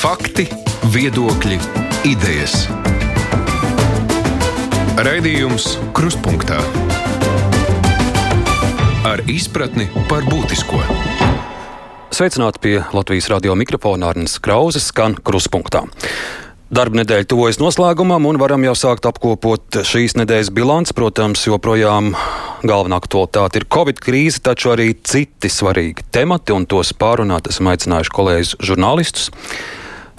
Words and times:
Fakti, 0.00 0.46
viedokļi, 0.94 1.58
idejas. 2.08 2.54
Raidījums 4.96 5.74
Kruspunkta 5.92 6.56
ar 9.04 9.20
izpratni 9.28 9.90
par 10.08 10.24
būtisko. 10.24 10.80
Sveicināti 12.16 12.62
pie 12.64 12.72
Latvijas 12.96 13.28
radio 13.28 13.52
mikrofona 13.60 14.08
Arnijas 14.08 14.38
Krauzes 14.40 14.86
skan 14.88 15.18
Kruspunkta. 15.20 15.82
Darba 16.72 17.02
nedēļa 17.02 17.26
tuvojas 17.28 17.60
noslēgumam, 17.60 18.24
un 18.30 18.40
varam 18.40 18.64
jau 18.64 18.72
sākt 18.78 19.04
apkopot 19.10 19.82
šīs 19.84 20.16
nedēļas 20.16 20.48
bilanci. 20.56 20.94
Protams, 20.96 21.42
joprojām 21.44 22.14
galvenā 22.64 23.02
aktualitāte 23.02 23.60
ir 23.60 23.68
Covid 23.68 24.00
krīze, 24.00 24.40
taču 24.48 24.72
arī 24.72 24.94
citi 25.04 25.52
svarīgi 25.52 26.08
temati, 26.08 26.56
un 26.56 26.64
tos 26.64 26.94
pārunāt 26.96 27.52
esam 27.52 27.68
aicinājuši 27.74 28.16
kolēģus 28.16 28.54
žurnālistus. 28.70 29.28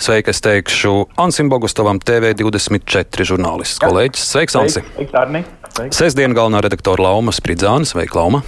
Sveiki, 0.02 0.34
es 0.34 0.42
teikšu 0.42 0.92
Ansim 1.22 1.50
Bogustavam, 1.52 2.00
TV24 2.02 3.28
žurnālists. 3.30 3.78
Kolēģis, 3.84 4.24
sveiks, 4.34 4.56
Ansi! 4.58 4.82
Sesdien 5.94 6.34
galvenā 6.34 6.64
redaktora 6.66 7.06
Lauma 7.06 7.34
Spridzāna, 7.36 7.86
sveika, 7.86 8.18
Lauma! 8.18 8.42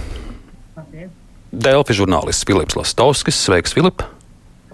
Delfi 1.54 1.94
žurnālists 1.94 2.42
Filips 2.48 2.74
Lastovskis, 2.74 3.38
sveiks, 3.46 3.76
Filip! 3.76 4.02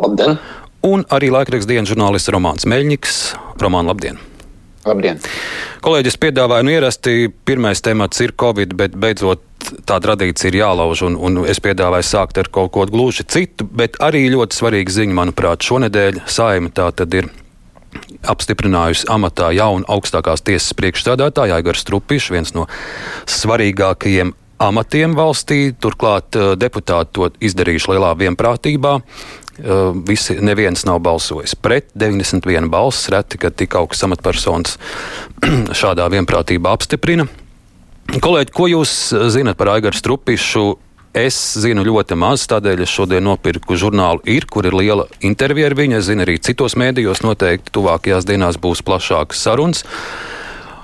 Labdien! 0.00 0.40
un 0.86 1.04
arī 1.12 1.28
laikraksta 1.32 1.68
dienas 1.68 1.90
žurnālists 1.92 2.32
Romanis 2.32 2.64
Meļņiks. 2.68 3.18
Romāna, 3.60 3.92
labdien! 3.92 4.20
Labdien! 4.88 5.20
Kolēģis 5.84 6.16
piedāvāja, 6.20 6.64
nu, 6.64 6.72
ierasti 6.72 7.28
pirmais 7.44 7.84
temats 7.84 8.24
ir 8.24 8.32
Covid, 8.40 8.72
bet 8.80 8.96
beidzot 8.96 9.44
tā 9.88 9.98
tradīcija 10.02 10.50
ir 10.50 10.60
jālauž, 10.62 11.04
un, 11.08 11.18
un 11.20 11.44
es 11.50 11.60
piedāvāju 11.62 12.06
sākt 12.06 12.40
ar 12.40 12.50
kaut 12.52 12.72
ko 12.74 12.86
gluži 12.90 13.26
citu, 13.28 13.66
bet 13.66 14.00
arī 14.02 14.26
ļoti 14.32 14.56
svarīga 14.56 14.96
ziņa, 15.00 15.16
manuprāt, 15.16 15.64
šonadēļ 15.66 16.24
saima 16.30 16.72
tā 16.74 16.90
tad 16.96 17.14
ir 17.16 17.30
apstiprinājusi 18.30 19.08
amatā 19.10 19.50
jaunu 19.56 19.86
augstākās 19.90 20.44
tiesas 20.46 20.74
priekšstādātāju 20.78 21.56
Aigaru 21.56 21.80
Strupišu, 21.80 22.36
viens 22.36 22.54
no 22.54 22.66
svarīgākajiem 23.30 24.34
amatiem 24.60 25.16
valstī. 25.18 25.60
Turklāt 25.80 26.36
eh, 26.36 26.52
deputāti 26.60 27.16
to 27.16 27.30
izdarījuši 27.50 27.94
lielā 27.94 28.14
vienprātībā. 28.20 28.98
Uh, 29.60 29.90
visi, 30.08 30.38
neviens 30.40 30.86
nav 30.88 31.02
balsojis 31.04 31.52
pret, 31.60 31.90
91 31.92 32.70
balss. 32.72 33.10
Reti, 33.12 33.36
kad 33.36 33.52
tik 33.60 33.74
augsts 33.76 34.06
amatpersonas 34.06 34.78
šādā 35.82 36.06
vienprātībā 36.14 36.72
apstiprina. 36.72 37.26
Kolēģi, 38.10 38.50
ko 38.50 38.64
jūs 38.66 38.92
zinat 39.30 39.54
par 39.54 39.68
Aigaru 39.76 39.94
Strupišu? 39.94 40.64
Es 41.14 41.36
zinu 41.62 41.84
ļoti 41.86 42.16
maz, 42.18 42.42
tādēļ 42.50 42.82
es 42.82 42.90
šodien 42.90 43.22
nopirku 43.22 43.76
žurnālu 43.78 44.22
Ir, 44.30 44.48
kur 44.50 44.66
ir 44.66 44.74
liela 44.74 45.04
intervija 45.22 45.68
ar 45.70 45.76
viņu. 45.78 45.98
Es 46.00 46.08
zinu, 46.08 46.24
arī 46.26 46.34
citos 46.42 46.74
mēdījos 46.78 47.22
noteikti 47.22 47.70
tuvākajās 47.74 48.26
dienās 48.26 48.58
būs 48.58 48.82
plašākas 48.86 49.42
sarunas. 49.46 49.84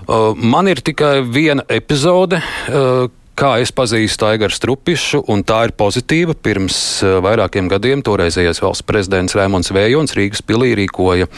Uh, 0.06 0.38
man 0.38 0.70
ir 0.70 0.78
tikai 0.86 1.24
viena 1.26 1.66
epizode, 1.66 2.38
uh, 2.38 3.10
Kā 3.36 3.58
es 3.60 3.68
pazīstu 3.68 4.24
Aigaru 4.30 4.54
Strupišu, 4.56 5.18
un 5.28 5.42
tā 5.44 5.66
ir 5.66 5.74
pozitīva. 5.76 6.32
Pirms 6.40 6.76
uh, 7.04 7.18
vairākiem 7.20 7.66
gadiem 7.68 8.00
toreizējais 8.00 8.62
valsts 8.64 8.86
prezidents 8.88 9.36
Rēmons 9.36 9.74
Vējons 9.76 10.16
Rīgas 10.16 10.40
pilī 10.40 10.70
rīkoja 10.78 11.28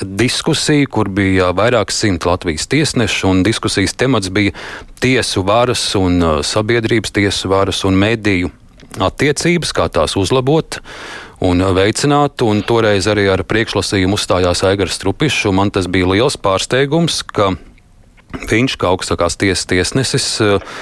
diskusiju, 0.00 0.88
kur 0.88 1.10
bija 1.12 1.50
vairākas 1.52 2.00
simt 2.00 2.24
Latvijas 2.24 2.64
tiesnešu, 2.72 3.28
un 3.28 3.44
diskusijas 3.44 3.92
temats 3.92 4.32
bija 4.32 4.56
tiesu 5.04 5.44
varas 5.44 5.84
un 6.00 6.16
uh, 6.24 6.40
sabiedrības 6.40 7.12
tiesu 7.20 7.52
varas 7.52 7.84
un 7.84 8.00
mediju 8.00 8.48
attiecības, 9.04 9.76
kā 9.76 9.90
tās 9.92 10.16
uzlabot 10.16 10.80
un 11.44 11.60
veicināt. 11.76 12.40
Un 12.40 12.64
toreiz 12.64 13.04
arī 13.04 13.28
ar 13.28 13.44
priekšlasījumu 13.44 14.16
uzstājās 14.16 14.64
Aigars 14.64 14.96
Strupišs, 14.96 15.44
un 15.52 15.60
man 15.60 15.76
tas 15.76 15.92
bija 15.92 16.08
liels 16.16 16.40
pārsteigums, 16.40 17.20
ka 17.36 17.52
viņš, 18.48 18.80
kā 18.80 18.96
augstākās 18.96 19.36
tiesas 19.36 19.68
tiesnesis, 19.68 20.38
uh, 20.40 20.78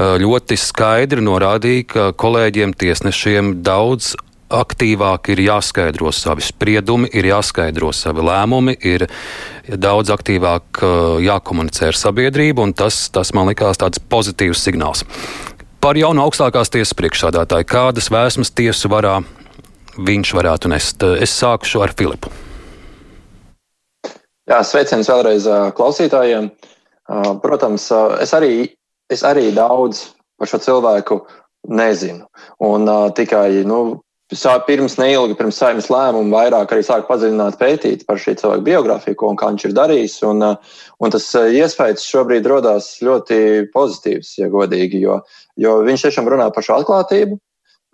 ļoti 0.00 0.56
skaidri 0.56 1.22
norādīja, 1.24 1.86
ka 1.92 2.04
kolēģiem 2.16 2.72
tiesnešiem 2.78 3.58
daudz 3.66 4.14
aktīvāk 4.50 5.30
ir 5.30 5.42
jāskaidro 5.44 6.10
savi 6.14 6.42
spriedumi, 6.42 7.10
ir 7.14 7.28
jāskaidro 7.30 7.92
savi 7.94 8.24
lēmumi, 8.26 8.74
ir 8.82 9.06
daudz 9.70 10.10
aktīvāk 10.10 10.82
jākomunicē 11.22 11.90
ar 11.92 11.98
sabiedrību, 12.00 12.64
un 12.66 12.74
tas, 12.74 13.04
tas 13.14 13.30
man 13.36 13.50
likās 13.52 13.78
tāds 13.78 14.02
pozitīvs 14.02 14.64
signāls. 14.66 15.04
Par 15.80 15.96
jaunu 15.96 16.24
augstākās 16.26 16.72
tiesas 16.72 16.96
priekšsādātāju, 16.98 17.68
kādas 17.70 18.10
vēsmas 18.12 18.50
tiesu 18.52 18.90
varā 18.92 19.20
viņš 20.00 20.34
varētu 20.36 20.72
nest? 20.72 21.06
Es 21.22 21.32
sākušu 21.38 21.84
ar 21.84 21.94
Filipu. 21.96 22.32
Jā, 24.50 24.64
sveiciens 24.66 25.08
vēlreiz 25.08 25.46
klausītājiem. 25.78 26.50
Protams, 27.42 27.86
es 28.22 28.34
arī 28.36 28.52
es 29.10 29.24
arī 29.26 29.50
daudz 29.56 30.06
par 30.40 30.50
šo 30.50 30.60
cilvēku 30.62 31.20
nezinu. 31.68 32.24
Un 32.64 32.88
uh, 32.88 33.10
tikai 33.16 33.64
nu, 33.68 34.00
pirms 34.66 34.96
neilgi, 35.00 35.36
pirms 35.36 35.58
saimnes 35.58 35.90
lēmuma, 35.90 36.30
vairāk 36.38 36.72
arī 36.72 36.84
sāku 36.86 37.10
padziļināt, 37.10 37.58
pētīt 37.60 38.06
par 38.06 38.20
šī 38.22 38.36
cilvēka 38.40 38.64
biogrāfiju, 38.68 39.18
ko 39.18 39.32
un 39.32 39.38
kā 39.40 39.50
viņš 39.50 39.66
ir 39.68 39.76
darījis. 39.76 40.16
Un, 40.30 40.46
uh, 40.46 40.80
un 41.02 41.12
tas 41.12 41.26
iespējas 41.34 42.06
šobrīd 42.06 42.48
radās 42.48 42.94
ļoti 43.04 43.70
pozitīvs, 43.74 44.34
ja 44.40 44.50
godīgi, 44.52 45.02
jo, 45.04 45.20
jo 45.60 45.78
viņš 45.86 46.08
tiešām 46.08 46.30
runā 46.30 46.50
par 46.54 46.66
šo 46.66 46.80
atklātību. 46.80 47.40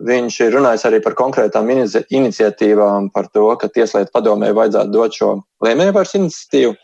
Viņš 0.07 0.35
ir 0.45 0.51
runājis 0.53 0.83
arī 0.85 0.99
par 1.01 1.15
konkrētām 1.17 1.71
iniciatīvām, 1.73 3.09
par 3.09 3.31
to, 3.33 3.47
ka 3.57 3.65
Tieslietu 3.73 4.13
padomē 4.13 4.51
vajadzētu 4.53 4.93
dot 4.93 5.15
šo 5.17 5.31
lēmējvaras 5.65 6.13
iniciatīvu. 6.19 6.75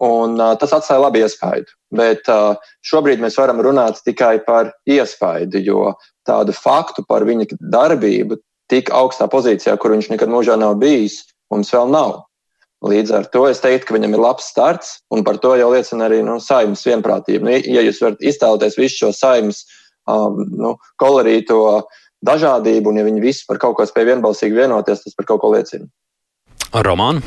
Un, 0.00 0.38
uh, 0.40 0.54
tas 0.56 0.72
atstāja 0.72 1.02
labu 1.02 1.20
iespaidu. 1.20 1.74
Bet 1.92 2.28
uh, 2.32 2.56
šobrīd 2.86 3.20
mēs 3.20 3.36
varam 3.36 3.60
runāt 3.64 4.00
tikai 4.06 4.38
par 4.46 4.72
iespaidu, 4.88 5.60
jo 5.60 5.90
tādu 6.28 6.54
faktu 6.56 7.04
par 7.08 7.26
viņa 7.28 7.50
darbību 7.60 8.38
tik 8.70 8.88
augstā 8.94 9.26
pozīcijā, 9.28 9.74
kur 9.76 9.92
viņš 9.92 10.12
nekad 10.12 10.30
mūžā 10.32 10.56
nav 10.60 10.78
bijis, 10.80 11.20
mums 11.52 11.72
vēl 11.74 11.90
nav. 11.92 12.22
Līdz 12.86 13.12
ar 13.12 13.26
to 13.28 13.42
es 13.50 13.60
teiktu, 13.60 13.90
ka 13.90 13.96
viņam 13.98 14.14
ir 14.16 14.22
labs 14.24 14.46
starts, 14.48 14.94
un 15.12 15.24
par 15.26 15.36
to 15.42 15.52
jau 15.60 15.68
liecina 15.74 16.06
arī 16.08 16.22
nu, 16.24 16.38
saimnes 16.40 16.86
vienprātība. 16.88 17.44
Nu, 17.44 17.52
ja 17.52 17.82
jūs 17.84 18.00
varat 18.00 18.24
iztēloties 18.24 18.78
visu 18.80 19.02
šo 19.02 19.10
saimnes 19.12 19.66
um, 20.08 20.40
nu, 20.48 20.72
kolorīto 21.02 21.60
dažādību, 22.24 22.88
un 22.88 23.02
ja 23.02 23.04
viņi 23.04 23.24
visi 23.24 23.44
par 23.48 23.60
kaut 23.60 23.76
ko 23.76 23.84
spēj 23.88 24.08
vienbalsīgi 24.14 24.56
vienoties, 24.62 25.04
tas 25.04 25.18
par 25.18 25.28
kaut 25.28 25.44
ko 25.44 25.52
liecina. 25.52 25.90
Romānu? 26.72 27.20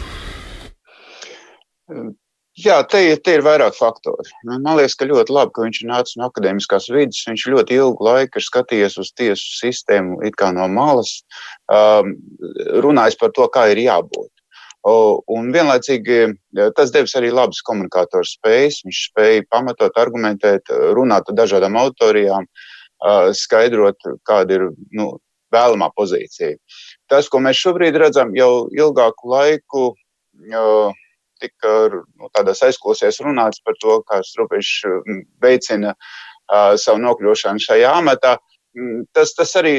Jā, 2.54 2.76
te, 2.86 3.00
te 3.18 3.34
ir 3.34 3.42
vairāk 3.42 3.74
faktori. 3.74 4.30
Man 4.46 4.76
liekas, 4.78 4.94
ka 5.00 5.08
ļoti 5.10 5.34
labi, 5.34 5.54
ka 5.56 5.64
viņš 5.66 5.80
ir 5.82 5.88
nācis 5.90 6.18
no 6.20 6.28
akadēmiskās 6.28 6.86
vidas. 6.94 7.24
Viņš 7.26 7.48
ļoti 7.50 7.80
ilgu 7.80 8.06
laiku 8.06 8.38
ir 8.38 8.46
skatījies 8.46 9.00
uz 9.02 9.10
tiesu 9.18 9.56
sistēmu 9.58 10.20
it 10.28 10.38
kā 10.38 10.52
no 10.54 10.68
malas, 10.70 11.16
um, 11.74 12.14
runājis 12.86 13.18
par 13.18 13.34
to, 13.34 13.50
kā 13.50 13.72
ir 13.74 13.82
jābūt. 13.88 14.30
Un 15.34 15.50
vienlaicīgi 15.56 16.20
tas 16.78 16.92
devis 16.94 17.16
arī 17.18 17.32
labas 17.34 17.64
komunikātoru 17.66 18.28
spējas. 18.28 18.84
Viņš 18.86 19.04
spēja 19.10 19.50
pamatot, 19.50 19.98
argumentēt, 19.98 20.70
runāt 20.94 21.32
ar 21.32 21.40
dažādām 21.40 21.80
autorijām, 21.80 22.46
uh, 22.46 23.32
skaidrot, 23.34 23.98
kāda 24.30 24.60
ir 24.60 24.70
nu, 24.94 25.16
vēlamā 25.54 25.90
pozīcija. 25.98 26.60
Tas, 27.10 27.34
ko 27.34 27.42
mēs 27.42 27.58
šobrīd 27.66 27.98
redzam, 27.98 28.36
jau 28.38 28.68
ilgāku 28.78 29.34
laiku 29.34 29.88
uh, 29.94 30.94
tika 31.44 31.74
nu, 31.92 32.30
tādās 32.36 32.64
aizklausēs 32.66 33.22
runāts 33.26 33.62
par 33.66 33.78
to, 33.82 34.00
kā 34.08 34.22
Strupišs 34.26 34.88
mm, 34.88 35.22
veicina 35.44 35.94
uh, 35.94 36.74
savu 36.80 37.02
nokļūšanu 37.04 37.64
šajā 37.64 37.94
amatā. 38.00 38.38
Mm, 38.78 39.06
tas, 39.16 39.36
tas 39.38 39.54
arī 39.60 39.76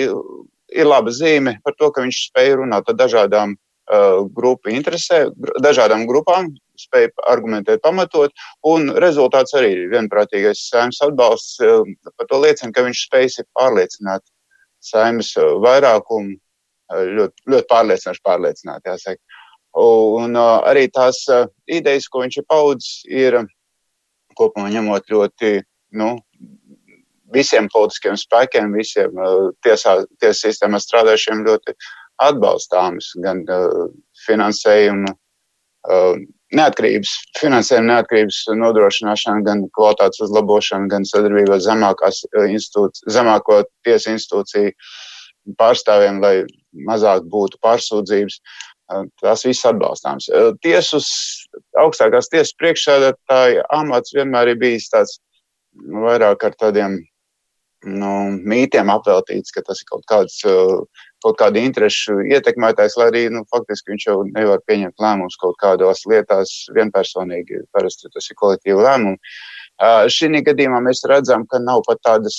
ir 0.75 0.89
laba 0.89 1.13
zīme 1.15 1.59
par 1.65 1.77
to, 1.79 1.91
ka 1.91 2.05
viņš 2.05 2.21
spēja 2.29 2.61
runāt 2.61 2.91
ar 2.91 2.99
dažādām 3.01 3.57
uh, 3.57 4.21
grupu 4.37 4.73
interesē, 4.75 5.25
dažādām 5.65 6.07
grupām, 6.11 6.53
spēja 6.81 7.13
argumentēt, 7.31 7.83
pamatot, 7.85 8.33
un 8.67 8.91
rezultāts 9.03 9.55
arī 9.59 9.73
ir 9.75 9.91
vienprātīgais 9.95 10.69
saimnes 10.71 11.03
atbalsts. 11.07 11.59
Uh, 11.65 11.85
par 12.19 12.31
to 12.31 12.41
liecina, 12.45 12.73
ka 12.75 12.87
viņš 12.87 13.05
spējas 13.09 13.43
pārliecināt 13.57 14.25
saimnes 14.85 15.31
vairākumu, 15.65 16.37
ļoti, 16.93 17.47
ļoti 17.49 17.69
pārliecinoši 17.71 18.23
pārliecināt, 18.25 18.85
jāsaka. 18.85 19.41
Un 19.75 20.37
uh, 20.39 20.61
arī 20.71 20.87
tās 20.93 21.25
uh, 21.33 21.49
idejas, 21.67 22.07
ko 22.09 22.23
viņš 22.23 22.39
ir 22.39 22.47
paudzis, 22.51 23.01
ir 23.11 23.41
kopumā 24.39 24.69
ņemot 24.71 25.11
ļoti 25.11 25.57
nu, 25.99 26.13
visiem 27.35 27.67
politiskiem 27.73 28.17
spēkiem, 28.19 28.75
visiem 28.79 29.19
uh, 29.19 29.51
tiesā, 29.67 30.05
tiesas 30.23 30.45
sistēmā 30.47 30.79
strādājušiem 30.83 31.43
ļoti 31.49 31.75
atbalstāmas 32.23 33.11
gan 33.25 33.43
uh, 33.51 33.89
finansējuma 34.27 35.11
uh, 35.11 36.23
neatkarības, 36.55 37.15
finansējuma 37.41 37.91
neatkarības 37.91 38.41
nodrošināšana, 38.61 39.43
gan 39.47 39.65
kvalitātes 39.75 40.23
uzlabošana, 40.29 40.91
gan 40.93 41.07
sadarbība 41.09 41.59
ar 41.59 41.65
zemāko 43.17 43.63
tiesu 43.87 44.15
institūciju 44.15 44.75
pārstāvjiem, 45.61 46.23
lai 46.25 46.37
mazāk 46.89 47.27
būtu 47.31 47.59
pārsūdzības. 47.65 48.39
Tas 49.23 49.45
viss 49.47 49.67
atbalstāms. 49.69 50.29
Tiesas, 50.65 51.09
augstākās 51.81 52.31
tiesas 52.33 52.55
priekšsēdētāja 52.61 53.67
amats 53.75 54.15
vienmēr 54.17 54.55
ir 54.55 54.61
bijis 54.61 54.91
tāds 54.93 55.19
nu, 55.75 56.05
vairāk 56.07 56.47
ar 56.47 56.57
tādiem 56.61 57.01
nu, 57.85 58.13
mītiem 58.49 58.91
apveltīts, 58.93 59.53
ka 59.55 59.63
tas 59.67 59.83
ir 59.83 59.89
kaut 59.91 60.05
kāds, 60.11 60.39
kaut 61.25 61.39
kāda 61.41 61.61
interešu 61.61 62.21
ietekmētājs, 62.33 62.97
lai 63.01 63.09
arī, 63.11 63.25
nu, 63.33 63.45
faktiski 63.53 63.93
viņš 63.93 64.07
jau 64.09 64.17
nevar 64.31 64.63
pieņemt 64.69 65.01
lēmumus 65.05 65.39
kaut 65.41 65.59
kādās 65.61 66.05
lietās 66.11 66.55
vienpersonīgi, 66.77 67.65
parasti 67.75 68.13
tas 68.13 68.31
ir 68.31 68.41
kolektīva 68.41 68.89
lēmuma. 68.89 69.21
Šī 69.83 70.29
gadījumā 70.47 70.79
mēs 70.87 71.03
redzam, 71.11 71.43
ka 71.51 71.59
nav 71.59 71.83
pat 71.87 71.99
tādas 72.07 72.37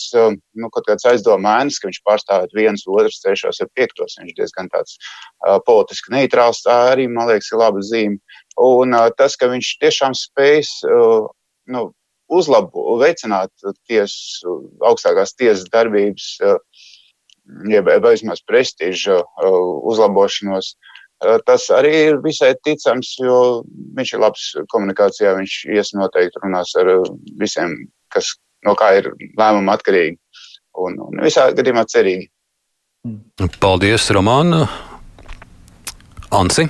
nu, 0.56 0.70
aizdomainas, 1.12 1.80
ka 1.80 1.90
viņš 1.90 2.00
pārstāvēt 2.08 2.56
viens, 2.56 2.86
otrs, 2.88 3.20
trešos 3.20 3.60
vai 3.60 3.68
piektos. 3.76 4.16
Viņš 4.22 4.38
diezgan 4.38 4.70
tāds 4.72 4.96
uh, 4.96 5.60
politiski 5.68 6.14
neitrāls. 6.16 6.64
Tā 6.64 6.94
arī, 6.94 7.10
man 7.12 7.28
liekas, 7.28 7.52
ir 7.52 7.60
laba 7.60 7.84
zīme. 7.84 8.18
Un 8.56 8.96
uh, 8.96 9.10
tas, 9.18 9.36
ka 9.36 9.52
viņš 9.52 9.74
tiešām 9.84 10.16
spējas 10.16 10.72
uh, 10.88 11.28
nu, 11.68 11.92
uzlabot, 12.32 13.02
veicināt 13.04 13.52
tiesu, 13.86 14.72
augstākās 14.86 15.36
tiesas 15.36 15.68
darbības, 15.70 16.40
jeb 17.70 17.90
vismaz 18.02 18.42
prestiža 18.48 19.20
uzlabošanos. 19.92 20.76
Tas 21.48 21.68
arī 21.74 21.94
ir 22.10 22.18
visai 22.24 22.54
ticams, 22.66 23.16
jo 23.22 23.38
viņš 23.98 24.14
ir 24.14 24.24
labs 24.24 24.48
komunikācijā. 24.74 25.36
Viņš 25.40 25.58
ies 25.76 25.94
noteikti 25.98 26.42
runās 26.44 26.74
ar 26.82 26.92
visiem, 27.42 27.78
kas 28.14 28.36
no 28.66 28.76
kā 28.80 28.96
ir 29.00 29.12
lēmuma 29.40 29.78
atkarīgi. 29.78 30.18
Un, 30.86 30.98
un 31.00 31.24
visā 31.24 31.48
gadījumā 31.56 31.86
cerīgi. 31.92 32.28
Paldies, 33.62 34.10
Romāna! 34.16 34.66
Ansi! 36.36 36.68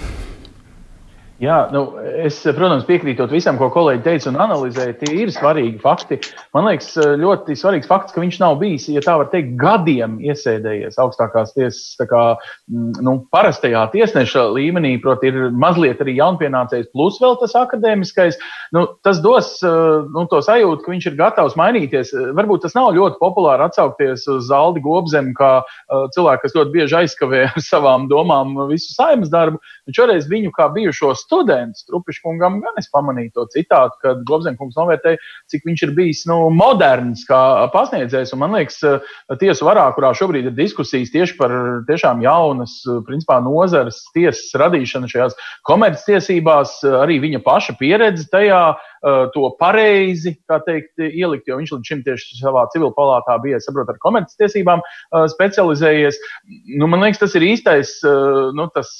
Jā, 1.43 1.55
nu, 1.67 1.81
es, 2.23 2.37
protams, 2.55 2.85
piekrītot 2.87 3.27
visam, 3.33 3.57
ko 3.59 3.67
kolēģi 3.73 4.03
teica 4.05 4.29
un 4.31 4.37
analizēja, 4.39 4.93
tie 5.01 5.17
ir 5.19 5.31
svarīgi 5.35 5.81
fakti. 5.83 6.17
Man 6.55 6.63
liekas, 6.69 6.93
ļoti 7.19 7.57
svarīgs 7.59 7.89
fakts, 7.89 8.15
ka 8.15 8.21
viņš 8.23 8.37
nav 8.39 8.55
bijis, 8.61 8.85
ja 8.93 9.03
tā 9.03 9.17
var 9.19 9.27
teikt, 9.33 9.57
gadiem 9.59 10.15
iesēdējies 10.23 10.95
augstākās 11.03 11.51
tiesas, 11.57 11.97
kā 12.07 12.21
mm, 12.37 13.01
nu, 13.03 13.17
parastajā 13.35 13.81
tiesneša 13.91 14.45
līmenī, 14.55 14.93
proti, 15.03 15.33
ir 15.33 15.49
mazliet 15.51 15.99
arī 16.05 16.15
jaunpienācējs, 16.21 16.93
plus 16.95 17.19
vēl 17.19 17.35
tas 17.41 17.57
akadēmiskais. 17.59 18.39
Nu, 18.71 18.85
tas 19.03 19.19
dos 19.19 19.51
nu, 19.59 20.23
to 20.31 20.39
sajūtu, 20.39 20.85
ka 20.85 20.93
viņš 20.93 21.09
ir 21.11 21.19
gatavs 21.19 21.59
mainīties. 21.59 22.15
Varbūt 22.39 22.63
tas 22.63 22.79
nav 22.79 22.93
ļoti 22.95 23.19
populāri 23.19 23.67
atsaukties 23.67 24.23
uz 24.31 24.53
Aldi 24.55 24.85
Gobzemu, 24.87 25.35
kā 25.35 25.51
cilvēku, 26.15 26.45
kas 26.47 26.55
ļoti 26.55 26.75
bieži 26.79 26.99
aizkavē 27.03 27.43
ar 27.51 27.61
savām 27.63 28.07
domām 28.07 28.55
visu 28.71 28.95
saimas 28.95 29.35
darbu, 29.35 29.59
šoreiz 29.91 30.31
viņu 30.31 30.55
kā 30.55 30.71
bijušos 30.71 31.25
students. 31.35 31.83
Trupiškungam 31.89 32.61
gan 32.63 32.79
es 32.79 32.87
pamanīju 32.93 33.33
to 33.35 33.45
citātu, 33.51 33.99
kad 34.03 34.23
Globzenkungs 34.27 34.77
novērtēja, 34.79 35.19
cik 35.51 35.67
viņš 35.67 35.85
ir 35.87 35.93
bijis 35.97 36.23
nu, 36.29 36.37
moderns 36.55 37.25
kā 37.27 37.39
pasniedzējs. 37.73 38.33
Un, 38.35 38.43
man 38.45 38.55
liekas, 38.55 38.79
tiesu 39.41 39.67
varā, 39.67 39.89
kurā 39.95 40.13
šobrīd 40.15 40.49
ir 40.49 40.57
diskusijas 40.57 41.11
tieši 41.13 41.37
par 41.39 41.53
tiešām 41.89 42.23
jaunas, 42.23 42.77
principā, 43.07 43.41
nozares 43.43 44.01
tiesas 44.15 44.55
radīšanu 44.61 45.11
šajās 45.11 45.37
komerctiesībās, 45.67 46.79
arī 47.03 47.19
viņa 47.27 47.43
paša 47.45 47.75
pieredze 47.79 48.29
tajā 48.31 48.61
to 49.35 49.49
pareizi, 49.59 50.33
teikt, 50.49 50.95
ielikt, 50.97 51.49
jo 51.49 51.59
viņš 51.59 51.75
līdz 51.75 51.91
šim 51.91 52.01
tieši 52.07 52.39
savā 52.39 52.65
civil 52.73 52.89
palātā 52.95 53.35
bija, 53.43 53.59
saprot, 53.61 53.91
ar 53.91 53.99
komerctiesībām 54.01 54.81
specializējies. 55.35 56.17
Nu, 56.79 56.89
man 56.89 57.05
liekas, 57.05 57.21
tas 57.21 57.37
ir 57.37 57.45
īstais, 57.45 57.99
nu, 58.57 58.65
tas 58.73 58.95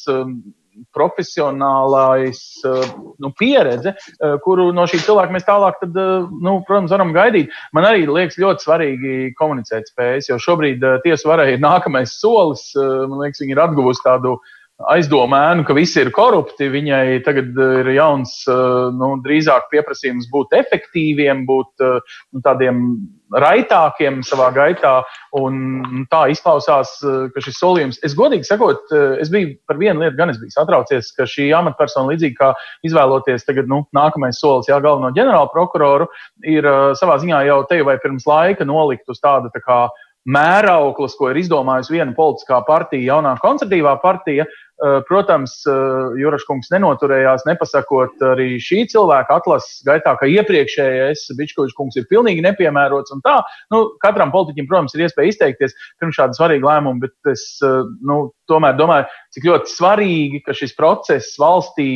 profesionālais 0.96 2.40
eh, 2.66 2.88
nu, 3.20 3.32
pieredze, 3.38 3.96
eh, 3.96 4.36
kuru 4.44 4.70
no 4.76 4.86
šī 4.90 5.02
cilvēka 5.06 5.36
mēs 5.36 5.48
tālāk, 5.48 5.80
tad, 5.82 5.96
eh, 5.96 6.28
nu, 6.46 6.58
protams, 6.68 6.94
varam 6.94 7.14
gaidīt. 7.16 7.54
Man 7.76 7.88
arī 7.88 8.06
liekas 8.10 8.40
ļoti 8.42 8.66
svarīgi 8.66 9.16
komunicēt 9.40 9.92
spējas, 9.92 10.30
jo 10.32 10.40
šobrīd 10.42 10.84
tiesu 11.06 11.32
varai 11.32 11.54
ir 11.54 11.64
nākamais 11.64 12.18
solis. 12.20 12.72
Man 12.76 13.20
liekas, 13.22 13.42
viņi 13.44 13.56
ir 13.56 13.64
atguvusi 13.64 14.04
tādu 14.06 14.38
aizdomēnu, 14.92 15.64
ka 15.68 15.76
visi 15.78 16.02
ir 16.04 16.12
korupti. 16.16 16.68
Viņai 16.72 17.22
tagad 17.24 17.56
ir 17.80 17.92
jauns, 17.96 18.42
nu, 18.48 19.14
drīzāk 19.24 19.70
pieprasījums 19.72 20.28
būt 20.32 20.58
efektīviem, 20.60 21.46
būt 21.48 21.86
nu, 21.86 22.44
tādiem 22.44 22.82
raitākiem 23.34 24.22
savā 24.26 24.50
gaitā. 24.56 24.96
Un 25.36 26.06
tā 26.12 26.26
izklausās, 26.32 26.94
ka 27.02 27.44
šis 27.44 27.60
solījums, 27.60 28.00
es 28.06 28.16
godīgi 28.18 28.48
sakot, 28.48 28.92
es 29.22 29.32
biju 29.34 29.56
par 29.68 29.80
vienu 29.82 30.04
lietu 30.04 30.20
gan 30.20 30.32
es 30.34 30.40
biju 30.42 30.54
satraucies, 30.54 31.12
ka 31.18 31.28
šī 31.30 31.50
amatpersona, 31.58 32.14
līdzīgi 32.14 32.38
kā 32.40 32.54
izvēloties 32.88 33.48
tagad, 33.48 33.70
nu, 33.72 33.84
nākamais 33.96 34.40
solis, 34.42 34.70
jā, 34.72 34.80
galveno 34.84 35.14
ģenerāla 35.16 35.52
prokuroru, 35.54 36.10
ir 36.46 36.68
savā 37.00 37.20
ziņā 37.22 37.46
jau 37.50 37.62
te 37.70 37.82
vai 37.86 37.98
pirms 38.04 38.28
laika 38.30 38.68
nolikt 38.68 39.10
uz 39.12 39.22
tādu 39.24 39.54
tā 39.54 39.64
kā 39.66 39.86
mērauklis, 40.26 41.14
ko 41.20 41.30
ir 41.30 41.38
izdomājusi 41.38 42.00
viena 42.00 42.16
politiskā 42.18 42.64
partija, 42.66 43.14
jaunā 43.14 43.36
konservatīvā 43.44 44.00
partija, 44.02 44.48
Eh, 44.75 44.75
protams, 45.08 45.62
eh, 45.70 46.18
Juraškungs 46.20 46.68
nenoturējās, 46.74 47.46
nepasakot 47.48 48.20
arī 48.34 48.58
šī 48.60 48.84
cilvēka 48.92 49.38
atlases 49.40 49.80
gaitā, 49.88 50.16
ka 50.20 50.28
iepriekšējais 50.28 51.30
Bičkovičs 51.38 51.76
kungs 51.78 51.96
ir 51.96 52.08
pilnīgi 52.12 52.44
nepiemērots. 52.44 53.14
Tā, 53.24 53.38
nu, 53.72 53.84
katram 54.04 54.34
politiķim, 54.34 54.68
protams, 54.68 54.96
ir 54.96 55.06
iespēja 55.06 55.32
izteikties 55.32 55.78
pirms 56.02 56.20
šāda 56.20 56.36
svarīga 56.36 56.68
lēmuma, 56.68 57.06
bet 57.06 57.32
es 57.32 57.46
eh, 57.64 57.88
nu, 58.04 58.34
tomēr 58.52 58.76
domāju, 58.76 59.08
cik 59.38 59.48
ļoti 59.48 59.72
svarīgi, 59.72 60.44
ka 60.44 60.58
šis 60.58 60.76
process 60.76 61.40
valstī 61.40 61.88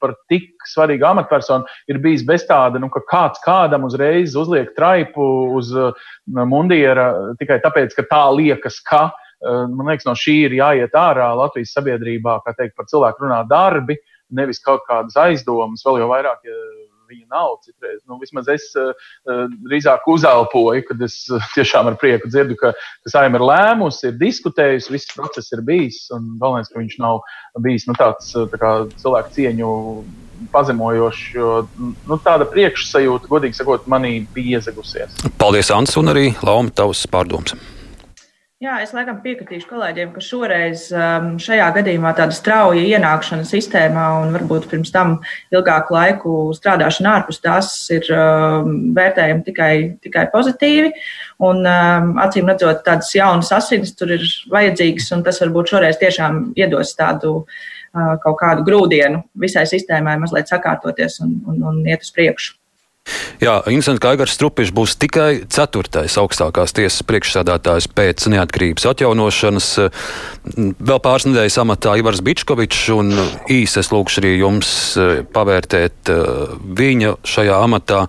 par 0.00 0.14
tik 0.28 0.52
svarīgu 0.74 1.08
amatpersonu 1.08 1.64
ir 1.88 2.02
bijis 2.04 2.26
bez 2.28 2.44
tāda, 2.48 2.82
nu, 2.82 2.92
ka 2.92 3.00
kāds 3.08 3.40
kādam 3.46 3.88
uzreiz 3.88 4.36
uzliek 4.36 4.70
traipu 4.76 5.56
uz 5.56 5.72
mundiera 6.28 7.34
tikai 7.40 7.58
tāpēc, 7.64 7.96
ka 7.96 8.08
tā 8.12 8.22
liekas, 8.36 8.78
ka. 8.84 9.08
Eh, 9.08 9.26
man 9.40 9.88
liekas, 9.88 10.06
no 10.08 10.16
šī 10.18 10.36
ir 10.46 10.58
jāiet 10.58 10.96
ārā 10.98 11.30
Latvijas 11.38 11.74
sabiedrībā, 11.76 12.40
kā 12.44 12.54
teikt, 12.58 12.76
par 12.76 12.88
cilvēku 12.90 13.24
runā 13.24 13.40
darbi, 13.48 13.96
nevis 14.30 14.62
kaut 14.62 14.84
kādas 14.88 15.16
aizdomas, 15.18 15.84
vēl 15.86 16.02
jau 16.02 16.10
vairāk, 16.12 16.44
ja 16.46 16.58
viņa 17.10 17.26
nav 17.30 17.56
citreiz. 17.64 17.98
Nu, 18.06 18.18
vismaz 18.20 18.48
es 18.52 18.68
uh, 18.78 18.92
drīzāk 19.66 20.06
uzelpoju, 20.10 20.84
kad 20.90 21.02
es 21.06 21.16
uh, 21.32 21.42
tiešām 21.56 21.90
ar 21.90 21.98
prieku 22.00 22.30
dzirdu, 22.30 22.56
ka, 22.60 22.72
ka 22.76 23.12
saima 23.12 23.40
ir 23.40 23.46
lēmusi, 23.48 24.10
ir 24.10 24.20
diskutējusi, 24.20 24.92
viss 24.94 25.16
process 25.16 25.50
ir 25.56 25.64
bijis, 25.66 26.04
un 26.14 26.36
galvenais, 26.40 26.70
ka 26.70 26.78
viņš 26.80 26.98
nav 27.02 27.22
bijis 27.64 27.88
nu, 27.90 27.96
tāds 27.98 28.30
tā 28.34 28.60
kā, 28.60 28.74
cilvēku 29.02 29.34
cieņu 29.38 29.72
pazemojošs, 30.54 31.26
jo 31.34 31.50
nu, 31.80 32.16
tāda 32.24 32.46
priekšsajūta, 32.48 33.28
godīgi 33.28 33.58
sakot, 33.58 33.90
manī 33.90 34.20
bija 34.34 34.60
iezagusies. 34.60 35.20
Paldies, 35.40 35.72
Ants, 35.74 35.98
un 36.00 36.14
arī 36.14 36.30
Lauma, 36.46 36.72
tavs 36.72 37.04
pārdoms. 37.10 37.58
Jā, 38.60 38.74
es 38.84 38.90
laikam 38.92 39.22
piekritīšu 39.24 39.70
kolēģiem, 39.70 40.10
ka 40.12 40.20
šoreiz 40.20 40.82
um, 40.92 41.30
šajā 41.40 41.70
gadījumā 41.78 42.10
tāda 42.18 42.34
strauja 42.36 42.82
ienākšana 42.90 43.46
sistēmā 43.48 44.02
un 44.18 44.36
varbūt 44.36 44.66
pirms 44.68 44.92
tam 44.92 45.14
ilgāku 45.48 45.96
laiku 45.96 46.34
strādāšana 46.58 47.14
ārpus 47.14 47.40
tās 47.40 47.70
ir 47.96 48.04
um, 48.12 48.92
vērtējama 48.98 49.46
tikai, 49.48 49.70
tikai 50.04 50.26
pozitīvi. 50.36 50.92
Un 51.48 51.64
um, 51.64 52.12
acīm 52.20 52.52
redzot, 52.52 52.84
tādas 52.84 53.08
jaunas 53.16 53.48
asins 53.56 53.96
tur 53.96 54.12
ir 54.18 54.28
vajadzīgas, 54.52 55.08
un 55.16 55.24
tas 55.24 55.40
varbūt 55.40 55.72
šoreiz 55.72 55.96
tiešām 56.04 56.50
iedos 56.60 56.92
tādu 57.00 57.38
uh, 57.40 58.14
kaut 58.20 58.42
kādu 58.44 58.68
grūdienu 58.68 59.24
visai 59.40 59.64
sistēmai 59.72 60.20
mazliet 60.20 60.52
sakārtoties 60.52 61.22
un, 61.24 61.38
un, 61.48 61.64
un 61.72 61.80
iet 61.88 62.04
uz 62.04 62.12
priekšu. 62.12 62.59
Jā, 63.40 63.54
Incents 63.72 64.02
Kaigars 64.02 64.34
Strupišs 64.36 64.72
būs 64.76 64.98
tikai 65.00 65.46
ceturtais 65.48 66.12
augstākās 66.20 66.74
tiesas 66.76 67.00
priekšsādātājs 67.08 67.86
pēc 67.96 68.26
neatkarības 68.34 68.84
atjaunošanas. 68.90 69.68
Vēl 70.76 71.00
pāris 71.00 71.24
nedēļas 71.30 71.56
amatā 71.62 71.94
Ivars 71.96 72.20
Bičkovičs 72.26 72.82
un 72.92 73.14
īsi 73.48 73.80
es 73.80 73.88
lūkšu 73.94 74.20
arī 74.20 74.34
jums 74.42 74.72
eh, 75.00 75.22
pavērtēt 75.24 76.12
eh, 76.12 76.52
viņa 76.82 77.14
šajā 77.32 77.56
amatā. 77.64 78.02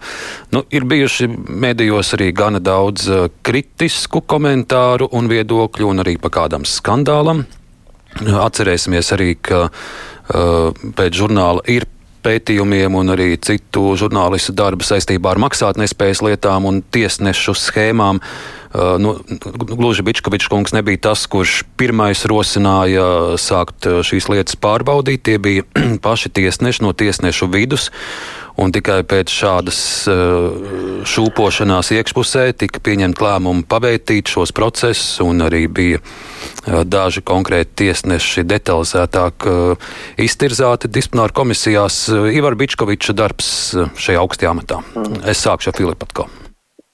Nu, 0.51 0.65
ir 0.67 0.89
bijuši 0.91 1.29
medijos 1.47 2.11
arī 2.19 2.33
gana 2.35 2.59
daudz 2.59 3.07
eh, 3.07 3.23
kritisku 3.47 4.25
komentāru 4.27 5.07
un 5.15 5.31
viedokļu 5.31 5.93
un 5.93 6.03
arī 6.03 6.17
pa 6.19 6.33
kādam 6.41 6.67
skandālam. 6.67 7.45
Atcerēsimies 8.19 9.13
arī, 9.15 9.31
ka 9.39 9.69
pēc 10.27 11.15
žurnāla 11.15 11.63
ir 11.71 11.85
pētījumiem 12.23 12.95
un 12.97 13.13
arī 13.13 13.35
citu 13.41 13.91
žurnālistu 13.99 14.55
darbu 14.57 14.85
saistībā 14.85 15.33
ar 15.33 15.41
maksātnespējas 15.43 16.23
lietām 16.25 16.67
un 16.69 16.81
tiesnešu 16.81 17.55
schēmām. 17.57 18.21
Uh, 18.71 18.95
nu, 19.03 19.17
gluži 19.51 20.05
Bičkovičs 20.07 20.47
kungs 20.51 20.71
nebija 20.71 21.09
tas, 21.09 21.25
kurš 21.27 21.61
pirmais 21.79 22.23
rosināja 22.29 23.35
sākt 23.41 23.89
uh, 23.89 23.99
šīs 24.05 24.29
lietas 24.31 24.55
pārbaudīt. 24.55 25.25
Tie 25.27 25.35
bija 25.41 25.65
paši 26.05 26.31
tiesneši 26.37 26.85
no 26.85 26.93
tiesnešu 26.95 27.51
vidus. 27.51 27.89
Un 28.59 28.73
tikai 28.75 28.99
pēc 29.07 29.31
šādas 29.31 29.79
uh, 30.11 31.05
šūpošanās 31.07 31.93
iekšpusē 31.95 32.49
tika 32.59 32.81
pieņemta 32.83 33.23
lēmuma 33.23 33.63
paveitīt 33.69 34.31
šos 34.31 34.51
procesus, 34.55 35.21
un 35.23 35.45
arī 35.45 35.63
bija 35.71 36.01
uh, 36.01 36.81
daži 36.83 37.23
konkrēti 37.23 37.85
tiesneši 37.85 38.43
detalizētāk 38.49 39.47
uh, 39.47 39.89
iztirzāti 40.19 40.91
disciplināru 40.91 41.37
komisijās. 41.41 42.03
Ivar 42.11 42.59
Bičkoviča 42.59 43.15
darbs 43.15 43.49
šajā 43.95 44.19
augstajā 44.19 44.53
amatā. 44.53 44.83
Mm. 44.97 45.23
Es 45.31 45.43
sākšu 45.47 45.71
ar 45.71 45.79
Filipatko. 45.79 46.27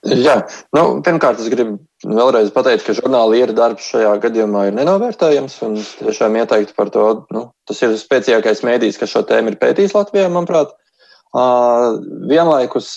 Jā, 0.08 0.38
nu, 0.78 1.02
pirmkārt, 1.04 1.42
es 1.42 1.50
gribu 1.52 1.80
vēlreiz 2.06 2.52
pateikt, 2.56 2.86
ka 2.86 2.94
žurnāla 2.96 3.50
darbs 3.58 3.90
šajā 3.92 4.14
gadījumā 4.24 4.68
ir 4.70 4.78
nenovērtējams. 4.78 5.58
Tiešām 6.06 6.38
ieteiktu 6.38 6.78
par 6.78 6.94
to. 6.94 7.08
Nu, 7.34 7.48
tas 7.68 7.82
ir 7.84 7.98
spēcīgākais 7.98 8.62
mēdījis, 8.64 9.00
kas 9.02 9.12
šo 9.12 9.26
tēmu 9.28 9.52
ir 9.52 9.58
pētījis 9.60 9.98
Latvijā, 9.98 10.30
manuprāt. 10.32 10.72
Uh, 10.72 10.87
vienlaikus 11.34 12.93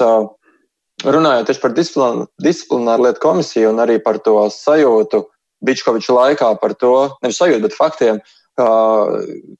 runājot 1.04 1.48
tieši 1.48 1.62
par 1.62 1.74
disciplināru, 1.76 2.26
disciplināru 2.42 3.06
lietu 3.06 3.22
komisiju 3.22 3.70
un 3.72 3.80
arī 3.82 3.98
par 4.04 4.20
to 4.22 4.36
sajūtu 4.52 5.24
Bičkoviča 5.64 6.14
laikā 6.16 6.54
par 6.60 6.72
to, 6.80 7.10
nevis 7.20 7.36
sajūtu, 7.36 7.62
bet 7.66 7.76
faktiem, 7.76 8.20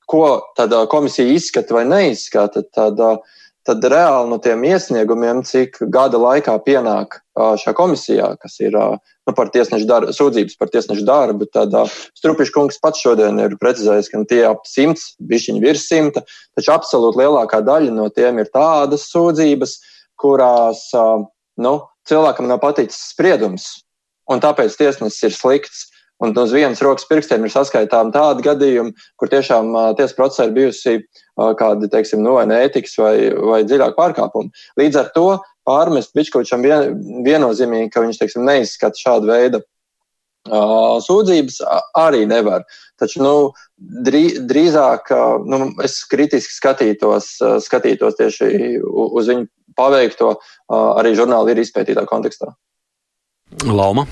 ko 0.09 0.23
tad 0.57 0.73
komisija 0.93 1.29
izskata 1.29 1.77
vai 1.77 1.85
neizskata. 1.89 2.63
Tad, 2.73 3.01
uh, 3.01 3.40
tad 3.69 3.85
reāli 3.85 4.31
no 4.31 4.39
tiem 4.43 4.63
iesniegumiem, 4.65 5.43
cik 5.47 5.79
gada 5.93 6.19
laikā 6.21 6.55
pienāk 6.65 7.19
šajā 7.37 7.75
komisijā, 7.77 8.31
kas 8.41 8.57
ir 8.63 8.75
nu, 8.77 9.35
par 9.37 9.51
tiesnešu 9.53 9.89
darbu, 9.89 10.15
sūdzības 10.17 10.57
par 10.61 10.73
tiesnešu 10.73 11.05
darbu, 11.09 11.49
tad 11.53 11.75
Strupišs 12.19 12.55
kungs 12.55 12.81
pats 12.83 13.03
šodien 13.05 13.39
ir 13.43 13.57
precizējis, 13.61 14.11
ka 14.13 14.23
tie 14.31 14.43
ap 14.49 14.65
simts, 14.69 15.15
bišķiņi 15.21 15.63
virs 15.65 15.87
simta, 15.89 16.25
taču 16.59 16.75
absolūti 16.75 17.23
lielākā 17.23 17.63
daļa 17.67 17.95
no 17.97 18.09
tiem 18.15 18.41
ir 18.43 18.51
tādas 18.55 19.07
sūdzības, 19.13 19.77
kurās 20.21 20.89
nu, 21.61 21.77
cilvēkam 22.09 22.49
nav 22.51 22.61
paticis 22.65 23.13
spriedums, 23.13 23.71
un 24.31 24.43
tāpēc 24.43 24.77
tiesnesis 24.79 25.31
ir 25.31 25.37
slikts. 25.37 25.89
Un 26.21 26.35
uz 26.37 26.51
vienas 26.53 26.83
rokas 26.85 27.07
pirkstiem 27.09 27.47
ir 27.47 27.53
saskaitām 27.55 28.11
tādi 28.13 28.45
gadījumi, 28.45 28.91
kur 29.17 29.31
tiešām 29.33 29.71
tiesas 29.97 30.13
procesā 30.19 30.45
ir 30.45 30.51
bijusi 30.53 30.99
kādi, 31.59 31.89
teiksim, 31.93 32.23
nu, 32.25 32.37
vai 32.39 32.47
neētikas 32.51 32.97
vai, 33.01 33.15
vai 33.53 33.61
dziļāk 33.67 33.97
pārkāpumi. 33.99 34.53
Līdz 34.81 35.01
ar 35.01 35.11
to 35.17 35.27
pārmest 35.69 36.15
Bičkovičam 36.17 36.65
vien, 36.65 36.97
viennozīmīgi, 37.27 37.91
ka 37.95 38.05
viņš, 38.05 38.23
teiksim, 38.23 38.47
neizskata 38.49 39.01
šādu 39.01 39.31
veidu 39.31 39.63
sūdzības, 40.49 41.59
arī 42.01 42.25
nevar. 42.29 42.65
Taču, 42.99 43.21
nu, 43.23 43.35
drī, 43.77 44.41
drīzāk, 44.49 45.13
nu, 45.45 45.71
es 45.85 46.01
kritiski 46.09 46.55
skatītos, 46.55 47.35
skatītos 47.67 48.17
tieši 48.17 48.81
uz 48.81 49.29
viņu 49.29 49.47
paveikto, 49.77 50.35
arī 50.73 51.15
žurnāli 51.19 51.53
ir 51.53 51.63
izpētītā 51.65 52.07
kontekstā. 52.09 52.55
Lauma. 53.67 54.07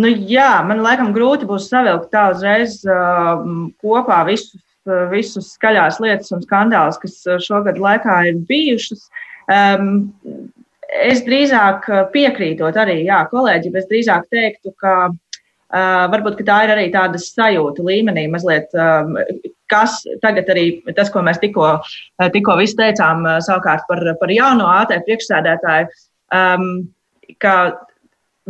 Nu, 0.00 0.08
jā, 0.08 0.62
man 0.64 0.84
laikam 0.84 1.10
grūti 1.14 1.48
būs 1.48 1.68
savilkt 1.70 2.12
tā 2.14 2.30
uzreiz 2.32 2.78
uh, 2.86 3.42
kopā 3.82 4.22
visus, 4.28 4.60
visus 5.10 5.54
skaļās 5.56 6.00
lietas 6.02 6.32
un 6.34 6.44
skandālus, 6.44 7.00
kas 7.02 7.18
šogad 7.44 7.80
laikā 7.80 8.20
ir 8.30 8.40
bijušas. 8.48 9.08
Um, 9.50 9.90
es 10.90 11.24
drīzāk 11.26 11.88
piekrītot 12.14 12.78
arī 12.80 13.02
jā, 13.06 13.22
kolēģi, 13.30 13.74
es 13.78 13.88
drīzāk 13.90 14.28
teiktu, 14.32 14.72
ka 14.80 14.94
uh, 15.10 16.06
varbūt 16.12 16.38
ka 16.40 16.46
tā 16.48 16.58
ir 16.66 16.74
arī 16.74 16.86
tāda 16.94 17.20
sajūta 17.20 17.84
līmenī, 17.86 18.26
mazliet, 18.32 18.72
um, 18.74 19.18
kas 19.70 20.00
tagad 20.22 20.48
arī 20.50 20.66
tas, 20.96 21.12
ko 21.12 21.22
mēs 21.22 21.38
tikko, 21.42 21.76
tikko 22.34 22.56
teicām, 22.78 23.26
savukārt 23.46 23.86
par, 23.90 24.02
par 24.18 24.32
jauno 24.34 24.66
AT 24.66 24.96
priekšsēdētāju. 25.06 25.92
Um, 26.34 26.66
ka 27.42 27.54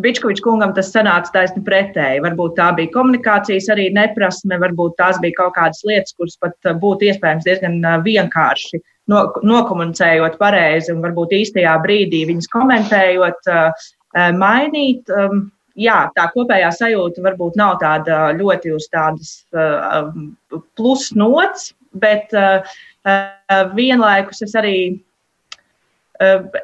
Bičkovičs 0.03 0.43
kungam 0.45 0.73
tas 0.77 0.91
sanāca 0.93 1.33
taisni 1.35 1.63
pretēji. 1.67 2.23
Varbūt 2.25 2.57
tā 2.59 2.71
bija 2.77 2.93
komunikācijas 2.95 3.69
arī 3.75 3.89
neprasme, 3.95 4.59
varbūt 4.63 4.97
tās 5.01 5.21
bija 5.23 5.39
kaut 5.39 5.55
kādas 5.59 5.83
lietas, 5.89 6.15
kuras 6.19 6.37
pat 6.41 6.57
uh, 6.69 6.77
būtu 6.81 7.11
iespējams 7.11 7.47
diezgan 7.47 7.79
uh, 7.85 7.99
vienkārši 8.05 8.81
no, 9.13 9.25
nokomunicējot 9.47 10.39
pareizi 10.41 10.95
un 10.95 11.03
varbūt 11.05 11.35
īstajā 11.41 11.77
brīdī 11.85 12.25
viņas 12.31 12.51
komentējot, 12.53 13.51
uh, 13.51 13.91
mainīt. 14.37 15.11
Um, 15.15 15.49
jā, 15.79 16.03
tā 16.17 16.27
kopējā 16.35 16.73
sajūta 16.77 17.23
varbūt 17.25 17.59
nav 17.61 17.79
tāda 17.83 18.31
ļoti 18.37 18.75
uz 18.77 18.89
tādas 18.93 19.37
um, 19.55 20.33
plus 20.77 21.11
nots, 21.17 21.71
bet 21.91 22.35
vienlaikus 23.75 24.43
es 24.45 24.53
arī 24.59 24.75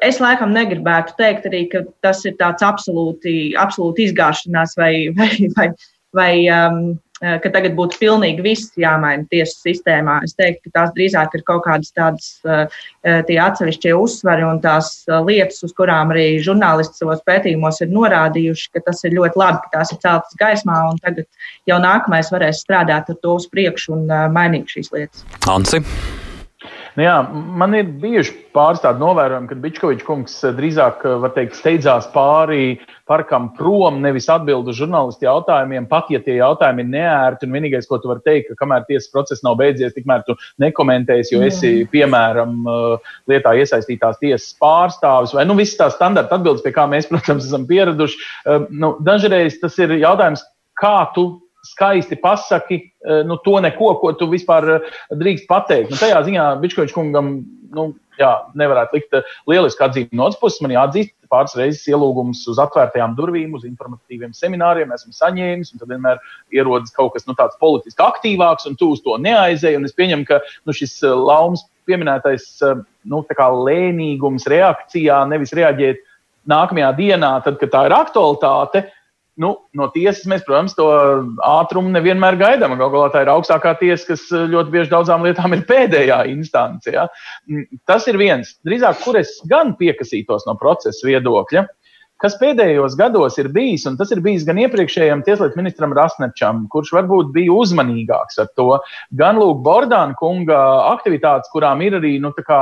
Es 0.05 0.21
laikam 0.21 0.53
negribētu 0.53 1.15
teikt 1.17 1.47
arī, 1.49 1.65
ka 1.71 1.81
tas 2.05 2.21
ir 2.29 2.37
tāds 2.37 2.65
absolūti, 2.65 3.55
absolūti 3.57 4.05
izgāšanās 4.09 4.77
vai, 4.77 4.93
vai, 5.17 5.31
vai, 5.57 5.67
vai 6.17 6.31
um, 6.53 6.81
ka 7.17 7.49
tagad 7.49 7.73
būtu 7.77 7.97
pilnīgi 7.97 8.43
viss 8.45 8.75
jāmaina 8.77 9.25
tiesu 9.31 9.57
sistēmā. 9.65 10.19
Es 10.27 10.35
teiktu, 10.37 10.67
ka 10.67 10.75
tās 10.75 10.93
drīzāk 10.93 11.33
ir 11.33 11.43
kaut 11.47 11.63
kādas 11.65 11.89
tādas 11.97 12.27
tie 13.01 13.39
atsevišķie 13.41 13.95
uzsvari 13.97 14.45
un 14.45 14.61
tās 14.61 14.91
lietas, 15.25 15.63
uz 15.65 15.73
kurām 15.77 16.13
arī 16.13 16.27
žurnālisti 16.45 17.01
savos 17.01 17.25
pētījumos 17.25 17.81
ir 17.81 17.91
norādījuši, 17.95 18.69
ka 18.77 18.85
tas 18.91 19.01
ir 19.09 19.17
ļoti 19.17 19.41
labi, 19.41 19.63
ka 19.65 19.79
tās 19.79 19.95
ir 19.95 20.01
celtas 20.05 20.37
gaismā 20.37 20.77
un 20.91 21.01
tagad 21.01 21.25
jau 21.69 21.81
nākamais 21.81 22.29
varēs 22.33 22.61
strādāt 22.67 23.09
ar 23.09 23.21
to 23.23 23.35
uz 23.41 23.49
priekšu 23.49 23.97
un 23.97 24.07
mainīt 24.37 24.77
šīs 24.77 24.93
lietas. 24.93 25.25
Ansi. 25.49 25.81
Nu 26.97 27.03
jā, 27.05 27.15
man 27.29 27.75
ir 27.77 27.91
bijuši 28.01 28.31
pāris 28.57 28.81
tādi 28.81 29.03
novērojumi, 29.03 29.47
ka 29.51 29.55
Bičkovičs 29.61 30.05
kungs 30.07 30.37
eh, 30.41 30.53
drīzāk 30.57 31.03
eh, 31.05 31.25
teikt, 31.35 31.53
steidzās 31.59 32.07
pāri 32.09 32.79
parkam 33.07 33.51
prom, 33.53 33.99
nevis 34.01 34.25
atbild 34.33 34.65
uz 34.71 34.79
žurnālistu 34.79 35.27
jautājumiem, 35.27 35.85
pat 35.91 36.09
ja 36.09 36.17
tie 36.25 36.39
jautājumi 36.39 36.81
ir 36.83 36.89
neērti. 36.95 37.45
Un 37.45 37.53
vienīgais, 37.53 37.85
ko 37.85 38.01
tu 38.01 38.09
vari 38.09 38.25
teikt, 38.25 38.49
ka 38.49 38.63
kamēr 38.63 38.87
tiesas 38.89 39.11
process 39.13 39.45
nav 39.45 39.59
beidzies, 39.61 39.93
tikmēr 39.93 40.25
tu 40.25 40.33
nekomentēsi, 40.63 41.35
jo 41.35 41.43
esi, 41.45 41.71
piemēram, 41.93 42.57
eh, 42.65 43.13
lietā 43.29 43.53
iesaistītās 43.61 44.17
tiesas 44.23 44.49
pārstāvis 44.57 45.37
vai 45.37 45.45
nu 45.45 45.53
visas 45.59 45.77
tās 45.77 45.99
standarta 45.99 46.41
atbildes, 46.41 46.65
pie 46.65 46.73
kā 46.73 46.89
mēs, 46.89 47.05
protams, 47.13 47.45
esam 47.45 47.69
pieraduši. 47.69 48.25
Nu, 48.73 48.95
dažreiz 49.05 49.61
tas 49.61 49.77
ir 49.85 49.99
jautājums, 50.01 50.41
kā 50.81 50.97
tu 51.13 51.29
skaisti 51.67 52.17
pasaki 52.21 52.79
e, 52.79 53.21
nu, 53.27 53.37
to 53.43 53.59
neko, 53.63 53.93
ko 54.01 54.13
tu 54.17 54.29
vispār 54.31 54.67
e, 54.77 54.81
drīkst 55.13 55.47
pateikt. 55.49 55.93
Nu, 55.93 55.99
tajā 55.99 56.23
ziņā 56.27 56.49
Bičkovičs 56.63 56.95
kungam 56.95 57.31
nu, 57.75 57.87
jā, 58.19 58.31
nevarētu 58.57 58.97
likt 58.97 59.17
e, 59.17 59.21
lielisku 59.51 59.85
atzīmi 59.85 60.17
no 60.17 60.27
otras 60.27 60.39
puses. 60.41 60.63
Man 60.63 60.73
jāatzīst 60.75 61.13
pāris 61.31 61.55
reizes 61.59 61.85
ielūgums 61.91 62.43
uz 62.51 62.59
atvērtajām 62.63 63.15
durvīm, 63.17 63.55
uz 63.57 63.65
informatīviem 63.67 64.35
semināriem 64.37 64.93
esmu 64.95 65.15
saņēmis, 65.15 65.73
un 65.73 65.83
tad 65.83 65.93
vienmēr 65.93 66.21
ierodas 66.55 66.95
kaut 66.95 67.15
kas 67.15 67.27
nu, 67.27 67.35
tāds 67.37 67.59
politiski 67.61 68.03
aktīvāks, 68.03 68.69
un 68.69 68.77
tu 68.79 68.91
uz 68.95 69.03
to 69.05 69.19
neaizēji. 69.21 69.83
Es 69.87 69.97
pieņemu, 69.97 70.27
ka 70.29 70.41
nu, 70.65 70.75
šis 70.75 70.99
laumas 71.03 71.67
pieminētais 71.87 72.47
nu, 73.07 73.23
lēnīgums 73.67 74.47
reakcijā, 74.51 75.23
nevis 75.31 75.55
reaģēt 75.55 76.03
nākamajā 76.47 76.91
dienā, 76.97 77.31
tad, 77.43 77.59
kad 77.61 77.73
tā 77.73 77.83
ir 77.87 77.95
aktualitāte, 77.95 78.85
Nu, 79.37 79.51
no 79.77 79.85
tiesas 79.93 80.25
mēs, 80.29 80.41
protams, 80.47 80.73
to 80.73 80.87
ātrumu 81.45 81.91
nevienmēr 81.93 82.39
gaidām. 82.39 82.73
Galu 82.79 82.95
galā 82.95 83.09
tā 83.13 83.21
ir 83.21 83.29
augstākā 83.29 83.75
tiesa, 83.77 84.07
kas 84.09 84.23
eh, 84.33 84.47
ļoti 84.49 84.73
bieži 84.73 84.93
daudzām 84.93 85.25
lietām 85.27 85.53
ir 85.53 85.65
pēdējā 85.71 86.23
instance. 86.31 86.89
Ja? 86.93 87.05
Mm, 87.49 87.67
tas 87.89 88.07
ir 88.09 88.17
viens. 88.17 88.55
Drīzāk, 88.65 89.03
kur 89.03 89.19
es 89.21 89.35
gan 89.49 89.75
piekasītos 89.77 90.47
no 90.49 90.57
procesa 90.57 91.05
viedokļa, 91.05 91.67
kas 92.21 92.37
pēdējos 92.41 92.95
gados 92.97 93.37
ir 93.37 93.51
bijis, 93.53 93.85
un 93.89 93.97
tas 93.99 94.09
ir 94.15 94.23
bijis 94.25 94.45
gan 94.47 94.57
iepriekšējam 94.63 95.21
tieslietu 95.25 95.59
ministram 95.59 95.93
Rasnečam, 95.93 96.65
kurš 96.73 96.95
varbūt 96.97 97.29
bija 97.35 97.53
uzmanīgāks 97.53 98.41
ar 98.41 98.49
to, 98.57 98.71
gan 99.19 99.37
Lūk 99.37 99.61
Bordāna 99.65 100.17
kunga 100.17 100.57
aktivitātes, 100.95 101.51
kurām 101.53 101.83
ir 101.85 101.99
arī, 101.99 102.15
nu, 102.23 102.33
tā 102.33 102.45
kā 102.47 102.61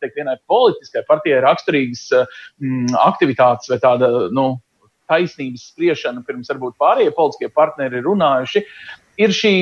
teikt, 0.00 0.18
vienai 0.18 0.36
politiskai 0.50 1.04
partijai 1.06 1.38
raksturīgas 1.46 2.02
mm, 2.16 2.90
aktivitātes 3.06 3.70
vai 3.70 3.78
tāda, 3.82 4.10
nu, 4.34 4.56
taisnības 5.10 5.68
spriešanu, 5.72 6.24
pirms 6.26 6.50
varbūt 6.52 6.78
pārējie 6.80 7.12
politiskie 7.16 7.50
partneri 7.52 8.00
ir 8.00 8.08
runājuši, 8.08 8.64
ir 9.20 9.36
šī 9.36 9.54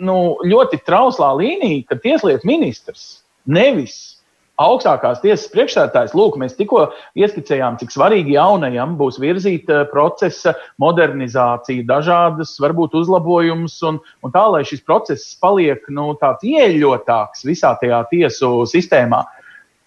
nu, 0.00 0.16
ļoti 0.48 0.80
trauslā 0.86 1.34
līnija, 1.36 1.84
ka 1.90 2.00
tieslietu 2.00 2.48
ministrs 2.48 3.22
nevis 3.44 4.22
augstākās 4.60 5.22
tiesas 5.22 5.48
priekšsētājs, 5.52 6.12
lūk, 6.16 6.36
mēs 6.40 6.54
tikko 6.58 6.84
ieskicējām, 7.18 7.78
cik 7.80 7.92
svarīgi 7.94 8.36
jaunajam 8.36 8.94
būs 9.00 9.18
virzīt 9.22 9.70
uh, 9.72 9.84
procesa 9.90 10.54
modernizāciju, 10.82 11.86
dažādas, 11.88 12.54
varbūt 12.62 12.96
uzlabojumus, 13.00 13.78
un, 13.88 14.00
un 14.22 14.34
tā, 14.34 14.44
lai 14.52 14.62
šis 14.68 14.84
process 14.86 15.32
paliek 15.42 15.84
nu, 15.92 16.12
tāds 16.20 16.44
ieļotāks 16.46 17.46
visā 17.48 17.74
tajā 17.80 18.02
tiesu 18.12 18.52
sistēmā. 18.70 19.24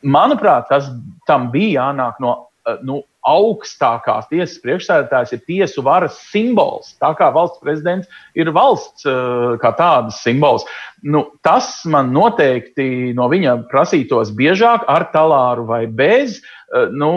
Manuprāt, 0.06 0.68
tas 0.70 0.90
tam 1.30 1.50
bija 1.54 1.86
jānāk 1.86 2.20
no 2.24 2.36
uh, 2.36 2.82
nu, 2.86 3.04
augstākās 3.26 4.30
tiesas 4.30 4.60
priekšsēdētājs 4.64 5.36
ir 5.36 5.44
tiesu 5.50 5.84
varas 5.86 6.18
simbols. 6.30 6.94
Tā 7.02 7.12
kā 7.18 7.32
valsts 7.34 7.62
prezidents 7.64 8.10
ir 8.38 8.52
valsts 8.56 9.08
uh, 9.10 9.56
kā 9.62 9.74
tādas 9.78 10.22
simbols. 10.24 10.68
Nu, 11.04 11.26
tas 11.46 11.70
man 11.90 12.14
noteikti 12.16 13.14
no 13.18 13.30
viņa 13.32 13.64
prasītos 13.72 14.34
biežāk, 14.38 14.86
ar 14.90 15.10
talāru 15.14 15.66
vai 15.70 15.86
bez. 15.88 16.42
Uh, 16.70 16.92
nu, 16.94 17.14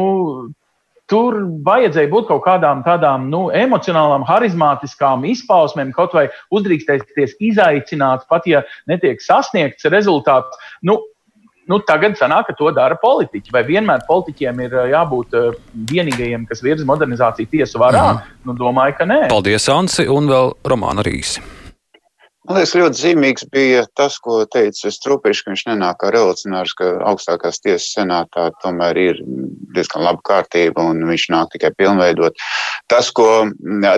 Tur 1.09 1.39
vajadzēja 1.65 2.11
būt 2.13 2.27
kaut 2.29 2.43
kādām 2.45 2.83
tādām 2.85 3.31
nu, 3.33 3.47
emocionālām, 3.57 4.27
harizmātiskām 4.29 5.23
izpausmēm, 5.31 5.95
kaut 5.97 6.13
vai 6.13 6.27
uzdrīkstēties 6.53 7.39
izaicināt, 7.49 8.27
pat 8.29 8.45
ja 8.45 8.61
netiek 8.93 9.25
sasniegts 9.25 9.89
rezultāts. 9.89 10.61
Nu, 10.85 10.99
nu, 11.69 11.81
tagad 11.89 12.17
sanāk, 12.21 12.49
ka 12.49 12.57
to 12.59 12.73
dara 12.77 12.97
politiķi. 13.01 13.53
Vai 13.55 13.65
vienmēr 13.69 14.07
politiķiem 14.09 14.65
ir 14.65 14.79
jābūt 14.95 15.37
vienīgajiem, 15.93 16.49
kas 16.49 16.65
virza 16.65 16.89
modernizāciju 16.89 17.53
tiesu 17.53 17.83
varā? 17.83 18.07
Mhm. 18.15 18.35
Nu, 18.49 18.57
domāju, 18.59 18.99
ka 18.99 19.09
nē. 19.09 19.23
Paldies, 19.33 19.69
Ansi, 19.73 20.09
un 20.09 20.31
vēl 20.31 20.55
Romāna 20.69 21.05
Rīsi. 21.07 21.45
Man 22.49 22.57
liekas, 22.57 22.71
ļoti 22.81 22.97
zīmīgs 22.97 23.45
bija 23.53 23.83
tas, 23.99 24.15
ko 24.25 24.39
teica 24.49 24.89
Strupiņš, 24.89 25.41
ka 25.45 25.51
viņš 25.51 25.63
nenāk 25.69 25.99
kā 26.01 26.09
revolucionārs, 26.15 26.71
ka 26.79 26.87
augstākās 27.11 27.61
tiesas 27.61 27.91
senātā 27.93 28.47
tomēr 28.63 28.97
ir 29.03 29.19
diezgan 29.77 30.07
laba 30.07 30.23
kārtība 30.25 30.87
un 30.89 31.03
viņš 31.11 31.27
nāk 31.35 31.51
tikai 31.53 31.75
pilnveidot. 31.77 32.41
Tas, 32.89 33.11
ko, 33.13 33.27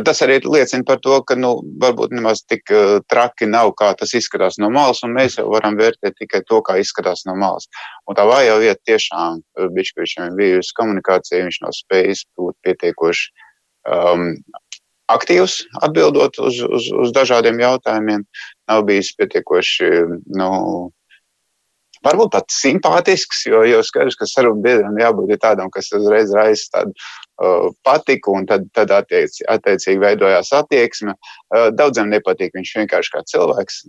tas 0.03 0.23
arī 0.27 0.41
liecina 0.43 0.83
par 0.89 0.99
to, 1.05 1.21
ka 1.29 1.37
nu, 1.39 1.53
varbūt 1.85 2.11
nemaz 2.17 2.43
tik 2.51 2.75
uh, 2.75 2.97
traki 3.13 3.47
nav, 3.47 3.71
kā 3.79 3.93
tas 4.01 4.17
izskatās 4.19 4.59
no 4.59 4.73
malas, 4.75 5.05
un 5.07 5.15
mēs 5.15 5.39
jau 5.39 5.47
varam 5.53 5.79
vērtēt 5.79 6.19
tikai 6.19 6.43
to, 6.49 6.59
kā 6.67 6.81
izskatās 6.83 7.23
no 7.31 7.37
malas. 7.39 7.71
Un 8.11 8.19
tā 8.19 8.27
vājā 8.27 8.59
vieta 8.65 8.83
tiešām, 8.91 9.45
uh, 9.45 9.71
bišķi, 9.79 10.27
bija 10.41 10.59
uz 10.59 10.73
komunikāciju, 10.75 11.47
viņš 11.47 11.63
nav 11.63 11.79
spējis 11.79 12.27
būt 12.35 12.59
pietiekoši 12.67 13.31
um, 13.95 14.33
aktīvs 15.15 15.61
atbildot 15.87 16.39
uz, 16.43 16.63
uz, 16.67 16.89
uz 17.05 17.13
dažādiem 17.17 17.61
jautājumiem, 17.63 18.25
nav 18.71 18.87
bijis 18.89 19.13
pietiekoši, 19.19 19.91
nu, 20.39 20.51
varbūt 22.05 22.33
pat 22.33 22.53
simpātisks, 22.53 23.45
jo 23.49 23.63
jau 23.67 23.81
skaidrs, 23.85 24.17
ka 24.19 24.29
sarunu 24.29 24.63
biedram 24.65 24.99
jābūt 25.01 25.35
tādam, 25.43 25.71
kas 25.73 25.91
uzreiz 25.97 26.33
raisa 26.37 26.69
tādu 26.77 26.95
uh, 26.95 27.69
patiku, 27.87 28.35
un 28.39 28.49
tad, 28.49 28.67
tad 28.77 28.93
attiec, 28.95 29.37
attiecīgi 29.53 30.01
veidojās 30.03 30.53
attieksme. 30.57 31.15
Uh, 31.53 31.69
daudziem 31.77 32.11
nepatīk 32.13 32.57
viņš 32.57 32.75
vienkārši 32.81 33.15
kā 33.15 33.25
cilvēks, 33.33 33.81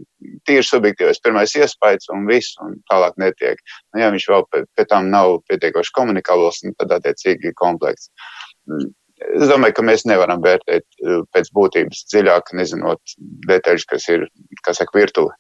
tīri 0.50 0.68
subjektīvais 0.68 1.24
pirmais 1.24 1.56
iespējas 1.58 2.12
un 2.16 2.28
viss, 2.30 2.58
un 2.64 2.78
tālāk 2.92 3.18
netiek. 3.22 3.62
Nu, 3.94 4.04
ja 4.04 4.12
viņš 4.14 4.30
vēl 4.34 4.48
pēc 4.52 4.72
pie 4.76 4.88
tam 4.92 5.12
nav 5.14 5.40
pietiekoši 5.52 5.96
komunikabls, 5.98 6.64
nu, 6.68 6.76
tad 6.80 6.98
attiecīgi 7.00 7.56
komplekts. 7.60 8.12
Es 9.22 9.50
domāju, 9.50 9.78
ka 9.78 9.86
mēs 9.86 10.06
nevaram 10.10 10.42
vērtēt 10.44 10.84
eh, 10.84 11.22
pēc 11.34 11.52
būtības 11.56 12.06
dziļāk, 12.12 12.52
nezinot 12.58 13.16
detaļas, 13.50 13.88
kas 13.90 14.10
ir, 14.14 14.28
kā 14.66 14.76
saka, 14.78 14.98
virtuve. 14.98 15.36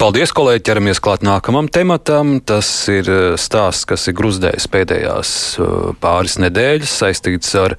Paldies, 0.00 0.32
kolēģi! 0.34 0.64
ķeramies 0.66 1.00
klāt 1.04 1.24
nākamam 1.26 1.68
tematam. 1.72 2.38
Tas 2.44 2.68
ir 2.92 3.08
eh, 3.10 3.26
stāsts, 3.40 3.88
kas 3.88 4.08
ir 4.10 4.16
gruzdējis 4.20 4.68
pēdējās 4.72 5.34
eh, 5.58 5.76
pāris 6.02 6.38
nedēļas 6.42 6.96
saistīts 7.02 7.54
ar 7.60 7.76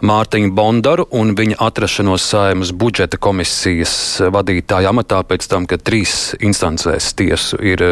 Mārtiņu 0.00 0.54
Bondaru 0.56 1.04
un 1.12 1.34
viņa 1.36 1.58
atrašanos 1.60 2.24
Saimas 2.24 2.70
budžeta 2.72 3.18
komisijas 3.20 3.92
vadītāja 4.32 4.94
amatā 4.94 5.18
pēc 5.28 5.44
tam, 5.50 5.66
kad 5.68 5.84
trīs 5.84 6.32
instancēs 6.40 7.10
tiesu 7.18 7.60
ir 7.60 7.84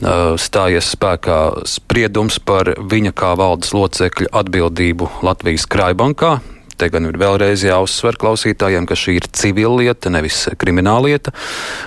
stājies 0.00 0.90
spēkā 0.94 1.38
spriedums 1.68 2.40
par 2.42 2.72
viņa 2.78 3.14
kā 3.16 3.34
valdes 3.38 3.74
locekļa 3.76 4.32
atbildību 4.42 5.10
Latvijas 5.26 5.68
Krājbankā. 5.70 6.38
Te 6.74 6.88
gan 6.90 7.06
ir 7.06 7.14
vēlreiz 7.20 7.62
jāuzsver 7.62 8.16
klausītājiem, 8.18 8.86
ka 8.90 8.96
šī 8.98 9.12
ir 9.20 9.28
civila 9.30 9.76
lieta, 9.78 10.10
nevis 10.10 10.40
krimināla 10.58 11.06
lieta. 11.06 11.30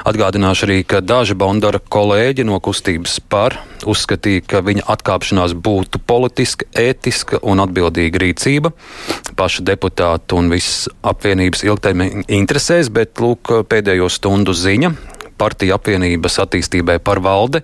Atgādināšu 0.07 0.63
arī, 0.67 0.77
ka 0.87 1.01
daži 1.03 1.35
Bondara 1.35 1.81
kolēģi 1.83 2.45
no 2.47 2.61
kustības 2.63 3.17
par 3.27 3.57
uzskatīja, 3.83 4.45
ka 4.47 4.63
viņa 4.63 4.87
atkāpšanās 4.95 5.57
būtu 5.59 5.99
politiska, 6.07 6.69
ētiska 6.71 7.41
un 7.43 7.59
atbildīga 7.65 8.23
rīcība 8.23 8.71
paša 9.37 9.67
deputātu 9.67 10.39
un 10.39 10.47
visas 10.55 10.87
apvienības 11.05 11.67
ilgtermiņa 11.67 12.25
interesēs, 12.39 12.87
bet 12.93 13.19
lūk, 13.21 13.51
pēdējo 13.67 14.07
stundu 14.09 14.55
ziņa 14.55 14.95
partija 15.37 15.77
apvienības 15.77 16.39
attīstībai 16.43 16.97
par 17.03 17.21
valde 17.23 17.63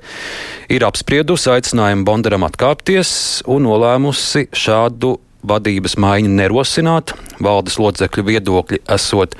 ir 0.71 0.85
apspriedusi 0.87 1.51
aicinājumu 1.53 2.07
Bondaram 2.07 2.45
atkāpties 2.47 3.43
un 3.49 3.67
nolēmusi 3.67 4.47
šādu 4.53 5.17
vadības 5.43 5.97
maiņu 5.99 6.31
nerosināt. 6.37 7.13
Valdes 7.43 7.75
locekļu 7.81 8.25
viedokļi 8.29 8.79
esot 8.95 9.35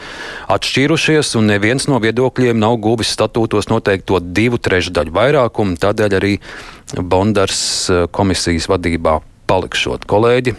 atšķīrušies, 0.52 1.34
un 1.40 1.48
neviens 1.54 1.88
no 1.88 2.00
viedokļiem 2.04 2.60
nav 2.60 2.78
guvis 2.84 3.14
statūtos 3.16 3.70
noteikto 3.72 4.20
divu 4.20 4.60
trešdaļu 4.60 5.16
vairākumu. 5.16 5.80
Tādēļ 5.80 6.18
arī 6.20 6.34
Bondars 7.00 7.64
eh, 7.90 8.06
komisijas 8.12 8.68
vadībā 8.72 9.22
palikšot 9.50 10.08
kolēģi. 10.10 10.58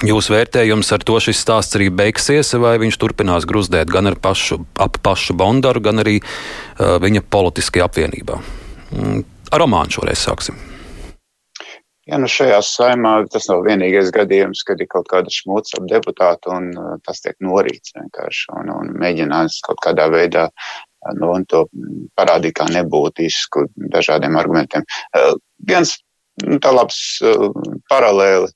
Jūsu 0.00 0.32
vērtējums 0.32 0.88
ar 0.96 1.02
to 1.04 1.18
šis 1.20 1.42
stāsts 1.44 1.76
arī 1.76 1.90
beigsies, 1.92 2.54
vai 2.58 2.74
viņš 2.80 2.96
turpinās 2.98 3.44
gruzdēt 3.46 3.92
gan 3.92 4.08
ar 4.08 4.16
pašu, 4.18 4.62
ap 4.80 4.96
pašu 5.04 5.36
Bondaru, 5.38 5.82
gan 5.84 6.00
arī 6.02 6.16
uh, 6.22 6.96
viņa 7.02 7.22
politiskajā 7.30 7.86
apvienībā? 7.86 8.38
Mm, 8.96 9.20
ar 9.52 9.62
romānu 9.62 9.98
šoreiz 9.98 10.24
sāksim. 10.24 10.56
Ja 12.10 12.18
nu 12.18 12.26
šajā 12.26 12.56
saimā 12.66 13.12
tas 13.30 13.46
nav 13.46 13.60
vienīgais 13.68 14.08
gadījums, 14.14 14.64
kad 14.66 14.80
ir 14.82 14.88
kaut 14.90 15.06
kāda 15.12 15.30
šmuca 15.30 15.78
ap 15.78 15.84
deputātu 15.92 16.50
un 16.56 16.72
uh, 16.72 16.96
tas 17.06 17.22
tiek 17.22 17.36
norīts 17.44 17.94
vienkārši 17.94 18.48
un, 18.58 18.72
un 18.74 18.90
mēģinās 19.04 19.60
kaut 19.68 19.78
kādā 19.84 20.08
veidā 20.10 20.48
nu, 21.18 21.30
to 21.50 21.66
parādīt 22.18 22.56
kā 22.58 22.66
nebūtisku 22.72 23.68
dažādiem 23.92 24.40
argumentiem. 24.40 24.88
Uh, 25.14 25.36
viens 25.68 25.94
nu, 26.42 26.58
tā 26.58 26.74
labs 26.74 26.98
uh, 27.22 27.52
paralēli 27.92 28.50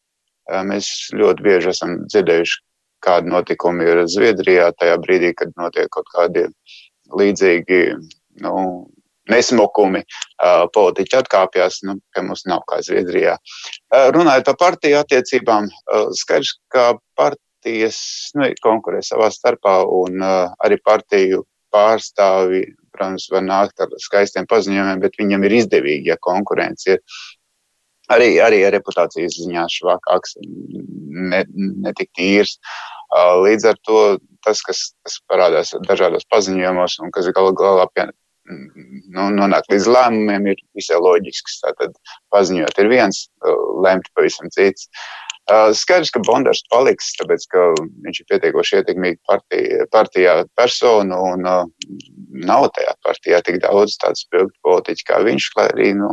Mēs 0.47 0.91
ļoti 1.17 1.43
bieži 1.43 1.73
esam 1.73 1.97
dzirdējuši, 2.07 2.61
kādi 3.07 3.31
notikumi 3.31 3.87
ir 3.87 4.05
Zviedrijā 4.11 4.71
tajā 4.79 4.99
brīdī, 5.03 5.33
kad 5.39 5.55
notiek 5.59 5.91
kaut 5.93 6.07
kādi 6.15 6.47
līdzīgi 7.15 7.81
nu, 8.45 8.55
nesmukumi, 9.31 10.03
politiķi 10.75 11.19
atkāpjas, 11.21 11.81
nu, 11.87 11.97
ka 12.15 12.23
mums 12.27 12.47
nav 12.47 12.63
kā 12.71 12.81
Zviedrijā. 12.87 13.37
Runājot 14.15 14.47
par 14.51 14.59
partiju 14.63 15.01
attiecībām, 15.03 15.69
skaidrs, 16.19 16.57
ka 16.73 16.93
partijas 17.19 17.99
nu, 18.39 18.51
konkurē 18.63 19.03
savā 19.07 19.33
starpā 19.35 19.81
un 19.99 20.23
arī 20.23 20.79
partiju 20.85 21.43
pārstāvi, 21.75 22.63
protams, 22.95 23.27
var 23.33 23.43
nākt 23.45 23.83
ar 23.83 23.91
skaistiem 24.01 24.47
paziņojumiem, 24.49 25.03
bet 25.03 25.19
viņam 25.21 25.45
ir 25.45 25.59
izdevīgi, 25.59 26.13
ja 26.15 26.17
konkurence 26.23 26.95
ir 26.95 27.03
arī, 28.13 28.37
arī 28.43 28.63
reputācijas 28.75 29.39
ziņā 29.41 29.67
švakāks, 29.73 30.37
netik 30.43 32.09
ne 32.11 32.15
tīrs. 32.19 32.57
Līdz 33.47 33.69
ar 33.71 33.81
to 33.87 34.01
tas, 34.47 34.63
kas, 34.67 34.83
kas 35.07 35.19
parādās 35.31 35.75
dažādos 35.89 36.27
paziņojumos 36.33 37.01
un 37.03 37.13
kas 37.15 37.29
galu 37.35 37.55
galā 37.57 37.87
pie, 37.95 38.09
nu, 38.47 39.29
nonāk 39.35 39.69
līdz 39.73 39.87
lēmumiem, 39.91 40.51
ir 40.53 40.65
visai 40.79 40.99
loģisks. 41.03 41.61
Tātad 41.65 41.95
paziņot 42.35 42.83
ir 42.83 42.91
viens, 42.93 43.27
lemt 43.87 44.11
pavisam 44.15 44.51
cits. 44.55 44.91
Skaidrs, 45.47 46.11
ka 46.11 46.19
Bondars 46.27 46.65
paliks, 46.73 47.13
tāpēc, 47.21 47.45
ka 47.53 47.67
viņš 48.03 48.19
ir 48.19 48.27
pietiekoši 48.33 48.81
ietekmīgi 48.81 49.21
partijā, 49.31 49.85
partijā 49.95 50.33
personu 50.59 51.21
un 51.35 51.47
nav 51.47 52.67
tajā 52.75 52.97
partijā 53.07 53.39
tik 53.47 53.61
daudz 53.63 53.95
tādu 54.03 54.19
spilgtu 54.19 54.59
politiķu 54.67 55.07
kā 55.07 55.21
viņš, 55.23 55.47
lai 55.59 55.69
arī, 55.71 55.93
nu, 56.01 56.11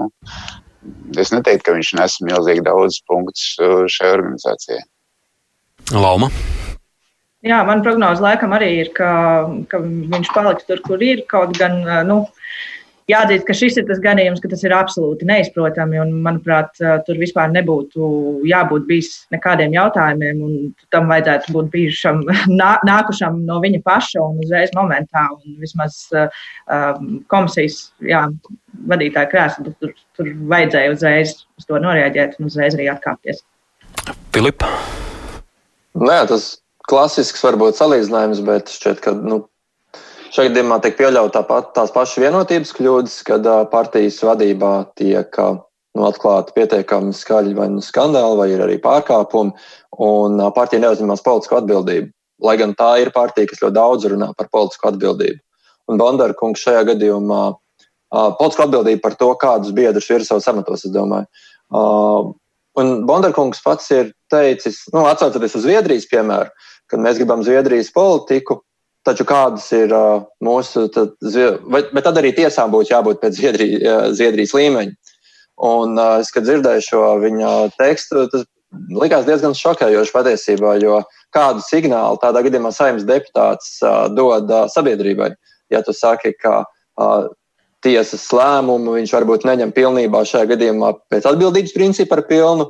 es 1.19 1.31
neteiktu, 1.33 1.65
ka 1.67 1.75
viņš 1.77 1.93
nes 1.99 2.17
milzīgi 2.25 2.65
daudz 2.65 2.99
punktus 3.09 3.53
uh, 3.61 3.83
šai 3.91 4.11
organizācijai. 4.17 4.81
Lauma. 5.93 6.29
Jā, 7.43 7.59
man 7.67 7.83
prognoze 7.83 8.23
laikam 8.23 8.53
arī 8.55 8.69
ir, 8.85 8.93
ka, 8.95 9.09
ka 9.67 9.81
viņš 9.83 10.31
paliks 10.35 10.67
tur, 10.69 10.79
kur 10.85 11.01
ir. 11.03 11.25
Kaut 11.29 11.57
gan, 11.59 11.81
uh, 11.83 12.01
nu, 12.07 12.21
jāatzīst, 13.11 13.45
ka 13.47 13.55
šis 13.57 13.77
ir 13.79 13.85
tas 13.87 14.01
gadījums, 14.03 14.41
ka 14.43 14.49
tas 14.51 14.63
ir 14.65 14.75
absolūti 14.75 15.27
neizprotami. 15.27 15.99
Un, 16.03 16.13
manuprāt, 16.25 16.71
tur 17.07 17.19
vispār 17.19 17.51
nebūtu 17.53 18.09
jābūt 18.49 18.87
bijis 18.89 19.11
nekādiem 19.33 19.75
jautājumiem. 19.75 20.41
Tam 20.93 21.11
vajadzētu 21.11 21.55
būt 21.55 21.71
bijušam, 21.73 22.23
nā, 22.61 22.71
nākušam 22.87 23.43
no 23.47 23.59
viņa 23.63 23.83
paša 23.85 24.23
un 24.23 24.41
uzreiz 24.45 24.73
momentā. 24.77 25.27
Un 25.37 25.59
vismaz 25.61 25.99
um, 26.13 27.21
komisijas 27.31 27.85
jā, 28.07 28.25
vadītāja 28.89 29.31
krēsla 29.31 29.73
tur, 29.79 29.95
tur 30.17 30.33
vajadzēja 30.51 30.95
uzreiz 30.95 31.37
uz 31.59 31.69
to 31.69 31.79
noreaģēt 31.81 32.39
un 32.39 32.51
uzreiz 32.51 32.77
arī 32.77 32.89
atkāpties. 32.91 33.43
Filip? 34.33 34.65
Nē, 35.93 36.23
tas 36.29 36.55
klasisks 36.89 37.43
varbūt 37.45 37.77
salīdzinājums, 37.77 38.41
bet 38.47 38.71
šķiet, 38.73 39.01
ka 39.03 39.13
nu, 39.15 39.43
šajā 40.33 40.49
gadījumā 40.49 40.79
tiek 40.81 40.97
pieļauta 40.97 41.43
tā 41.45 41.59
tās 41.75 41.93
pašas 41.93 42.21
vienotības 42.23 42.73
kļūdas, 42.77 43.19
kad 43.27 43.47
partijas 43.71 44.17
vadībā 44.25 44.73
tiek 44.97 45.37
nu, 45.39 46.05
atklāti 46.07 46.55
pietiekami 46.55 47.13
skaļi 47.13 47.53
vai 47.57 47.69
nu 47.75 47.83
skandāli, 47.85 48.39
vai 48.39 48.49
ir 48.55 48.63
arī 48.65 48.79
pārkāpumi, 48.81 49.53
un 50.01 50.41
partija 50.55 50.81
neuzņemās 50.81 51.25
politisku 51.25 51.59
atbildību. 51.59 52.09
Lai 52.43 52.57
gan 52.59 52.73
tā 52.75 52.95
ir 53.03 53.13
partija, 53.15 53.47
kas 53.47 53.61
ļoti 53.61 53.77
daudz 53.77 54.09
runā 54.09 54.31
par 54.37 54.49
politisku 54.51 54.89
atbildību. 54.89 55.39
Un 55.91 55.99
Bandara 56.01 56.35
kungs 56.39 56.63
šajā 56.65 56.81
gadījumā 56.89 57.43
politisku 58.39 58.65
atbildību 58.65 59.03
par 59.05 59.17
to, 59.19 59.29
kādus 59.39 59.75
biedrus 59.75 60.09
ir 60.09 60.25
savos 60.25 60.49
amatos, 60.49 60.87
es 60.87 60.93
domāju. 60.95 61.29
Un 62.81 62.93
Bandara 63.05 63.35
kungs 63.37 63.61
pats 63.61 63.91
ir 63.93 64.11
teicis, 64.33 64.81
nu, 64.95 65.05
atcaucoties 65.05 65.59
uz 65.59 65.67
Zviedrijas 65.67 66.09
piemēru, 66.09 66.49
kad 66.89 67.01
mēs 67.05 67.21
gribam 67.21 67.45
Zviedrijas 67.45 67.93
politiku, 67.93 68.63
Taču 69.03 69.25
kādas 69.27 69.65
ir 69.75 69.91
uh, 69.91 70.23
mūsu, 70.43 70.85
tad, 70.95 71.17
vai, 71.67 71.81
bet 71.91 72.05
tad 72.05 72.17
arī 72.21 72.31
tiesām 72.37 72.71
būtu 72.71 72.93
jābūt 72.93 73.19
pēc 73.19 73.35
Zviedrijas, 73.35 73.81
uh, 73.83 74.03
Zviedrijas 74.15 74.53
līmeņa. 74.55 75.15
Un 75.67 75.97
uh, 75.99 76.21
es, 76.23 76.31
kad 76.31 76.45
dzirdēju 76.47 76.85
šo 76.85 77.01
viņa 77.19 77.49
tekstu, 77.75 78.23
tas 78.31 78.45
likās 78.95 79.25
diezgan 79.27 79.55
šokējoši 79.59 80.13
patiesībā, 80.15 80.77
jo 80.79 81.01
kādu 81.35 81.63
signālu 81.65 82.19
tādā 82.21 82.45
gadījumā 82.45 82.71
saimnes 82.71 83.03
deputāts 83.07 83.75
uh, 83.83 84.05
dod 84.07 84.47
uh, 84.47 84.69
sabiedrībai. 84.71 85.33
Ja 85.73 85.81
tu 85.83 85.91
saki, 85.97 86.31
ka 86.39 86.61
uh, 86.63 87.27
tiesas 87.83 88.23
lēmumu 88.31 88.95
viņš 88.95 89.15
varbūt 89.17 89.43
neņem 89.49 89.73
pilnībā 89.75 90.21
šajā 90.29 90.47
gadījumā 90.53 90.93
pēc 91.11 91.27
atbildības 91.27 91.75
principa 91.75 92.21
ar 92.21 92.23
pilnu, 92.29 92.69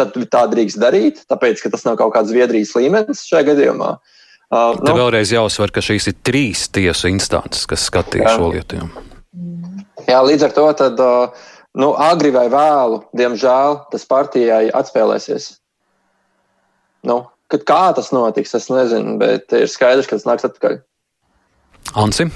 tad 0.00 0.16
tā 0.32 0.46
drīkst 0.54 0.80
darīt, 0.80 1.20
tāpēc, 1.28 1.60
ka 1.60 1.74
tas 1.76 1.84
nav 1.84 2.00
kaut 2.00 2.14
kāds 2.16 2.32
Zviedrijas 2.32 2.72
līmenis 2.78 3.26
šajā 3.28 3.44
gadījumā. 3.52 3.90
Uh, 3.98 4.16
nu, 4.50 4.96
vēlreiz 4.96 5.30
jāuzsver, 5.34 5.70
ka 5.74 5.82
šīs 5.84 6.10
ir 6.10 6.18
trīs 6.26 6.66
tiesu 6.74 7.10
instances, 7.10 7.68
kas 7.70 7.86
skatīja 7.86 8.34
šo 8.34 8.50
lietu. 8.50 8.82
Jā, 10.08 10.20
līdz 10.26 10.48
ar 10.48 10.54
to 10.56 10.66
tad, 10.78 11.02
uh, 11.02 11.50
nu, 11.78 11.92
agri 11.94 12.32
vai 12.34 12.48
vēlu, 12.50 13.02
diemžēl, 13.16 13.84
tas 13.92 14.06
partijai 14.10 14.64
atspēlēsies. 14.74 15.52
Nu, 17.06 17.22
kad 17.52 17.66
kā 17.68 17.82
tas 17.96 18.10
notiks, 18.14 18.56
es 18.58 18.66
nezinu, 18.72 19.18
bet 19.22 19.54
ir 19.56 19.70
skaidrs, 19.70 20.10
ka 20.10 20.18
tas 20.18 20.26
nāks 20.28 20.48
atpakaļ. 20.48 20.80
Ansi? 22.00 22.26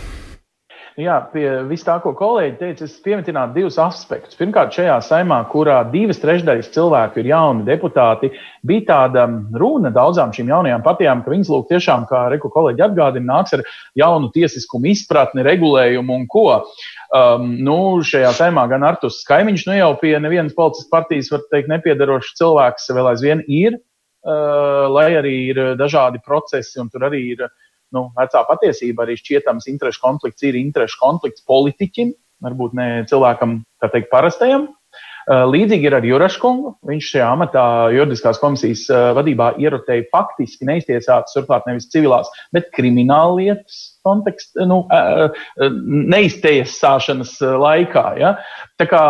Jā, 0.95 1.17
pie 1.33 1.49
vis 1.67 1.83
tā, 1.83 1.97
ko 1.99 2.13
kolēģi 2.15 2.53
teica, 2.61 2.87
es 2.87 2.93
pieminētu 3.03 3.57
divus 3.57 3.81
aspektus. 3.83 4.37
Pirmkārt, 4.39 4.77
šajā 4.77 5.01
saimā, 5.03 5.41
kurā 5.51 5.81
divas 5.91 6.21
trešdaļas 6.23 6.69
cilvēku 6.71 7.19
ir 7.19 7.33
jauni 7.33 7.65
deputāti, 7.67 8.31
bija 8.63 8.85
tāda 8.93 9.25
runa 9.59 9.91
daudzām 9.95 10.31
šīm 10.37 10.53
jaunajām 10.53 10.85
partijām, 10.87 11.25
ka 11.25 11.33
viņas 11.33 11.51
lūk 11.51 11.67
tiešām, 11.73 12.05
kā 12.07 12.21
Reku 12.31 12.53
kolēģi 12.55 12.87
atgādina, 12.87 13.27
nāks 13.33 13.57
ar 13.59 13.65
jaunu 13.99 14.31
tiesiskumu 14.37 14.93
izpratni, 14.93 15.43
regulējumu 15.43 16.15
un 16.15 16.29
ko. 16.31 16.47
Um, 17.11 17.51
nu, 17.67 17.77
šajā 18.07 18.31
saimā 18.39 18.69
gan 18.71 18.87
Artus 18.87 19.19
Kaimiņš, 19.27 19.67
nu 19.67 19.81
jau 19.81 19.91
pie 19.99 20.15
nevienas 20.23 20.55
politiskas 20.55 20.95
partijas, 20.95 21.35
var 21.35 21.43
teikt, 21.51 21.75
nepiedarošs 21.75 22.39
cilvēks 22.39 22.87
vēl 22.95 23.11
aizvien 23.17 23.43
ir, 23.51 23.81
uh, 24.23 24.87
lai 24.95 25.11
arī 25.19 25.37
ir 25.51 25.63
dažādi 25.75 26.23
procesi 26.23 26.79
un 26.79 26.95
tur 26.95 27.11
arī 27.11 27.27
ir 27.35 27.49
nu, 27.95 28.09
vecā 28.19 28.45
patiesība 28.49 29.07
arī 29.07 29.17
šķietams 29.21 29.69
interešu 29.71 30.03
konflikts 30.03 30.47
ir 30.47 30.59
interešu 30.61 31.01
konflikts 31.01 31.45
politiķim, 31.49 32.13
varbūt 32.45 32.75
ne 32.79 32.89
cilvēkam, 33.11 33.63
tā 33.83 33.91
teikt, 33.93 34.11
parastajam. 34.13 34.69
Līdzīgi 35.25 35.89
ir 35.89 35.95
ar 35.97 36.05
Juraškungu. 36.05 36.75
Viņš 36.85 37.07
šajā 37.15 37.29
amatā 37.33 37.65
juridiskās 37.95 38.37
komisijas 38.43 38.85
vadībā 39.17 39.55
ierotēja 39.63 40.05
faktiski 40.13 40.69
neiztiesātas, 40.69 41.33
turklāt 41.33 41.65
nevis 41.71 41.89
civilās, 41.89 42.29
bet 42.53 42.69
krimināla 42.77 43.39
lietas 43.39 43.94
kontekstā, 44.05 44.67
nu, 44.69 44.83
neiztiesāšanas 46.13 47.37
laikā. 47.41 48.05
Ja? 48.21 48.35
Tā 48.81 48.87
kā 48.91 49.01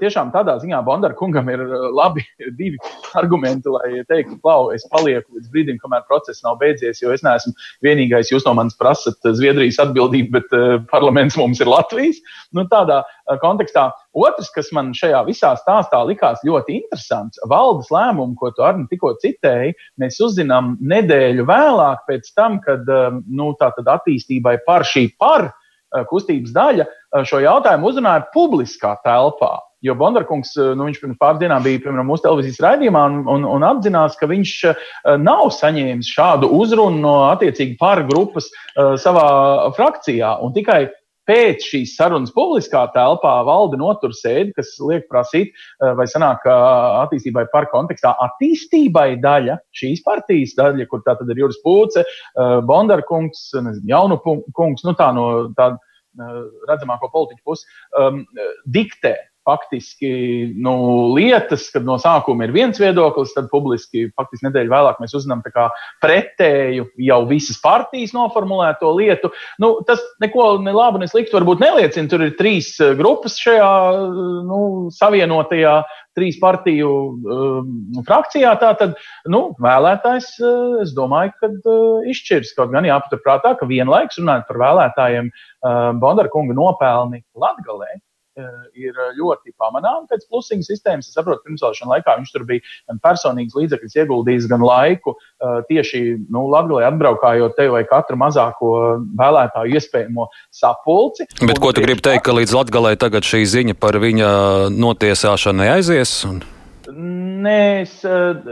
tiešām 0.00 0.32
tādā 0.34 0.56
ziņā 0.62 0.80
Bondara 0.86 1.16
kungam 1.18 1.48
ir 1.52 1.62
labi 1.94 2.24
divi 2.60 2.78
argumenti, 3.18 3.72
lai 3.72 4.04
teiktu, 4.08 4.38
klau, 4.42 4.70
es 4.74 4.86
palieku 4.92 5.38
līdz 5.38 5.50
brīdim, 5.52 5.80
kamēr 5.82 6.06
process 6.10 6.44
nav 6.46 6.58
beidzies, 6.62 7.02
jo 7.02 7.12
es 7.14 7.24
neesmu 7.26 7.54
vienīgais, 7.84 8.32
jūs 8.32 8.46
no 8.46 8.54
manis 8.58 8.78
prasat 8.80 9.18
Zviedrijas 9.34 9.80
atbildību, 9.82 10.30
bet 10.38 10.56
parlaments 10.92 11.38
mums 11.40 11.62
ir 11.62 11.70
Latvijas. 11.70 12.20
Nu, 12.54 12.66
tādā 12.70 13.02
kontekstā. 13.42 13.90
Otrs, 14.14 14.50
kas 14.54 14.68
man 14.74 14.92
šajā 14.94 15.24
visā 15.26 15.50
stāstā 15.58 15.98
likās 16.06 16.42
ļoti 16.46 16.76
interesants, 16.78 17.40
valdes 17.50 17.88
lēmumu, 17.90 18.36
ko 18.38 18.52
tu 18.54 18.62
arī 18.62 18.84
tikko 18.90 19.14
citēji, 19.22 19.74
mēs 19.98 20.20
uzzinām 20.22 20.76
nedēļu 20.78 21.46
vēlāk 21.48 22.04
pēc 22.06 22.30
tam, 22.38 22.60
kad 22.62 22.86
nu, 23.26 23.50
tā 23.58 23.72
attīstība 23.74 24.43
attīstībai 24.44 24.64
par 24.66 24.84
šī 24.84 25.16
par 25.18 25.50
eh, 25.50 26.04
kustības 26.08 26.52
daļa 26.52 26.84
eh, 26.84 27.24
šo 27.24 27.40
jautājumu 27.40 27.88
uzrunāja 27.88 28.26
publiskā 28.32 28.96
telpā. 29.04 29.60
Jo 29.84 29.94
Bondarkungs, 29.94 30.56
eh, 30.56 30.74
nu, 30.74 30.86
viņš 30.88 31.00
pirms 31.00 31.18
pāris 31.20 31.40
dienām 31.40 31.62
bija 31.62 31.82
piemēram, 31.84 32.08
mūsu 32.08 32.24
televīzijas 32.24 32.60
raidījumā 32.60 33.04
un, 33.10 33.24
un, 33.28 33.44
un 33.44 33.64
apzinās, 33.64 34.16
ka 34.16 34.26
viņš 34.26 34.52
nav 35.20 35.50
saņēmis 35.52 36.12
šādu 36.16 36.48
uzrunu 36.48 37.00
no 37.00 37.16
attiecīgi 37.28 37.76
par 37.78 38.04
grupas 38.08 38.48
uh, 38.48 38.96
savā 38.96 39.70
frakcijā. 39.76 40.38
Un 40.40 40.54
tikai 40.56 40.86
pēc 41.28 41.64
šīs 41.70 41.94
sarunas 41.98 42.32
publiskā 42.34 42.84
telpā 42.94 43.34
valde 43.46 43.78
notur 43.80 44.14
sēdi, 44.16 44.54
kas 44.56 44.74
liek 44.80 45.06
prasīt, 45.10 45.52
eh, 45.52 45.94
vai 45.98 46.06
sanāk 46.10 46.44
attīstībai 46.44 47.46
par 47.52 47.68
kontekstā 47.72 48.14
attīstībai 48.26 49.20
daļa, 49.22 49.58
šīs 49.74 50.04
partijas 50.04 50.54
daļa, 50.58 50.88
kur 50.88 51.02
tā 51.06 51.16
tad 51.18 51.30
ir 51.30 51.42
Juris 51.44 51.60
Pūce, 51.64 52.04
eh, 52.04 52.60
Bondarkungs, 52.68 53.50
Jaunu 53.84 54.20
kungs, 54.54 54.84
nu 54.84 54.94
tā 54.94 55.12
no 55.14 55.48
tāda 55.56 55.78
eh, 56.14 56.42
redzamāko 56.68 57.10
politiķu 57.10 57.42
puses, 57.44 57.64
um, 57.98 58.24
diktē 58.70 59.16
faktiski 59.44 60.10
nu, 60.56 60.74
lietas, 61.14 61.68
kad 61.72 61.84
no 61.86 61.96
sākuma 62.00 62.46
ir 62.46 62.54
viens 62.54 62.80
viedoklis, 62.80 63.34
tad 63.36 63.50
publiski 63.52 64.06
faktiski 64.16 64.48
nedēļu 64.48 64.72
vēlāk 64.72 65.02
mēs 65.02 65.16
uzzinām 65.18 65.42
pretēju 66.02 66.88
jau 67.08 67.20
visas 67.28 67.60
partijas 67.62 68.14
noformulēto 68.16 68.92
lietu. 68.96 69.30
Nu, 69.62 69.76
tas 69.86 70.02
neko 70.24 70.54
ne 70.64 70.74
labu, 70.74 71.02
ne 71.02 71.08
sliktu 71.10 71.36
varbūt 71.38 71.62
neliecina. 71.64 72.10
Tur 72.10 72.24
ir 72.26 72.38
trīs 72.38 72.74
eh, 72.80 72.94
grupas 72.98 73.36
šajā 73.40 73.70
nu, 74.48 74.62
savienotajā 74.94 75.76
trīs 76.14 76.38
partiju 76.38 76.88
um, 76.88 77.70
frakcijā. 78.06 78.54
Tātad 78.60 78.94
nu, 79.30 79.48
vēlētājs, 79.62 80.30
uh, 80.38 80.76
es 80.84 80.94
domāju, 80.94 81.34
ka 81.40 81.50
uh, 81.50 82.06
izšķirs 82.10 82.54
kaut 82.58 82.70
gan 82.74 82.86
jāpaturprātā, 82.86 83.56
ka 83.58 83.66
vienlaikus 83.66 84.20
runājot 84.22 84.46
par 84.50 84.62
vēlētājiem, 84.62 85.30
uh, 85.34 85.90
Bondara 85.98 86.30
kunga 86.30 86.54
nopelni 86.56 87.24
Eh, 87.34 88.13
ir 88.74 88.96
ļoti 89.18 89.52
pamanāmi 89.60 90.08
pēc 90.10 90.24
plusiņu 90.30 90.66
sistēmas. 90.66 91.08
Es 91.08 91.16
saprotu, 91.16 91.44
pirmsvēlēšana 91.46 91.92
laikā 91.92 92.16
viņš 92.18 92.32
tur 92.34 92.46
bija 92.48 92.64
gan 92.90 92.98
personīgs 93.04 93.54
līdzekļus 93.58 93.98
ieguldījis, 94.02 94.48
gan 94.50 94.64
laiku 94.64 95.14
eh, 95.14 95.60
tieši 95.70 96.02
nu, 96.34 96.46
Latvijā 96.52 96.90
atbraukājot 96.90 97.54
te 97.58 97.68
vai 97.72 97.84
katru 97.88 98.18
mazāko 98.20 98.72
vēlētāju 99.18 99.78
iespējamo 99.78 100.28
sapulci. 100.54 101.28
Bet 101.44 101.62
ko 101.62 101.74
tu 101.74 101.84
gribi 101.84 102.02
teikt, 102.04 102.24
ka 102.26 102.34
līdz 102.36 102.56
Latvijai 102.58 102.96
tagad 103.00 103.26
šī 103.28 103.44
ziņa 103.54 103.78
par 103.78 104.00
viņa 104.02 104.32
notiesāšanu 104.74 105.62
neaizies? 105.62 106.18
Un... 106.28 106.42
Nē, 107.44 107.60
es 107.84 108.00
eh, 108.08 108.42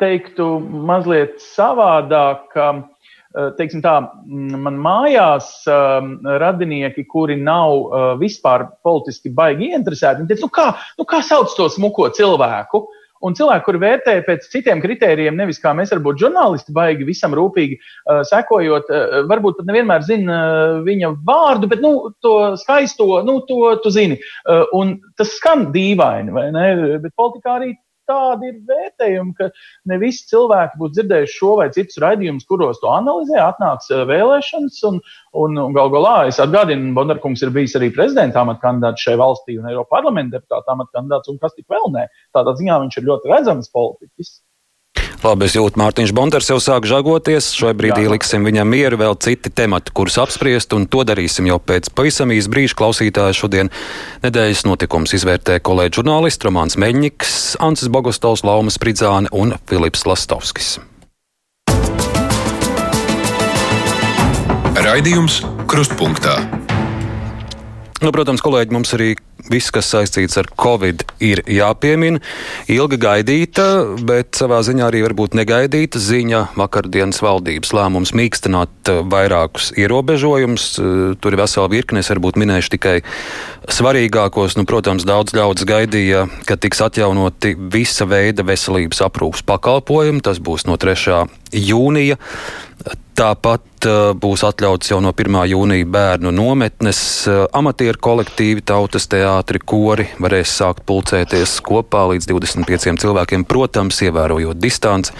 teiktu 0.00 0.48
mazliet 0.62 1.40
savādāk. 1.52 2.56
Eh, 3.36 3.48
teiksim 3.58 3.82
tā, 3.84 3.98
man 4.64 4.78
mājās 4.80 5.50
um, 5.68 6.14
radinieki, 6.40 7.02
kuri 7.10 7.34
nav 7.36 7.72
uh, 7.74 8.04
vispār 8.16 8.64
politiski 8.86 9.28
baigi 9.28 9.68
ieinteresēti, 9.74 10.22
viņi 10.22 10.30
teica, 10.30 10.46
nu 10.46 10.54
kā, 10.56 10.64
nu 10.96 11.04
kā 11.10 11.20
sauc 11.20 11.52
to 11.58 11.66
smuko 11.74 12.08
cilvēku? 12.16 12.86
Un 13.26 13.36
cilvēki, 13.36 13.64
kuri 13.64 13.80
vērtē 13.82 14.14
pēc 14.24 14.48
citiem 14.52 14.80
kritērijiem, 14.80 15.36
nevis 15.36 15.60
kā 15.60 15.74
mēs, 15.76 15.92
varbūt 15.92 16.20
žurnālisti, 16.20 16.72
baigi 16.76 17.04
visam 17.08 17.36
rūpīgi 17.36 17.76
uh, 17.76 18.22
sekojot, 18.28 18.88
uh, 18.88 19.20
varbūt 19.28 19.60
pat 19.60 19.68
nevienmēr 19.68 20.08
zina 20.08 20.40
uh, 20.40 20.80
viņa 20.86 21.12
vārdu, 21.28 21.68
bet 21.68 21.84
nu, 21.84 21.92
to 22.24 22.38
skaisto, 22.60 23.18
nu, 23.26 23.42
to 23.48 23.74
tu 23.84 23.92
zini. 23.92 24.16
Uh, 24.48 24.64
un 24.80 24.96
tas 25.20 25.36
skan 25.36 25.68
dīvaini, 25.76 26.32
vai 26.32 26.48
ne? 26.56 26.70
Bet 27.04 27.12
politikā 27.20 27.58
arī 27.58 27.74
tādi 28.10 28.50
ir 28.52 28.58
vērtējumi, 28.68 29.34
ka 29.38 29.50
ne 29.90 29.98
visi 30.02 30.26
cilvēki 30.30 30.80
būs 30.80 30.94
dzirdējuši 30.96 31.36
šo 31.40 31.52
vai 31.60 31.68
citus 31.74 32.00
raidījumus, 32.02 32.46
kuros 32.48 32.80
to 32.82 32.90
analizē, 32.92 33.38
atnāks 33.44 33.90
eh, 33.92 34.04
vēlēšanas. 34.08 34.80
Un, 34.90 35.00
un, 35.44 35.60
un 35.66 35.76
gal 35.76 35.92
galā 35.94 36.16
es 36.30 36.40
atgādinu, 36.42 36.94
Bondarkungs 36.96 37.44
ir 37.44 37.54
bijis 37.54 37.76
arī 37.78 37.92
prezidenta 37.94 38.42
amatkandidāts 38.42 39.06
šai 39.06 39.16
valstī 39.20 39.58
un 39.60 39.70
Eiropas 39.70 39.94
parlamenta 39.98 40.38
deputāta 40.38 40.74
amatkandidāts, 40.74 41.32
un 41.32 41.40
kas 41.42 41.56
tik 41.56 41.66
vēl 41.72 41.90
nē. 41.94 42.08
Tādā 42.36 42.56
ziņā 42.58 42.82
viņš 42.84 43.00
ir 43.00 43.08
ļoti 43.10 43.32
redzams 43.34 43.72
politiķis. 43.74 44.36
Labi, 45.26 45.48
es 45.48 45.56
jūtu, 45.56 45.74
Mārtiņš 45.80 46.12
Bonders 46.14 46.46
jau 46.46 46.60
sāk 46.62 46.84
žagoties. 46.86 47.48
Šai 47.58 47.72
brīdī 47.74 48.04
Jā. 48.04 48.12
liksim 48.12 48.44
viņam 48.46 48.68
mieru, 48.70 48.98
vēl 49.00 49.16
citi 49.18 49.50
temati, 49.50 49.90
kurus 49.90 50.20
apspriest, 50.22 50.70
un 50.76 50.84
to 50.86 51.02
darīsim 51.08 51.48
jau 51.50 51.56
pēc 51.58 51.88
pavisam 51.98 52.30
īsa 52.30 52.52
brīža. 52.52 52.76
Klausītāji 52.78 53.34
šodien 53.34 53.70
nedēļas 54.22 54.62
notikums 54.68 55.16
izvērtē 55.18 55.58
kolēģi 55.66 55.98
žurnālisti 55.98 56.46
Romāns 56.46 56.78
Meļņiks, 56.78 57.56
Ancis 57.58 57.90
Bogostovs, 57.90 58.44
Laumas 58.46 58.78
Pridzāne 58.78 59.32
un 59.34 59.56
Filips 59.66 60.06
Lastovskis. 60.06 60.76
Raidījums 64.86 65.40
Krustpunktā. 65.66 66.38
Nu, 68.04 68.10
protams, 68.12 68.42
kolēģi, 68.44 68.74
mums 68.76 68.90
arī 68.92 69.14
viss, 69.48 69.72
kas 69.72 69.88
saistīts 69.88 70.36
ar 70.36 70.50
covid, 70.60 71.00
ir 71.24 71.40
jāpiemina. 71.48 72.20
Ilga 72.68 72.98
gaidīta, 73.00 73.64
bet 74.04 74.36
savā 74.36 74.58
ziņā 74.66 74.90
arī 74.90 75.00
varbūt 75.06 75.36
negaidīta 75.38 76.00
ziņa 76.02 76.42
vakardienas 76.60 77.22
valdības 77.24 77.72
lēmums 77.76 78.12
mīkstināt 78.16 78.90
eh, 78.92 79.00
vairākus 79.00 79.70
ierobežojumus. 79.80 80.66
Eh, 80.76 80.98
tur 81.22 81.32
ir 81.32 81.40
vesela 81.40 81.72
virkne, 81.72 82.04
es 82.04 82.12
varbūt 82.12 82.36
minēšu 82.42 82.74
tikai 82.76 82.98
svarīgākos. 83.64 84.58
Nu, 84.60 84.66
protams, 84.68 85.08
daudz 85.08 85.32
ļaudis 85.36 85.64
gaidīja, 85.68 86.26
ka 86.44 86.60
tiks 86.60 86.84
atjaunoti 86.84 87.54
visa 87.72 88.04
veida 88.04 88.44
veselības 88.44 89.00
aprūpas 89.08 89.46
pakalpojumi. 89.48 90.20
Tas 90.26 90.36
būs 90.36 90.68
no 90.68 90.76
3. 90.76 91.24
jūnija. 91.64 92.20
Tāpat 93.16 93.86
uh, 93.88 94.10
būs 94.12 94.42
atļauts 94.44 94.90
jau 94.90 94.98
no 95.00 95.08
1. 95.16 95.36
jūnija 95.48 95.86
bērnu 95.88 96.28
nometnes, 96.36 96.98
uh, 97.30 97.46
amatieru 97.56 97.96
kolektīvi, 98.04 98.60
tautas 98.68 99.08
teātri, 99.08 99.56
kori 99.56 100.04
varēs 100.20 100.52
sākt 100.58 100.84
pulcēties 100.84 101.54
kopā 101.64 102.02
līdz 102.10 102.28
25 102.28 103.00
cilvēkiem, 103.00 103.46
protams, 103.48 104.02
ievērojot 104.04 104.60
distanci. 104.60 105.16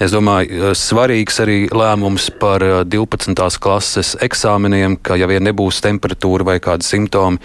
Es 0.00 0.14
domāju, 0.16 0.70
uh, 0.70 0.72
svarīgs 0.72 1.42
arī 1.44 1.58
lēmums 1.68 2.30
par 2.40 2.64
12. 2.88 3.36
klases 3.60 4.14
eksāmeniem, 4.24 4.96
ka 5.04 5.20
ja 5.20 5.28
vien 5.28 5.44
nebūs 5.44 5.82
temperatūra 5.84 6.48
vai 6.48 6.56
kādi 6.64 6.88
simptomi, 6.88 7.42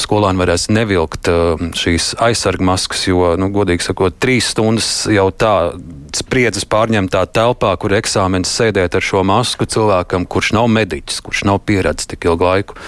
skolāni 0.00 0.40
varēs 0.40 0.68
nevilkt 0.72 1.28
šīs 1.76 2.12
aizsargmaskas, 2.24 3.02
jo, 3.10 3.34
nu, 3.40 3.50
godīgi 3.52 3.84
sakot, 3.84 4.16
trīs 4.22 4.52
stundas 4.54 4.88
jau 5.12 5.26
tā 5.34 5.54
spriedzes 6.16 6.64
pārņemtā 6.70 7.24
telpā, 7.36 7.74
kur 7.80 7.96
eksāmenis 7.98 8.52
sēdēt 8.54 8.97
ar 8.98 9.06
šo 9.06 9.22
masku 9.26 9.68
cilvēkam, 9.68 10.26
kurš 10.30 10.52
nav 10.58 10.68
mediķis, 10.74 11.22
kurš 11.24 11.44
nav 11.48 11.62
pieredzējis 11.68 12.12
tik 12.12 12.28
ilgu 12.28 12.48
laiku 12.48 12.78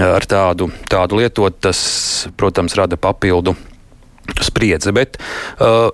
ar 0.00 0.26
tādu, 0.30 0.70
tādu 0.90 1.20
lietot, 1.20 1.58
tas, 1.64 1.80
protams, 2.38 2.76
rada 2.78 2.98
papildu 3.00 3.56
spriedzi. 4.40 4.94
Bet, 4.94 5.20
uh, 5.60 5.90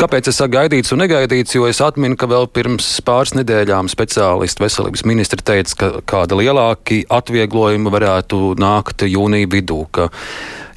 Kāpēc 0.00 0.30
es 0.30 0.38
saku 0.40 0.54
gaidīts 0.54 0.94
un 0.94 1.02
negaidīts? 1.02 1.52
Jo 1.52 1.66
es 1.68 1.76
atminu, 1.84 2.16
ka 2.16 2.24
vēl 2.30 2.46
pirms 2.56 2.86
pāris 3.04 3.34
nedēļām 3.36 3.90
speciālisti 3.92 4.62
veselības 4.62 5.02
ministri 5.04 5.44
teica, 5.44 5.74
ka 5.76 5.90
kāda 6.08 6.38
lielāka 6.40 7.02
atvieglojuma 7.18 7.92
varētu 7.92 8.54
nākt 8.56 9.04
jūnija 9.04 9.50
vidū. 9.52 9.82
Ka, 9.92 10.08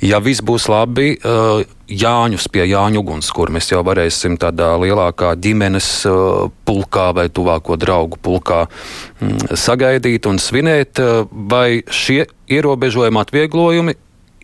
ja 0.03 0.19
viss 0.23 0.43
būs 0.43 0.67
labi, 0.71 1.13
uh, 1.17 1.63
Jāņus 1.93 2.47
pie 2.49 2.63
Jāņu 2.65 3.03
ugunskura. 3.03 3.53
Mēs 3.53 3.69
jau 3.69 3.81
varēsim 3.85 4.37
tādā 4.41 4.71
lielākā 4.81 5.33
ģimenes 5.39 5.89
uh, 6.09 6.47
pulkā 6.65 7.09
vai 7.15 7.27
tuvāko 7.29 7.77
draugu 7.79 8.19
pulkā 8.23 8.63
mm, 8.65 9.53
sagaidīt 9.59 10.27
un 10.29 10.39
svinēt, 10.41 11.01
uh, 11.03 11.27
vai 11.29 11.83
šie 11.91 12.23
ierobežojumi, 12.51 13.21
atvieglojumi 13.21 13.95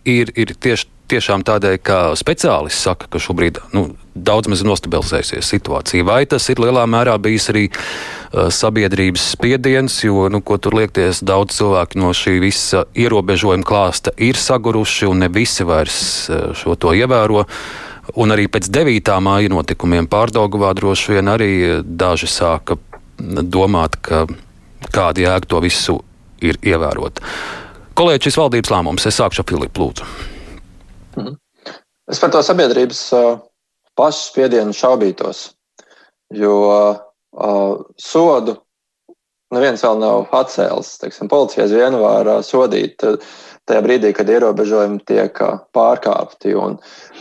ir, 0.08 0.32
ir 0.36 0.54
tieši 0.54 0.88
tiešām 1.10 1.44
tādēļ, 1.46 1.76
ka 1.84 1.98
speciālisti 2.18 2.80
saka, 2.80 3.08
ka 3.10 3.20
šobrīd 3.22 3.60
nu, 3.74 3.90
daudz 4.14 4.50
maz 4.50 4.62
nostabilizēsies 4.66 5.50
situācija. 5.52 6.06
Vai 6.06 6.22
tas 6.30 6.48
ir 6.52 6.62
lielā 6.62 6.86
mērā 6.90 7.16
bijis 7.22 7.50
arī 7.52 7.66
uh, 7.70 8.48
sabiedrības 8.54 9.30
spiediens, 9.34 10.00
jo, 10.04 10.28
nu, 10.32 10.42
ko 10.42 10.58
tur 10.62 10.78
liekties, 10.80 11.22
daudz 11.26 11.58
cilvēku 11.58 12.00
no 12.00 12.14
šī 12.16 12.38
visa 12.42 12.84
ierobežojuma 12.94 13.66
klāsta 13.66 14.14
ir 14.18 14.38
saguruši 14.40 15.10
un 15.10 15.24
ne 15.24 15.30
visi 15.32 15.66
vairs 15.66 16.00
uh, 16.30 16.50
šo 16.56 16.76
to 16.80 16.94
ievēro. 16.96 17.44
Un 18.18 18.34
arī 18.34 18.48
pēc 18.50 18.66
9. 18.74 19.12
māja 19.22 19.50
notikumiem 19.52 20.08
pārdaugavā 20.10 20.72
droši 20.74 21.14
vien 21.14 21.30
arī 21.30 21.52
daži 21.84 22.26
sāka 22.30 22.78
domāt, 23.20 24.00
ka 24.02 24.24
kāda 24.90 25.26
jēga 25.26 25.46
to 25.46 25.62
visu 25.62 26.00
ir 26.42 26.58
ievērot. 26.64 27.20
Kolēģis, 28.00 28.38
valdības 28.40 28.72
lēmums, 28.72 29.06
es 29.06 29.18
sākšu 29.20 29.44
ar 29.44 29.50
Filipu 29.50 29.84
Lūdzu. 29.84 30.29
Mhm. 31.16 31.36
Es 32.10 32.18
par 32.18 32.32
to 32.34 32.42
sabiedrības 32.42 33.04
pašu 33.98 34.24
spiedienu 34.30 34.74
šaubītos, 34.74 35.44
jo 36.34 36.56
sodu 38.00 38.56
neviens 39.54 39.84
vēl 39.84 40.00
nav 40.00 40.34
atcēlis. 40.34 40.96
Teiksim, 41.02 41.30
policija 41.30 41.66
aizvien 41.66 41.96
var 42.00 42.30
sodīt 42.46 43.02
tajā 43.70 43.82
brīdī, 43.84 44.12
kad 44.16 44.30
ierobežojumi 44.30 45.02
tiek 45.06 45.38
pārkāpti. 45.76 46.54
Un, 46.58 46.78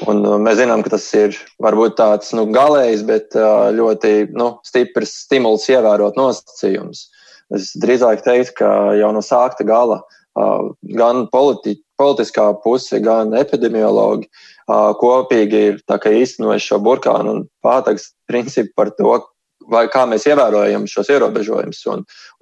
un 0.10 0.22
mēs 0.46 0.60
zinām, 0.62 0.84
ka 0.86 0.94
tas 0.96 1.06
ir 1.18 1.38
varbūt 1.62 1.98
tāds 2.00 2.34
nu, 2.38 2.48
galējs, 2.54 3.06
bet 3.06 3.38
ļoti 3.78 4.14
nu, 4.38 4.56
stiprs 4.66 5.14
stimuls 5.26 5.68
ievērot 5.70 6.18
nosacījumus. 6.18 7.08
Es 7.54 7.74
drīzāk 7.82 8.22
teiktu, 8.26 8.60
ka 8.62 8.72
jau 8.98 9.10
no 9.14 9.22
sākta 9.26 9.66
gala 9.66 10.04
gan 10.36 11.26
politi 11.32 11.80
politiskā 12.00 12.52
puse, 12.64 13.00
gan 13.04 13.34
epidemiologi 13.38 14.30
kopīgi 15.02 15.66
ir 15.72 15.82
īstenojuši 15.90 16.72
šo 16.72 16.80
burkānu 16.86 17.34
un 17.34 17.44
pātagas 17.66 18.12
principu 18.30 18.72
par 18.78 18.92
to, 18.96 19.18
vai 19.70 19.86
kā 19.92 20.06
mēs 20.10 20.26
ievērojam 20.30 20.88
šos 20.90 21.10
ierobežojumus. 21.14 21.82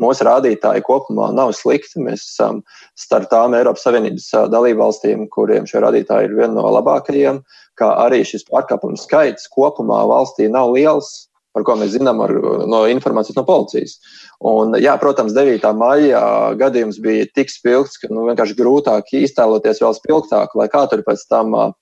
Mūsu 0.02 0.28
rādītāji 0.28 0.84
kopumā 0.88 1.32
nav 1.36 1.52
slikti. 1.58 2.00
Mēs 2.04 2.23
esam 2.23 2.62
starp 3.00 3.30
tām 3.32 3.56
Eiropas 3.58 3.84
Savienības 3.88 4.30
dalībvalstīm, 4.54 5.28
kuriem 5.34 5.67
šie 5.67 5.82
rādītāji 5.84 6.30
ir 6.30 6.38
viena 6.38 6.54
no 6.60 6.67
labākajiem, 6.78 7.41
kā 7.80 7.89
arī 8.06 8.23
šis 8.28 8.47
pārkāpumu 8.52 9.00
skaits 9.00 9.50
kopumā 9.54 10.04
valstī 10.08 10.47
nav 10.52 10.71
liels 10.76 11.28
par 11.57 11.65
ko 11.65 11.73
mēs 11.79 11.95
zinām 11.95 12.21
ar, 12.21 12.33
no 12.69 12.83
informācijas 12.91 13.39
no 13.39 13.43
policijas. 13.47 13.97
Un, 14.45 14.75
jā, 14.77 14.93
protams, 15.01 15.33
9. 15.33 15.65
maijā 15.79 16.21
gadījums 16.59 16.99
bija 17.01 17.25
tik 17.33 17.49
spilgts, 17.49 17.97
ka 17.97 18.11
nu, 18.13 18.27
vienkārši 18.29 18.57
grūtāk 18.59 19.09
iztēloties 19.17 19.81
vēl 19.81 19.97
spilgtāk, 19.97 20.53
lai 20.59 20.69
kā 20.69 20.85
tur 20.91 21.01
pēc 21.07 21.25
tam 21.31 21.57
uh, 21.57 21.73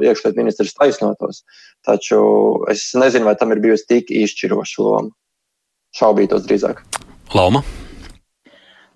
iekšlietu 0.00 0.40
ministrs 0.40 0.72
taisnotos. 0.78 1.42
Taču 1.84 2.22
es 2.72 2.88
nezinu, 2.96 3.28
vai 3.28 3.36
tam 3.36 3.52
ir 3.52 3.60
bijusi 3.60 3.88
tik 3.90 4.16
izšķiroša 4.22 4.88
loma. 4.88 5.12
Šaubītos 5.92 6.48
drīzāk. 6.48 6.80
Lauma. 7.36 7.60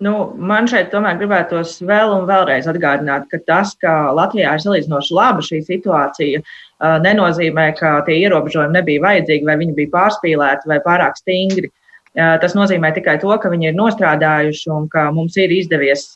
Nu, 0.01 0.13
man 0.37 0.67
šeit 0.69 0.91
tomēr 0.93 1.17
gribētos 1.17 1.79
vēl 1.85 2.11
un 2.13 2.27
vēlreiz 2.29 2.67
atgādināt, 2.69 3.25
ka 3.31 3.39
tas, 3.49 3.73
ka 3.81 4.11
Latvijā 4.13 4.51
ir 4.53 4.61
salīdzinoši 4.61 5.15
laba 5.17 5.45
šī 5.45 5.63
situācija, 5.65 6.41
nenozīmē, 6.81 7.71
ka 7.79 8.01
tie 8.05 8.19
ierobežojumi 8.25 8.77
nebija 8.77 9.03
vajadzīgi, 9.05 9.47
vai 9.47 9.57
viņi 9.61 9.75
bija 9.77 9.93
pārspīlēti 9.95 10.69
vai 10.69 10.79
pārāk 10.85 11.17
stingri. 11.17 11.71
Tas 12.17 12.55
nozīmē 12.57 12.91
tikai 12.95 13.17
to, 13.21 13.29
ka 13.37 13.49
viņi 13.53 13.69
ir 13.69 13.75
nostrādājuši 13.77 14.69
un 14.73 14.87
ka 14.89 15.07
mums 15.13 15.35
ir 15.37 15.51
izdevies 15.53 16.07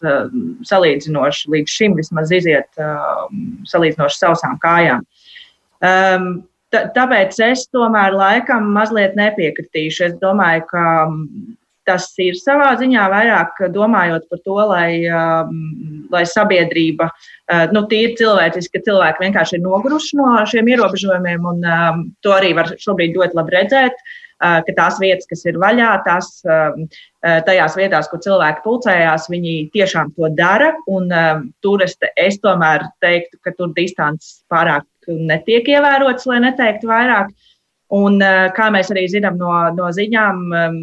salīdzinoši 0.65 1.51
līdz 1.53 1.75
šim 1.77 1.97
vismaz 1.99 2.33
iziet 2.33 2.81
salīdzinoši 3.69 4.17
sausām 4.17 4.57
kājām. 4.63 5.05
Tāpēc 6.71 7.37
es 7.45 7.67
tomēr 7.69 8.15
laikam 8.17 8.71
mazliet 8.73 9.17
nepiekritīšu. 9.19 10.07
Es 10.07 10.17
domāju, 10.21 10.65
ka 10.71 10.85
tas 11.87 12.07
ir 12.21 12.37
savā 12.39 12.71
ziņā 12.79 13.05
vairāk 13.11 13.61
domājot 13.73 14.27
par 14.31 14.41
to, 14.45 14.57
lai, 14.71 15.01
um, 15.09 15.53
lai 16.13 16.23
sabiedrība, 16.29 17.09
uh, 17.11 17.67
nu, 17.75 17.85
tīri 17.91 18.15
cilvēciski, 18.19 18.77
ka 18.77 18.85
cilvēki 18.89 19.25
vienkārši 19.27 19.57
ir 19.57 19.63
noguruši 19.65 20.19
no 20.19 20.33
šiem 20.49 20.73
ierobežojumiem, 20.73 21.47
un 21.53 21.63
um, 21.65 22.03
to 22.25 22.35
arī 22.35 22.53
var 22.57 22.73
šobrīd 22.81 23.17
ļoti 23.17 23.41
labi 23.41 23.57
redzēt. 23.57 24.03
Uh, 24.41 24.57
ka 24.65 24.73
tās 24.73 24.97
vietas, 25.01 25.27
kas 25.29 25.43
ir 25.45 25.59
vaļā, 25.61 25.89
tās 26.05 26.31
um, 26.49 26.87
uh, 26.87 27.37
tajās 27.45 27.75
vietās, 27.77 28.09
kur 28.09 28.21
cilvēki 28.23 28.63
pulcējās, 28.65 29.27
viņi 29.29 29.53
tiešām 29.75 30.13
to 30.17 30.31
dara. 30.37 30.71
Un, 30.89 31.11
um, 31.13 31.43
tur 31.61 31.83
es, 31.85 31.93
es 32.17 32.39
tomēr 32.41 32.87
teiktu, 33.05 33.37
ka 33.45 33.53
tur 33.57 33.73
distance 33.77 34.41
pārāk 34.51 34.87
netiek 35.07 35.69
ievērotas, 35.69 36.25
lai 36.29 36.41
neteiktu 36.47 36.89
vairāk. 36.89 37.29
Un, 37.93 38.17
uh, 38.23 38.47
kā 38.55 38.71
mēs 38.73 38.89
arī 38.93 39.05
zinām 39.11 39.37
no, 39.37 39.53
no 39.77 39.91
ziņām, 39.93 40.41
um, 40.57 40.81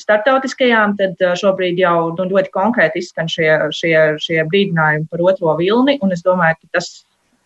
starptautiskajām, 0.00 0.96
tad 0.98 1.20
šobrīd 1.40 1.80
jau 1.82 1.96
nu, 2.18 2.28
ļoti 2.30 2.52
konkrēti 2.54 3.02
izskan 3.02 3.30
šie, 3.30 3.50
šie, 3.74 3.96
šie 4.22 4.44
brīdinājumi 4.50 5.08
par 5.10 5.24
otro 5.24 5.54
vilni. 5.60 5.98
Es 6.14 6.24
domāju, 6.26 6.60
ka 6.62 6.78
tas 6.78 6.90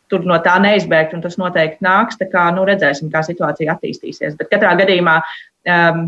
tur 0.09 0.25
no 0.29 0.39
tā 0.45 0.57
neizbēgt, 0.63 1.15
un 1.17 1.25
tas 1.25 1.37
noteikti 1.41 1.85
nāks. 1.85 2.21
Kā, 2.33 2.49
nu, 2.57 2.65
redzēsim, 2.69 3.13
kā 3.13 3.23
situācija 3.27 3.77
attīstīsies. 3.77 4.39
Bet 4.41 4.51
katrā 4.53 4.75
gadījumā 4.81 5.19
um, 5.21 6.03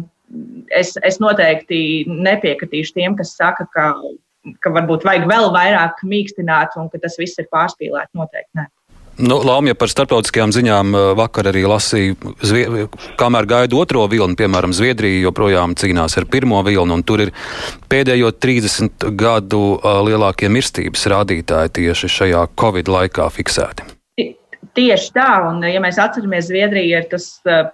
es, 0.76 0.96
es 1.07 1.20
noteikti 1.22 1.81
nepiekritīšu 2.09 2.96
tiem, 2.96 3.16
kas 3.18 3.35
saka, 3.37 3.68
ka, 3.74 3.92
ka 4.64 4.74
varbūt 4.76 5.07
vajag 5.07 5.29
vēl 5.31 5.50
vairāk 5.55 6.05
mīkstināt 6.07 6.76
un 6.81 6.90
ka 6.92 7.03
tas 7.03 7.18
viss 7.20 7.40
ir 7.40 7.50
pārspīlēts. 7.53 8.14
Noteikti 8.18 8.61
nē. 8.61 8.68
Nu, 9.18 9.37
Laumja 9.44 9.75
par 9.77 9.90
starptautiskajām 9.92 10.53
ziņām 10.55 10.94
eh, 10.94 11.07
vakar 11.18 11.51
arī 11.51 11.64
lasīja, 11.68 12.16
zvie, 12.46 12.87
kamēr 13.20 13.49
gaida 13.51 13.77
otro 13.77 14.07
vilni, 14.11 14.38
piemēram, 14.38 14.73
Zviedrija 14.77 15.25
joprojām 15.27 15.75
cīnās 15.79 16.16
ar 16.20 16.29
pirmo 16.31 16.62
vilni, 16.66 16.94
un 16.94 17.05
tur 17.05 17.27
ir 17.27 17.33
pēdējo 17.92 18.33
30 18.40 19.11
gadu 19.20 19.62
eh, 19.77 20.03
lielākie 20.09 20.49
mirstības 20.53 21.09
rādītāji 21.12 21.75
tieši 21.81 22.12
šajā 22.16 22.44
Covid 22.61 22.92
laikā 22.92 23.29
fiksēti. 23.35 23.96
Tieši 24.77 25.09
tā, 25.16 25.29
un 25.49 25.64
ja 25.66 25.81
mēs 25.83 25.96
atceramies, 25.99 26.46
Zviedrija 26.46 27.01
ir 27.01 27.07
tas 27.11 27.25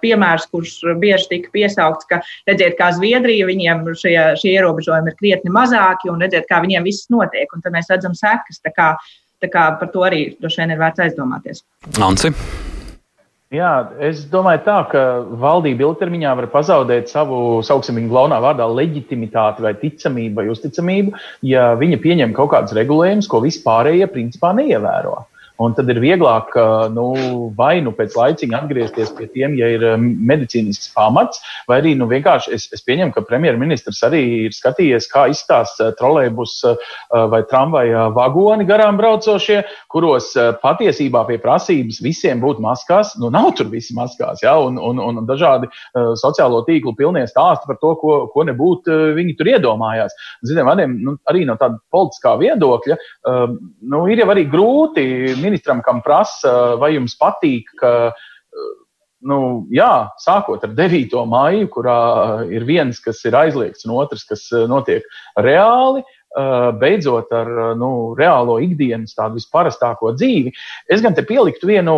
piemērs, 0.01 0.47
kurš 0.49 0.79
bieži 0.97 1.27
tika 1.29 1.51
piesaukts, 1.53 2.07
ka 2.09 2.23
redziet, 2.49 2.73
kā 2.79 2.87
Zviedrija, 2.95 3.45
viņiem 3.45 3.83
šie, 4.01 4.15
šie 4.41 4.55
ierobežojumi 4.55 5.13
ir 5.13 5.17
krietni 5.19 5.53
mazāki, 5.53 6.09
un 6.09 6.23
redziet, 6.25 6.47
kā 6.49 6.57
viņiem 6.63 6.87
viss 6.87 7.11
notiek, 7.13 7.51
un 7.53 7.61
tad 7.61 7.75
mēs 7.75 7.91
redzam 7.93 8.17
sekas. 8.17 8.63
Tā 9.43 9.51
kā, 9.53 9.67
par 9.79 9.91
to 9.93 10.01
arī 10.07 10.23
droši 10.41 10.63
vien 10.63 10.73
ir 10.73 10.81
vērts 10.81 11.03
aizdomāties. 11.05 11.61
Anci. 12.01 12.33
Jā, 13.53 13.69
es 14.03 14.25
domāju, 14.27 14.59
tā, 14.65 14.77
ka 14.91 15.01
valdība 15.39 15.85
ilgtermiņā 15.85 16.33
var 16.35 16.49
pazaudēt 16.51 17.07
savu, 17.07 17.61
sauksim 17.63 17.95
viņu 17.95 18.11
galvenā 18.11 18.41
vārdā, 18.43 18.65
leģitimitāti 18.67 19.63
vai 19.63 19.71
ticamību 19.79 20.41
vai 20.41 20.49
uzticamību, 20.51 21.13
ja 21.47 21.69
viņa 21.79 22.01
pieņem 22.03 22.35
kaut 22.35 22.51
kādus 22.51 22.75
regulējumus, 22.75 23.29
ko 23.31 23.39
vispārējie 23.45 24.09
principā 24.11 24.51
neievēro. 24.57 25.21
Un 25.63 25.73
tad 25.77 25.89
ir 25.89 25.97
vieglāk 26.01 26.53
nu, 26.93 27.07
vai 27.57 27.79
nu 27.81 27.93
pēc 27.95 28.13
laiciņa 28.17 28.59
atgriezties 28.61 29.13
pie 29.17 29.27
tiem, 29.33 29.55
ja 29.57 29.69
ir 29.73 29.85
medicīnisks 29.97 30.91
pamats, 30.93 31.41
vai 31.69 31.79
arī 31.81 31.95
nu, 31.97 32.05
vienkārši 32.09 32.53
es, 32.53 32.67
es 32.75 32.83
pieņemu, 32.85 33.13
ka 33.15 33.25
premjerministrs 33.25 34.03
arī 34.05 34.21
ir 34.45 34.55
skatījies, 34.55 35.09
kā 35.09 35.25
izstāsta 35.33 35.89
trolēļus 35.97 36.55
vai 37.31 37.41
tramvaja 37.49 38.07
vagoni 38.15 38.67
garām 38.69 38.99
braucošie, 38.99 39.63
kuros 39.89 40.33
patiesībā 40.61 41.23
pie 41.29 41.39
prasības 41.41 42.01
visiem 42.05 42.43
būt 42.43 42.61
maskās. 42.63 43.15
Nu, 43.17 43.31
nav 43.33 43.53
tur 43.57 43.71
visi 43.71 43.95
maskās, 43.97 44.43
ja, 44.45 44.53
un, 44.61 44.77
un, 44.77 45.01
un 45.01 45.25
dažādi 45.29 45.71
sociālo 46.21 46.61
tīklu 46.67 46.93
pilnie 46.97 47.25
stāsti 47.29 47.71
par 47.71 47.81
to, 47.81 47.95
ko, 48.01 48.19
ko 48.33 48.45
nebūtu 48.47 48.99
viņi 49.17 49.37
tur 49.39 49.51
iedomājās. 49.55 50.13
Zinām, 50.45 50.69
nu, 51.01 51.17
arī 51.29 51.47
no 51.49 51.57
tāda 51.57 51.81
politiskā 51.93 52.35
viedokļa 52.41 53.01
nu, 53.25 54.05
ir 54.11 54.21
jau 54.21 54.29
arī 54.33 54.45
grūti 54.51 55.07
ministram, 55.47 55.81
kam 55.85 56.03
prasa, 56.05 56.75
vai 56.81 56.93
jums 56.95 57.17
patīk, 57.19 57.71
ka, 57.79 58.11
nu, 59.27 59.39
jā, 59.73 60.09
sākot 60.21 60.63
ar 60.67 60.75
9. 60.77 61.15
maiju, 61.31 61.71
kurā 61.73 61.97
ir 62.53 62.67
viens, 62.67 62.99
kas 63.03 63.23
ir 63.25 63.37
aizliegts, 63.39 63.87
un 63.87 63.95
otrs, 63.97 64.27
kas 64.29 64.45
notiek 64.69 65.07
reāli, 65.41 66.03
beidzot 66.77 67.31
ar 67.33 67.49
nu, 67.79 67.91
reālo 68.17 68.59
ikdienas, 68.61 69.15
tādu 69.17 69.39
visparastāko 69.39 70.11
dzīvi. 70.17 70.51
Es 70.91 71.01
gan 71.01 71.15
te 71.17 71.23
pieliktu 71.25 71.69
vienu 71.69 71.95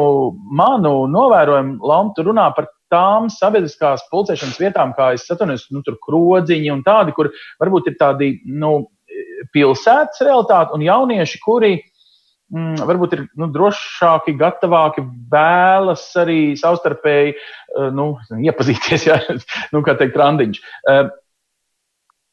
manu 0.55 1.09
novērojumu, 1.11 1.79
Lamtu 1.89 2.23
runā 2.29 2.47
par 2.55 2.69
tām 2.93 3.27
sabiedriskās 3.33 4.05
pulcēšanas 4.13 4.61
vietām, 4.61 4.93
kā 4.97 5.11
es 5.17 5.27
atvainojos, 5.29 5.67
nu, 5.75 5.83
tur 5.85 5.99
krodziņi 6.05 6.71
un 6.73 6.85
tādi, 6.85 7.13
kur 7.17 7.29
varbūt 7.61 7.91
ir 7.91 7.99
tādi, 7.99 8.31
nu, 8.47 8.87
pilsētas 9.53 10.21
realitāte 10.25 10.75
un 10.75 10.83
jaunieši, 10.85 11.39
kuri 11.43 11.77
mm, 12.53 12.83
varbūt 12.89 13.15
ir 13.15 13.23
nu, 13.39 13.49
drošāki, 13.53 14.35
gatavāki, 14.39 15.05
vēlas 15.31 16.05
arī 16.19 16.41
savstarpēji 16.59 17.33
eh, 17.35 17.89
nu, 17.95 18.11
iepazīties, 18.37 19.07
ja, 19.09 19.19
nu, 19.73 19.83
kā 19.85 19.97
teikt, 19.99 20.19
randiņš. 20.19 20.61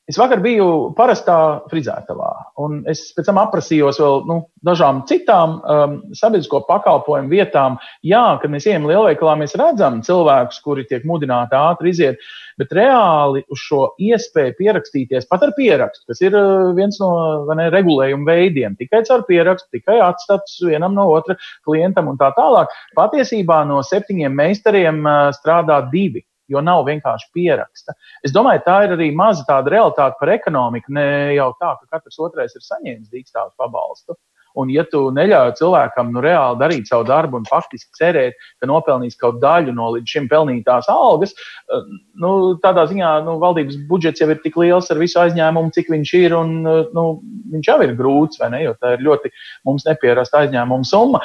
Es 0.06 0.14
vakar 0.20 0.38
biju 0.38 0.66
parastā 0.94 1.36
frizētavā, 1.66 2.28
un 2.62 2.76
es 2.86 3.00
pēc 3.16 3.26
tam 3.26 3.40
aprasījos 3.42 3.96
vēl 3.98 4.20
nu, 4.28 4.36
dažām 4.62 5.00
citām 5.10 5.56
um, 5.58 5.96
sabiedrisko 6.14 6.60
pakalpojumu 6.68 7.32
vietām. 7.32 7.80
Jā, 8.06 8.36
kad 8.38 8.52
mēs 8.52 8.68
ejam 8.70 8.86
lielveikalā, 8.86 9.34
mēs 9.40 9.56
redzam 9.58 9.98
cilvēkus, 10.06 10.60
kuri 10.62 10.84
tiek 10.86 11.02
mudināti 11.10 11.58
ātri 11.58 11.90
iziet, 11.90 12.22
bet 12.54 12.76
reāli 12.78 13.42
uz 13.50 13.64
šo 13.64 13.80
iespēju 14.06 14.54
pierakstīties 14.60 15.26
pat 15.26 15.42
ar 15.48 15.56
pierakstu, 15.58 16.06
kas 16.12 16.22
ir 16.22 16.38
uh, 16.38 16.70
viens 16.78 17.02
no 17.02 17.10
ne, 17.58 17.66
regulējuma 17.74 18.30
veidiem, 18.30 18.78
tikai 18.78 19.02
caur 19.10 19.26
pierakstu, 19.26 19.72
tikai 19.80 19.98
atstāts 20.06 20.60
vienam 20.62 20.94
no 20.94 21.08
otra 21.16 21.34
klientam 21.66 22.14
un 22.14 22.22
tā 22.22 22.30
tālāk. 22.38 22.70
Patiesībā 22.94 23.64
no 23.66 23.82
septiņiem 23.82 24.38
meistariem 24.38 25.02
uh, 25.02 25.34
strādā 25.34 25.82
divi 25.90 26.22
jo 26.52 26.62
nav 26.64 26.84
vienkārši 26.86 27.28
pieraksta. 27.34 27.96
Es 28.24 28.34
domāju, 28.34 28.64
tā 28.66 28.78
ir 28.86 28.96
arī 28.96 29.10
maza 29.16 29.44
tāda 29.48 29.72
realitāte 29.72 30.18
par 30.20 30.32
ekonomiku. 30.36 30.94
Ne 30.96 31.08
jau 31.36 31.50
tā, 31.60 31.74
ka 31.80 31.98
katrs 31.98 32.20
otrais 32.22 32.56
ir 32.56 32.64
saņēmis 32.64 33.12
dīkstāvu 33.12 33.54
pabalstu. 33.60 34.16
Un, 34.56 34.70
ja 34.72 34.86
tu 34.88 35.02
neļauj 35.12 35.52
cilvēkam 35.58 36.14
nu, 36.14 36.22
reāli 36.24 36.56
darīt 36.62 36.88
savu 36.88 37.04
darbu 37.08 37.36
un 37.40 37.48
faktiski 37.48 37.92
cerēt, 37.98 38.38
ka 38.56 38.68
nopelnīs 38.70 39.18
kaut 39.20 39.36
daļu 39.42 39.74
no 39.76 39.90
līdz 39.92 40.14
šim 40.14 40.28
pelnītās 40.32 40.88
algas, 40.92 41.34
eh, 41.36 41.82
nu, 42.22 42.30
tādā 42.62 42.86
ziņā 42.88 43.10
nu, 43.26 43.36
valdības 43.42 43.76
budžets 43.90 44.24
jau 44.24 44.30
ir 44.32 44.40
tik 44.40 44.56
liels 44.62 44.88
ar 44.92 45.02
visu 45.02 45.20
aizņēmumu, 45.20 45.74
cik 45.76 45.92
viņš 45.92 46.14
ir. 46.22 46.36
Un, 46.40 46.54
eh, 46.66 46.84
nu, 46.96 47.06
viņš 47.52 47.68
jau 47.68 47.80
ir 47.84 47.96
grūts, 48.00 48.40
vai 48.40 48.50
ne? 48.54 48.62
Jo 48.64 48.72
tā 48.80 48.96
ir 48.96 49.04
ļoti 49.04 49.32
mums 49.68 49.84
nepierasta 49.84 50.46
aizņēmuma 50.46 50.88
summa. 50.88 51.20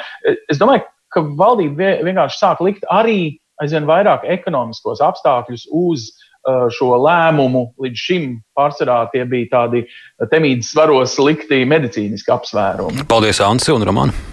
Es 0.50 0.60
domāju, 0.60 0.84
ka 1.12 1.24
valdība 1.24 2.04
vienkārši 2.04 2.38
sāk 2.40 2.60
likt 2.64 2.84
arī 2.90 3.38
aizvien 3.62 3.88
vairāk 3.88 4.26
ekonomiskos 4.36 5.02
apstākļus 5.04 5.68
uz 5.70 6.08
uh, 6.10 6.66
šo 6.74 6.92
lēmumu. 7.04 7.68
Līdz 7.82 8.04
šim 8.08 8.28
pārsvarā 8.58 9.04
tie 9.14 9.24
bija 9.28 9.52
tādi 9.56 9.86
temīdas 10.32 10.74
svaros 10.74 11.16
likti 11.22 11.62
medicīniski 11.68 12.34
apsvērumi. 12.34 13.08
Paldies, 13.10 13.42
Ansi 13.44 13.74
un 13.74 13.86
Romāna! 13.88 14.31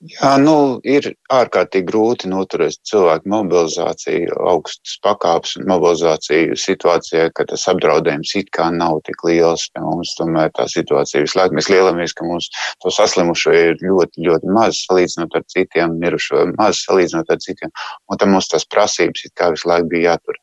Jā, 0.00 0.30
nu, 0.40 0.80
ir 0.88 1.10
ārkārtīgi 1.28 1.84
grūti 1.90 2.28
noturēt 2.32 2.78
cilvēku 2.88 3.28
mobilizāciju, 3.28 4.32
augstas 4.48 4.94
pakāpes 5.04 5.58
un 5.60 5.66
mobilizāciju 5.68 6.56
situācijā, 6.56 7.26
ka 7.36 7.44
tas 7.50 7.66
apdraudējums 7.68 8.32
it 8.40 8.48
kā 8.56 8.70
nav 8.72 9.02
tik 9.04 9.20
liels. 9.28 9.66
Pie 9.74 9.84
mums 9.84 10.14
tomēr 10.16 10.48
tā 10.56 10.64
situācija 10.72 11.20
visu 11.26 11.36
laiku 11.36 11.58
mēs 11.58 11.68
lielamies, 11.68 12.16
ka 12.16 12.24
mums 12.24 12.48
to 12.80 12.94
saslimušo 12.96 13.52
ir 13.52 13.76
ļoti, 13.84 14.24
ļoti 14.24 14.56
maz 14.56 14.80
salīdzinot 14.86 15.36
ar 15.36 15.44
citiem, 15.52 16.00
mirušo 16.00 16.48
maz 16.54 16.80
salīdzinot 16.86 17.36
ar 17.36 17.44
citiem, 17.44 17.76
un 18.08 18.24
tam 18.24 18.32
mums 18.32 18.48
tās 18.48 18.64
prasības 18.72 19.28
it 19.28 19.36
kā 19.36 19.52
visu 19.52 19.68
laiku 19.68 19.92
bija 19.92 20.14
jātur. 20.14 20.40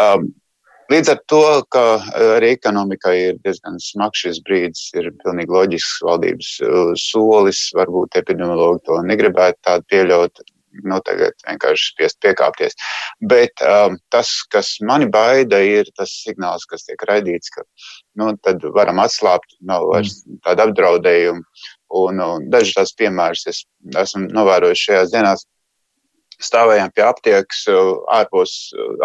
Um, 0.00 0.30
Līdz 0.88 1.10
ar 1.12 1.18
to, 1.28 1.40
ka 1.68 1.80
eh, 2.00 2.30
arī 2.38 2.54
ekonomikai 2.56 3.16
ir 3.20 3.40
diezgan 3.44 3.76
smags 3.82 4.22
šis 4.24 4.38
brīdis, 4.46 4.86
ir 4.96 5.10
pilnīgi 5.20 5.52
loģisks 5.52 5.98
valdības 6.06 6.52
eh, 6.64 6.92
solis. 7.02 7.66
Varbūt 7.76 8.16
epidemiologi 8.22 8.86
to 8.88 9.02
negribētu 9.04 9.60
tādu 9.68 9.84
pieļaut. 9.92 10.40
Nu, 10.86 11.00
tagad 11.02 11.34
vienkārši 11.42 11.86
spiest 11.90 12.18
piekāpties. 12.22 12.76
Bet 13.26 13.62
um, 13.66 13.96
tas, 14.14 14.28
kas 14.52 14.68
mani 14.84 15.08
baida, 15.10 15.58
ir 15.64 15.88
tas 15.98 16.12
signāls, 16.22 16.68
kas 16.70 16.84
tiek 16.86 17.02
raidīts, 17.08 17.50
ka 17.50 17.64
nu, 18.20 18.28
tad 18.46 18.62
varam 18.76 19.00
atslābt, 19.02 19.56
nav 19.64 19.88
vairs 19.90 20.20
mm. 20.20 20.38
tāda 20.46 20.68
apdraudējuma. 20.68 21.42
Un, 21.98 22.22
un 22.22 22.46
dažas 22.52 22.76
tās 22.76 22.94
piemēras 23.00 23.48
es 23.50 23.64
esmu 24.04 24.28
novērojis 24.28 24.84
šajās 24.86 25.16
dienās 25.16 25.48
stāvējām 26.42 26.92
pie 26.94 27.04
aptiekas, 27.06 27.62
ārpus 28.14 28.54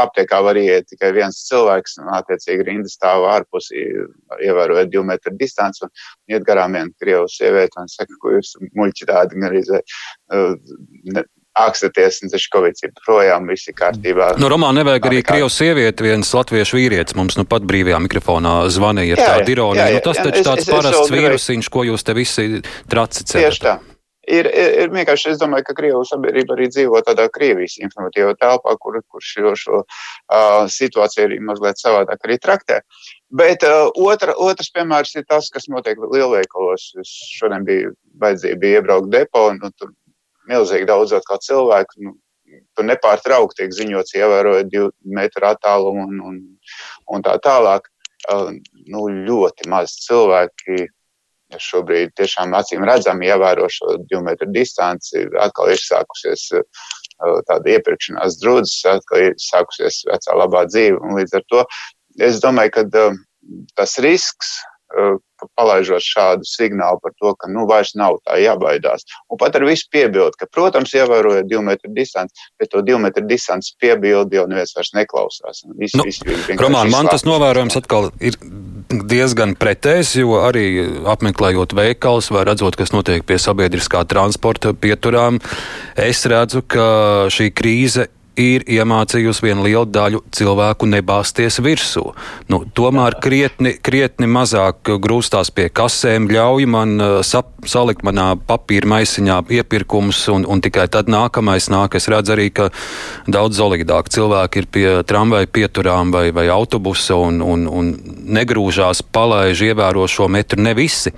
aptiekā 0.02 0.42
var 0.46 0.60
iet 0.60 0.88
tikai 0.92 1.12
viens 1.16 1.44
cilvēks, 1.50 1.98
un 2.04 2.12
attiecīgi 2.18 2.68
rinda 2.68 2.92
stāv 2.92 3.28
ārpus, 3.32 3.72
ievērojot 3.74 4.92
divu 4.94 5.06
metru 5.10 5.34
distanci, 5.40 5.86
un 5.86 6.36
iet 6.36 6.46
garām 6.48 6.78
viena 6.78 6.94
krievu 7.02 7.30
sieviete, 7.32 7.80
un 7.82 7.92
saka, 7.92 8.18
ko 8.22 8.36
jūs 8.38 8.56
muļķi 8.78 9.10
tādi, 9.10 9.40
gan 9.40 9.50
arī 9.50 9.64
ne, 11.14 11.26
ākstaties, 11.54 12.20
un 12.26 12.34
Covid 12.54 12.82
ir 12.82 12.94
projām, 13.06 13.48
viss 13.50 13.70
ir 13.70 13.78
kārtībā. 13.78 14.34
No 14.38 14.48
nu, 14.48 14.52
Romāna 14.56 14.82
nevajag 14.82 15.08
arī 15.10 15.22
krievu 15.26 15.50
sievieti, 15.54 16.06
viens 16.06 16.34
latviešu 16.34 16.80
vīrietis 16.80 17.18
mums 17.18 17.38
nu 17.38 17.46
pat 17.50 17.66
brīvajā 17.70 18.02
mikrofonā 18.08 18.56
zvanīja 18.74 19.18
ar 19.18 19.24
tādu 19.24 19.54
ironiju. 19.56 19.98
Nu, 20.00 20.04
tas 20.08 20.22
taču 20.22 20.46
tāds 20.50 20.66
es, 20.66 20.70
parasts 20.70 21.06
es 21.06 21.14
vīrusiņš, 21.14 21.74
ko 21.74 21.86
jūs 21.92 22.06
te 22.06 22.18
visi 22.18 22.48
traci 22.90 23.26
cerat. 23.30 23.52
Tieši 23.52 23.66
tā. 23.68 23.78
Ir, 24.24 24.48
ir, 24.48 24.70
ir 24.80 24.92
vienkārši, 24.94 25.34
es 25.34 25.40
domāju, 25.42 25.66
ka 25.68 25.76
Krievijas 25.76 26.14
sabiedrība 26.14 26.56
arī 26.56 26.70
dzīvo 26.72 27.02
tādā 27.04 27.26
Krievijas 27.34 27.76
informatīvā 27.84 28.38
telpā, 28.40 28.76
kur, 28.80 29.02
kur 29.12 29.24
šo, 29.24 29.52
šo 29.60 29.82
uh, 29.84 30.64
situāciju 30.72 31.26
arī 31.28 31.40
mazliet 31.44 31.82
savādāk 31.82 32.24
arī 32.24 32.38
traktē. 32.40 32.80
Bet 33.36 33.66
uh, 33.68 33.90
otra, 34.00 34.36
otrs 34.40 34.72
piemērs 34.72 35.12
ir 35.20 35.28
tas, 35.28 35.50
kas 35.52 35.68
notiek 35.68 36.00
lielveikalos. 36.00 36.94
Es 37.04 37.12
šodien 37.36 37.68
biju 37.68 37.92
vajadzība 38.24 38.72
iebraukt 38.78 39.12
depo, 39.12 39.50
un 39.52 39.60
nu, 39.60 39.74
tur 39.76 39.92
milzīgi 40.48 40.88
daudz 40.88 41.18
atkal 41.20 41.44
cilvēku. 41.44 42.08
Nu, 42.08 42.16
tur 42.78 42.88
nepārtraukti 42.88 43.64
tiek 43.64 43.76
ziņots, 43.76 44.16
ievērojot 44.16 44.72
divu 44.72 44.92
metru 45.20 45.50
attālumu 45.50 46.08
un, 46.08 46.20
un, 46.30 46.42
un 47.12 47.28
tā 47.28 47.36
tālāk. 47.44 47.92
Uh, 48.32 48.54
nu, 48.88 49.10
ļoti 49.28 49.68
maz 49.68 49.98
cilvēki 50.06 50.86
šobrīd 51.62 52.14
tiešām 52.20 52.56
acīm 52.58 52.86
redzami 52.88 53.30
ievēro 53.30 53.68
šo 53.72 53.98
divu 54.10 54.24
metru 54.26 54.50
distanci. 54.54 55.26
Atkal 55.42 55.74
ir 55.74 55.82
sākusies 55.82 56.48
uh, 56.58 56.64
tāda 57.50 57.76
iepirkšanās 57.78 58.40
drudzes, 58.42 58.82
atkal 58.90 59.30
ir 59.30 59.38
sākusies 59.42 60.04
vecā 60.10 60.38
labā 60.40 60.66
dzīve. 60.70 61.00
Un 61.02 61.20
līdz 61.20 61.40
ar 61.40 61.48
to 61.54 61.66
es 62.22 62.42
domāju, 62.44 62.76
ka 62.78 62.86
uh, 63.06 63.20
tas 63.78 63.98
risks 64.04 64.58
palaižot 65.58 66.04
šādu 66.04 66.48
signālu 66.48 67.02
par 67.04 67.14
to, 67.20 67.34
ka 67.40 67.50
nu 67.52 67.66
vairs 67.70 67.94
nav 68.00 68.20
tā 68.28 68.38
jābaidās. 68.42 69.06
Un 69.32 69.40
pat 69.42 69.58
ar 69.58 69.66
visu 69.68 69.90
piebildu, 69.92 70.38
ka, 70.40 70.48
protams, 70.52 70.94
ievērojot 70.96 71.50
divu 71.50 71.64
metru 71.68 71.92
distanci, 71.96 72.48
bet 72.62 72.72
to 72.74 72.84
divu 72.86 73.02
metru 73.04 73.26
distanci 73.28 73.76
piebildi 73.82 74.40
jau 74.40 74.46
neviens 74.50 74.76
vairs 74.78 74.94
neklausās. 74.96 75.64
Visi, 75.80 76.00
nu, 76.00 76.08
visi 76.08 76.58
Roman, 76.60 76.92
man 76.94 77.12
tas 77.12 77.28
novērojums 77.28 77.80
atkal 77.82 78.12
ir 78.24 78.40
diezgan 78.94 79.58
pretējs, 79.60 80.16
jo 80.22 80.40
arī 80.44 80.66
apmeklējot 81.10 81.76
veikals 81.78 82.30
vai 82.34 82.46
redzot, 82.48 82.78
kas 82.80 82.94
notiek 82.96 83.26
pie 83.28 83.40
sabiedriskā 83.42 84.06
transporta 84.10 84.76
pieturām, 84.78 85.42
es 86.00 86.24
redzu, 86.30 86.64
ka 86.68 87.30
šī 87.34 87.52
krīze 87.56 88.08
ir 88.08 88.20
iemācījusi 88.40 89.46
vienu 89.46 89.66
lielu 89.68 89.86
daļu 89.86 90.24
cilvēku 90.34 90.88
nebāzties 90.90 91.60
virsū. 91.64 92.06
Nu, 92.50 92.64
tomēr 92.76 93.18
krietni, 93.22 93.76
krietni 93.78 94.28
mazāk 94.30 94.90
grūstās 95.04 95.52
pie 95.54 95.70
kasēm, 95.70 96.30
ļauj 96.34 96.68
man 96.70 96.96
uh, 96.98 97.16
sap, 97.26 97.52
salikt 97.70 98.04
manā 98.06 98.34
papīra 98.38 98.90
maisiņā 98.96 99.40
iepirkumus, 99.60 100.24
un, 100.34 100.48
un 100.50 100.64
tikai 100.64 100.88
tad 100.92 101.12
nākamais 101.12 101.70
nāk. 101.74 101.98
Es 102.00 102.10
redzu 102.12 102.36
arī, 102.36 102.50
ka 102.56 102.70
daudz 103.28 103.62
solidāk 103.62 104.10
cilvēki 104.14 104.64
ir 104.64 104.70
pie 104.74 104.88
tramvaja 105.08 105.50
pieturām 105.54 106.14
vai, 106.16 106.30
vai 106.36 106.48
autobusa 106.54 107.20
un, 107.20 107.42
un, 107.42 107.68
un 107.70 107.94
negrūžās, 108.34 109.06
palaiž, 109.14 109.68
ievēro 109.70 110.08
šo 110.10 110.30
metru 110.32 110.62
ne 110.64 110.74
visi 110.78 111.14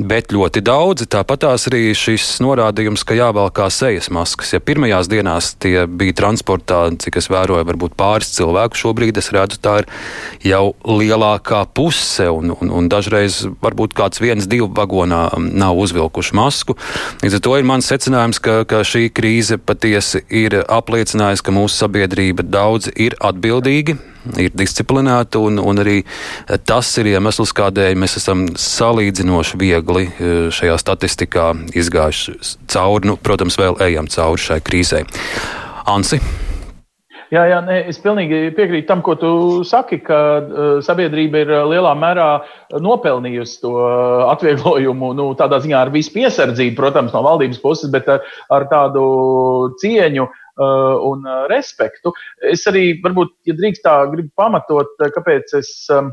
bet 0.00 0.32
ļoti 0.32 0.62
daudzi. 0.64 1.06
Tāpat 1.10 1.46
arī 1.50 1.90
šis 1.96 2.38
norādījums, 2.44 3.04
ka 3.06 3.16
jāvelkā 3.16 3.68
sejas 3.72 4.10
maskas. 4.12 4.54
Ja 4.54 4.60
pirmajās 4.64 5.10
dienās 5.10 5.52
tie 5.60 5.84
bija 5.86 6.16
transportā, 6.40 6.90
cik 6.98 7.18
es 7.20 7.28
vēroju, 7.30 7.66
varbūt 7.68 7.96
pāris 7.96 8.32
cilvēku, 8.34 8.76
šobrīd 8.76 9.18
es 9.18 9.30
redzu, 9.32 9.58
tā 9.60 9.82
ir 9.82 9.86
jau 10.42 10.74
lielākā 10.84 11.66
puse, 11.74 12.28
un, 12.30 12.54
un, 12.56 12.70
un 12.70 12.88
dažreiz 12.88 13.46
varbūt 13.60 13.94
kāds 13.94 14.20
viens, 14.20 14.46
divi 14.46 14.66
vagonā 14.66 15.30
nav 15.38 15.76
uzvilkuši 15.76 16.34
masku. 16.34 16.76
Līdz 17.22 17.38
ar 17.38 17.44
to 17.44 17.56
ir 17.58 17.68
mans 17.68 17.88
secinājums, 17.90 18.40
ka, 18.40 18.64
ka 18.64 18.82
šī 18.82 19.10
krīze 19.12 19.58
patiesi 19.58 20.24
ir 20.28 20.62
apliecinājusi, 20.66 21.44
ka 21.44 21.52
mūsu 21.52 21.84
sabiedrība 21.84 22.46
daudz 22.46 22.90
ir 22.96 23.16
atbildīgi 23.20 23.98
ir 24.36 24.52
disciplinēta, 24.52 25.40
un, 25.40 25.56
un 25.64 25.80
arī 25.80 26.02
tas 26.68 26.90
ir 27.00 27.08
iemesls, 27.14 27.54
kādēļ 27.56 27.96
mēs 28.00 28.18
esam 28.20 28.44
salīdzinoši 28.52 29.60
viegli 29.60 30.04
e, 30.10 30.34
šajā 30.52 30.76
statistikā 30.82 31.46
izgājuši 31.72 32.36
cauri. 32.70 33.10
Nu, 33.10 33.16
protams, 33.16 33.56
vēl 33.60 33.80
ejam 33.88 34.10
cauri 34.12 34.44
šai 34.44 34.60
krīzē. 34.66 35.04
Ansi. 35.90 36.20
Jā, 37.30 37.44
jā 37.46 37.60
nē, 37.62 37.76
es 37.92 38.00
pilnīgi 38.02 38.50
piekrītu 38.56 38.88
tam, 38.88 39.04
ko 39.06 39.14
tu 39.18 39.30
saki, 39.66 40.00
ka 40.02 40.18
uh, 40.40 40.70
sabiedrība 40.82 41.44
ir 41.44 41.52
lielā 41.70 41.92
mērā 41.94 42.28
nopelnījusi 42.82 43.60
to 43.62 43.74
atvieglojumu. 44.32 45.12
Nu, 45.14 45.28
tādā 45.38 45.60
ziņā 45.62 45.84
ar 45.84 45.92
visu 45.94 46.10
piesardzību, 46.16 46.74
protams, 46.78 47.14
no 47.14 47.22
valdības 47.26 47.62
puses, 47.62 47.92
bet 47.94 48.10
ar, 48.10 48.26
ar 48.50 48.70
tādu 48.72 49.08
cieņu 49.82 50.30
Uh, 50.60 50.98
un 51.08 51.22
respektu. 51.48 52.10
Es 52.44 52.66
arī, 52.68 52.98
varbūt, 53.00 53.30
ja 53.48 53.54
drīkst 53.56 53.80
tā, 53.80 53.94
gribu 54.10 54.28
pamatot, 54.36 54.90
kāpēc 55.14 55.54
es 55.56 55.70
um, 55.94 56.10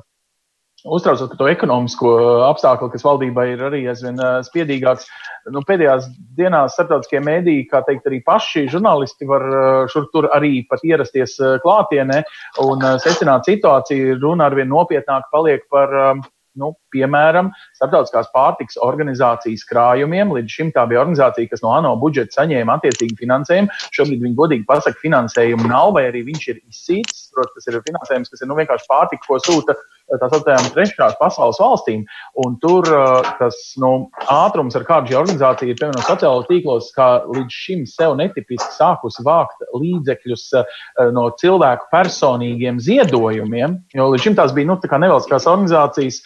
uztraucos 0.85 1.31
par 1.31 1.39
to 1.39 1.49
ekonomisko 1.49 2.11
apstākļu, 2.47 2.91
kas 2.93 3.05
valdībai 3.07 3.47
ir 3.55 3.63
arī 3.69 3.81
aizvien 3.89 4.19
spiedīgāks. 4.45 5.07
Nu, 5.53 5.63
pēdējās 5.65 6.09
dienās 6.37 6.75
starptautiskie 6.75 7.21
mēdīji, 7.23 7.67
kā 7.71 7.81
teikt, 7.87 8.07
arī 8.09 8.21
paši 8.25 8.67
žurnālisti 8.71 9.27
var 9.29 9.45
šur 9.91 10.09
tur 10.13 10.29
arī 10.35 10.61
pat 10.69 10.83
ierasties 10.85 11.37
klātienē 11.63 12.23
un 12.65 12.87
secināt 13.03 13.49
situāciju. 13.49 14.17
Runa 14.21 14.51
arvien 14.51 14.69
nopietnāk 14.69 15.31
paliek 15.33 15.65
par 15.73 15.95
um, 16.11 16.25
nu, 16.57 16.71
piemēram, 16.93 17.51
starptautiskās 17.77 18.29
pārtikas 18.33 18.79
organizācijas 18.83 19.65
krājumiem. 19.69 20.33
Līdz 20.35 20.55
šim 20.59 20.71
tā 20.75 20.87
bija 20.89 21.03
organizācija, 21.03 21.51
kas 21.51 21.63
no 21.65 21.73
ANO 21.77 21.93
budžeta 22.01 22.41
saņēma 22.41 22.79
attiecīgi 22.79 23.19
finansējumu. 23.21 23.77
Šobrīd 23.95 24.25
viņi 24.25 24.39
godīgi 24.39 24.67
pasaka, 24.69 24.99
finansējumu 25.03 25.69
nav, 25.69 25.93
vai 25.97 26.07
arī 26.09 26.25
viņš 26.27 26.47
ir 26.53 26.61
izsīts. 26.63 27.27
Protams, 27.35 27.59
tas 27.59 27.71
ir 27.71 27.85
finansējums, 27.85 28.33
kas 28.33 28.43
ir 28.43 28.51
nu, 28.51 28.57
vienkārši 28.59 28.89
pārtika, 28.89 29.25
ko 29.27 29.39
sūta 29.43 29.77
tā 30.07 30.29
saucamajām 30.31 30.71
trešās 30.75 31.17
pasaules 31.19 31.59
valstīm. 31.61 32.05
Tur 32.63 32.87
tas 33.39 33.57
nu, 33.81 33.91
ātrums, 34.31 34.77
ar 34.77 34.85
kādu 34.87 35.11
šī 35.11 35.17
organizācija 35.19 35.71
ir, 35.71 35.79
piemēram, 35.79 36.05
sociālajos 36.07 36.47
tīklos, 36.49 36.89
kā 36.95 37.09
līdz 37.27 37.57
šim 37.63 37.83
sev 37.89 38.15
netipiski 38.19 38.69
sākusi 38.77 39.25
vākt 39.27 39.65
līdzekļus 39.75 40.45
no 41.15 41.27
cilvēku 41.41 41.89
personīgiem 41.93 42.79
ziedojumiem, 42.83 43.77
jo 43.97 44.09
līdz 44.13 44.27
šim 44.27 44.37
tās 44.39 44.55
bija 44.55 44.71
nu, 44.71 44.77
tā 44.81 45.01
nevalstiskās 45.01 45.47
organizācijas, 45.49 46.21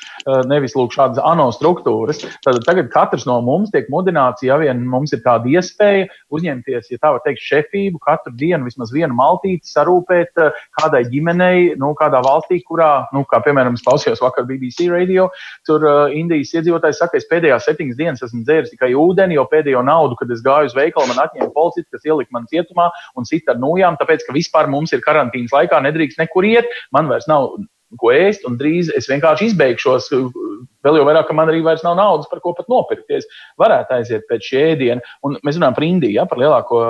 nevis 0.49 0.75
lūk, 0.77 0.93
šādas 0.95 1.21
ANO 1.25 1.49
struktūras. 1.55 2.21
Tad 2.45 2.61
tagad 2.67 2.91
katrs 2.93 3.25
no 3.29 3.39
mums 3.45 3.73
tiek 3.73 3.89
mudināts, 3.93 4.45
ja 4.45 4.59
vien 4.61 4.83
mums 4.87 5.13
ir 5.15 5.23
tāda 5.25 5.49
iespēja 5.49 6.07
uzņemties, 6.33 6.91
ja 6.93 7.01
tā 7.01 7.13
var 7.15 7.23
teikt, 7.25 7.43
šefību, 7.45 8.01
katru 8.03 8.33
dienu 8.37 8.67
vismaz 8.69 8.93
vienu 8.93 9.15
maltīti 9.17 9.69
sarūpēt 9.71 10.39
kādai 10.77 11.03
ģimenei, 11.11 11.73
nu, 11.79 11.93
kādā 11.97 12.21
valstī, 12.25 12.61
kurā, 12.67 13.07
nu, 13.15 13.23
kā 13.29 13.41
piemēram, 13.43 13.70
piemēram, 13.71 13.79
es 13.79 13.85
klausījos 13.85 14.21
vakar 14.21 14.45
BBC 14.45 14.89
radio, 14.91 15.29
tur 15.65 15.83
uh, 15.85 16.11
Indijas 16.13 16.53
iedzīvotājs 16.55 16.99
saka, 16.99 17.17
es 17.17 17.27
pēdējās 17.29 17.65
septiņas 17.67 17.97
dienas 17.97 18.23
esmu 18.23 18.43
dzēris 18.43 18.71
tikai 18.71 18.93
ūdeni, 18.93 19.35
jo 19.35 19.45
pēdējo 19.49 19.83
naudu, 19.83 20.17
kad 20.19 20.31
es 20.31 20.41
gāju 20.43 20.71
uz 20.71 20.75
veikalu, 20.75 21.07
man 21.11 21.23
atņēma 21.25 21.51
policisti, 21.53 21.89
kas 21.91 22.05
ielika 22.05 22.31
man 22.31 22.47
cietumā 22.51 22.89
un 23.15 23.25
cita 23.25 23.55
ar 23.55 23.61
nojām, 23.61 23.97
tāpēc, 23.99 24.25
ka 24.27 24.35
vispār 24.35 24.69
mums 24.71 24.93
ir 24.93 25.01
karantīnas 25.01 25.53
laikā, 25.55 25.81
nedrīkst 25.81 26.19
nekur 26.19 26.47
iet, 26.47 26.67
man 26.91 27.09
vairs 27.11 27.27
nav 27.31 27.55
ko 27.99 28.13
ēst, 28.15 28.45
un 28.47 28.55
drīz 28.59 28.91
es 28.95 29.09
vienkārši 29.11 29.51
izbeigšos 29.51 30.11
Vēl 30.85 30.97
jau 30.97 31.05
vairāk, 31.07 31.27
ka 31.29 31.35
man 31.37 31.51
arī 31.51 31.61
vairs 31.65 31.83
nav 31.85 31.95
naudas, 31.99 32.29
par 32.31 32.41
ko 32.43 32.55
pat 32.57 32.69
nopirkties. 32.71 33.27
Varētu 33.61 33.97
aiziet 33.97 34.25
pēc 34.29 34.47
šī 34.47 34.61
ēdiena. 34.71 35.13
Un 35.27 35.37
mēs 35.45 35.59
runājam 35.59 35.77
par 35.77 35.85
Indiju, 35.85 36.15
ja, 36.15 36.25
par 36.29 36.41
lielāko 36.41 36.81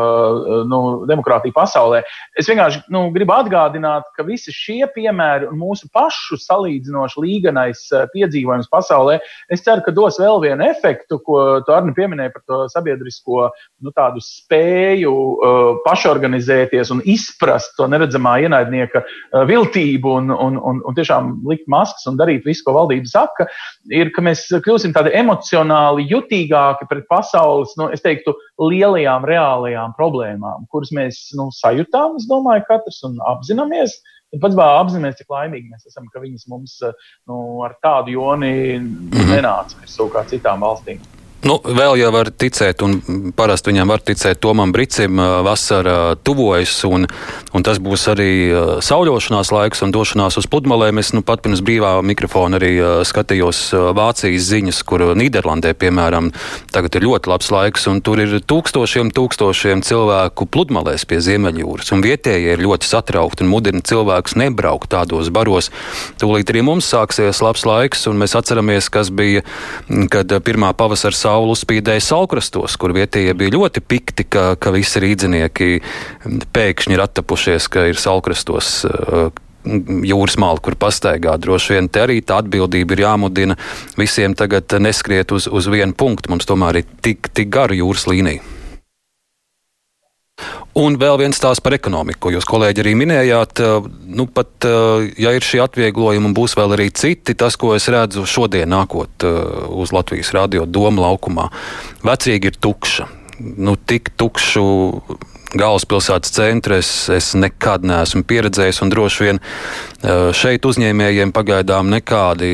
nu, 0.70 0.82
demokrātiju 1.10 1.56
pasaulē. 1.56 2.02
Es 2.40 2.50
vienkārši 2.50 2.86
nu, 2.94 3.04
gribu 3.16 3.36
atgādināt, 3.36 4.08
ka 4.16 4.26
visi 4.28 4.54
šie 4.56 4.86
piemēri 4.96 5.50
un 5.50 5.60
mūsu 5.60 5.90
pašu 5.94 6.40
salīdzinoši 6.42 7.26
līganais 7.26 7.84
eh, 7.92 8.08
piedzīvojums 8.14 8.70
pasaulē, 8.72 9.20
es 9.52 9.64
ceru, 9.66 9.84
ka 9.86 9.94
dos 9.96 10.20
vēl 10.22 10.40
vienu 10.46 10.66
efektu, 10.70 11.20
ko 11.26 11.42
tu 11.66 11.76
arī 11.76 11.94
pieminēji 11.98 12.34
par 12.36 12.46
to 12.48 12.62
sabiedrisko 12.72 13.50
nu, 13.84 13.94
spēju 14.22 15.12
uh, 15.12 15.60
pašorganizēties 15.86 16.92
un 16.94 17.02
izprast 17.10 17.74
to 17.78 17.88
neredzamā 17.90 18.38
ienaidnieka 18.46 19.04
viltību 19.50 20.16
un, 20.20 20.32
un, 20.32 20.58
un, 20.58 20.82
un 20.88 20.98
tiešām 20.98 21.34
likt 21.50 21.68
maskas 21.72 22.08
un 22.10 22.20
darīt 22.20 22.46
visu, 22.48 22.64
ko 22.66 22.76
valdība 22.78 23.10
saka 23.10 23.48
ir, 23.90 24.12
ka 24.14 24.24
mēs 24.26 24.46
kļūsim 24.66 24.94
tādi 24.96 25.14
emocionāli 25.18 26.06
jutīgāki 26.12 26.88
pret 26.90 27.08
pasaules, 27.10 27.74
nu, 27.80 27.90
es 27.94 28.04
teiktu, 28.06 28.36
lielajām, 28.62 29.26
reālajām 29.28 29.96
problēmām, 29.98 30.68
kuras 30.72 30.94
mēs 30.96 31.22
nu, 31.38 31.50
sajūtām, 31.56 32.20
es 32.22 32.28
domāju, 32.30 32.68
katrs 32.70 33.02
un 33.08 33.18
apzināmies. 33.34 34.00
Pats 34.40 34.56
vēl 34.56 34.78
apzināmies, 34.80 35.18
cik 35.20 35.34
laimīgi 35.34 35.74
mēs 35.74 35.90
esam, 35.90 36.06
ka 36.12 36.22
viņas 36.24 36.48
mums 36.52 36.78
nu, 36.86 37.40
ar 37.66 37.76
tādu 37.84 38.16
joni 38.16 38.54
mhm. 38.80 39.34
nenāca 39.34 39.82
virsū 39.82 40.08
kā 40.14 40.24
citām 40.30 40.64
valstīm. 40.64 41.02
Nu, 41.42 41.56
vēl 41.58 41.96
jau 41.98 42.12
var 42.14 42.30
ticēt, 42.30 42.84
un 42.86 43.32
parasti 43.34 43.72
viņam 43.72 43.90
var 43.90 44.04
ticēt 44.06 44.38
Tomam 44.44 44.70
Brīsim. 44.76 45.18
Vasara 45.42 46.14
tuvojas, 46.22 46.76
un, 46.86 47.08
un 47.58 47.64
tas 47.66 47.80
būs 47.82 48.04
arī 48.12 48.30
sauļošanās 48.86 49.50
laiks 49.50 49.82
un 49.82 49.94
došanās 49.96 50.38
uz 50.38 50.46
pludmalēm. 50.52 51.02
Es 51.02 51.10
nu, 51.16 51.24
pat 51.26 51.42
pirms 51.42 51.64
brīvā 51.66 51.96
mikrofona 52.06 52.60
arī 52.60 52.76
skatījos 53.10 53.64
Vācijas 53.98 54.52
ziņas, 54.52 54.84
kur 54.86 55.08
Nīderlandē, 55.18 55.74
piemēram, 55.82 56.30
tagad 56.76 57.00
ir 57.00 57.08
ļoti 57.08 57.34
labs 57.34 57.50
laiks, 57.56 57.88
un 57.90 58.04
tur 58.06 58.22
ir 58.22 58.38
tūkstošiem, 58.46 59.10
tūkstošiem 59.18 59.82
cilvēku 59.88 60.46
pludmalēs 60.46 61.08
pie 61.10 61.24
Ziemeļjūras. 61.26 61.90
Un 61.98 62.06
vietējie 62.06 62.54
ir 62.54 62.66
ļoti 62.68 62.86
satraukti 62.86 63.48
un 63.48 63.50
mudina 63.56 63.82
cilvēkus 63.82 64.38
nebraukt 64.38 64.94
tādos 64.94 65.34
baros. 65.34 65.72
Tūlīt 66.22 66.54
arī 66.54 66.62
mums 66.70 66.94
sāksies 66.94 67.42
labs 67.42 67.66
laiks, 67.66 68.06
un 68.12 68.22
mēs 68.22 68.38
atceramies, 68.38 68.94
kas 68.94 69.10
bija, 69.10 69.42
kad 70.14 70.38
pirmā 70.46 70.76
pavasara 70.78 71.18
saule 71.32 71.56
uzspīdēja 71.56 72.04
salkrastos, 72.04 72.76
kur 72.80 72.96
vietējie 72.96 73.36
bija 73.38 73.56
ļoti 73.56 73.84
pikti, 73.84 74.28
ka, 74.32 74.52
ka 74.60 74.74
visi 74.76 75.02
rīdzinieki 75.04 75.70
pēkšņi 76.56 76.98
ir 76.98 77.06
attapušies, 77.06 77.70
ka 77.72 77.88
ir 77.92 78.00
salkrastos 78.00 78.74
uh, 78.90 79.32
jūras 80.12 80.38
māla, 80.42 80.62
kur 80.64 80.76
pastaigā. 80.80 81.38
Droši 81.42 81.78
vien 81.78 81.90
te 81.92 82.04
arī 82.04 82.20
tā 82.26 82.42
atbildība 82.42 82.98
ir 82.98 83.06
jāmudina 83.06 83.58
visiem 84.00 84.36
tagad 84.38 84.74
neskriet 84.82 85.32
uz, 85.36 85.48
uz 85.48 85.70
vienu 85.72 85.96
punktu. 85.98 86.34
Mums 86.34 86.50
tomēr 86.50 86.82
ir 86.82 86.90
tik, 87.06 87.32
tik 87.36 87.54
gara 87.54 87.78
jūras 87.78 88.08
līnija. 88.10 88.61
Un 90.80 90.96
vēl 90.96 91.18
viens 91.20 91.40
tās 91.42 91.60
par 91.60 91.76
ekonomiku, 91.76 92.22
ko 92.24 92.32
jūs 92.32 92.48
kolēģi 92.48 92.84
arī 92.84 92.94
minējāt. 92.96 93.60
Eh, 93.60 93.88
nu, 94.16 94.28
pat, 94.32 94.54
eh, 94.64 95.10
ja 95.20 95.34
ir 95.36 95.44
šī 95.44 95.60
atvieglojuma 95.66 96.32
un 96.32 96.36
būs 96.36 96.56
vēl 96.56 96.78
arī 96.78 96.88
citi, 96.96 97.36
tas, 97.36 97.58
ko 97.60 97.76
es 97.76 97.90
redzu 97.92 98.24
šodien 98.24 98.72
nākot 98.72 99.26
eh, 99.28 99.42
uz 99.68 99.92
Latvijas 99.92 100.32
radio 100.32 100.66
Doma 100.66 101.10
laukumā, 101.10 101.50
vecrīgi 102.08 102.54
ir 102.54 102.56
tukša. 102.56 103.10
Nu, 103.42 103.76
tik 103.76 104.14
tukšu 104.16 104.64
galvaspilsētas 105.52 106.32
centra 106.32 106.78
es, 106.80 107.10
es 107.12 107.34
nekad 107.36 107.84
neesmu 107.84 108.24
pieredzējis, 108.24 108.80
un 108.86 108.92
droši 108.94 109.26
vien 109.26 109.40
šeit 110.38 110.64
uzņēmējiem 110.64 111.34
pagaidām 111.36 111.90
nekādi 111.92 112.52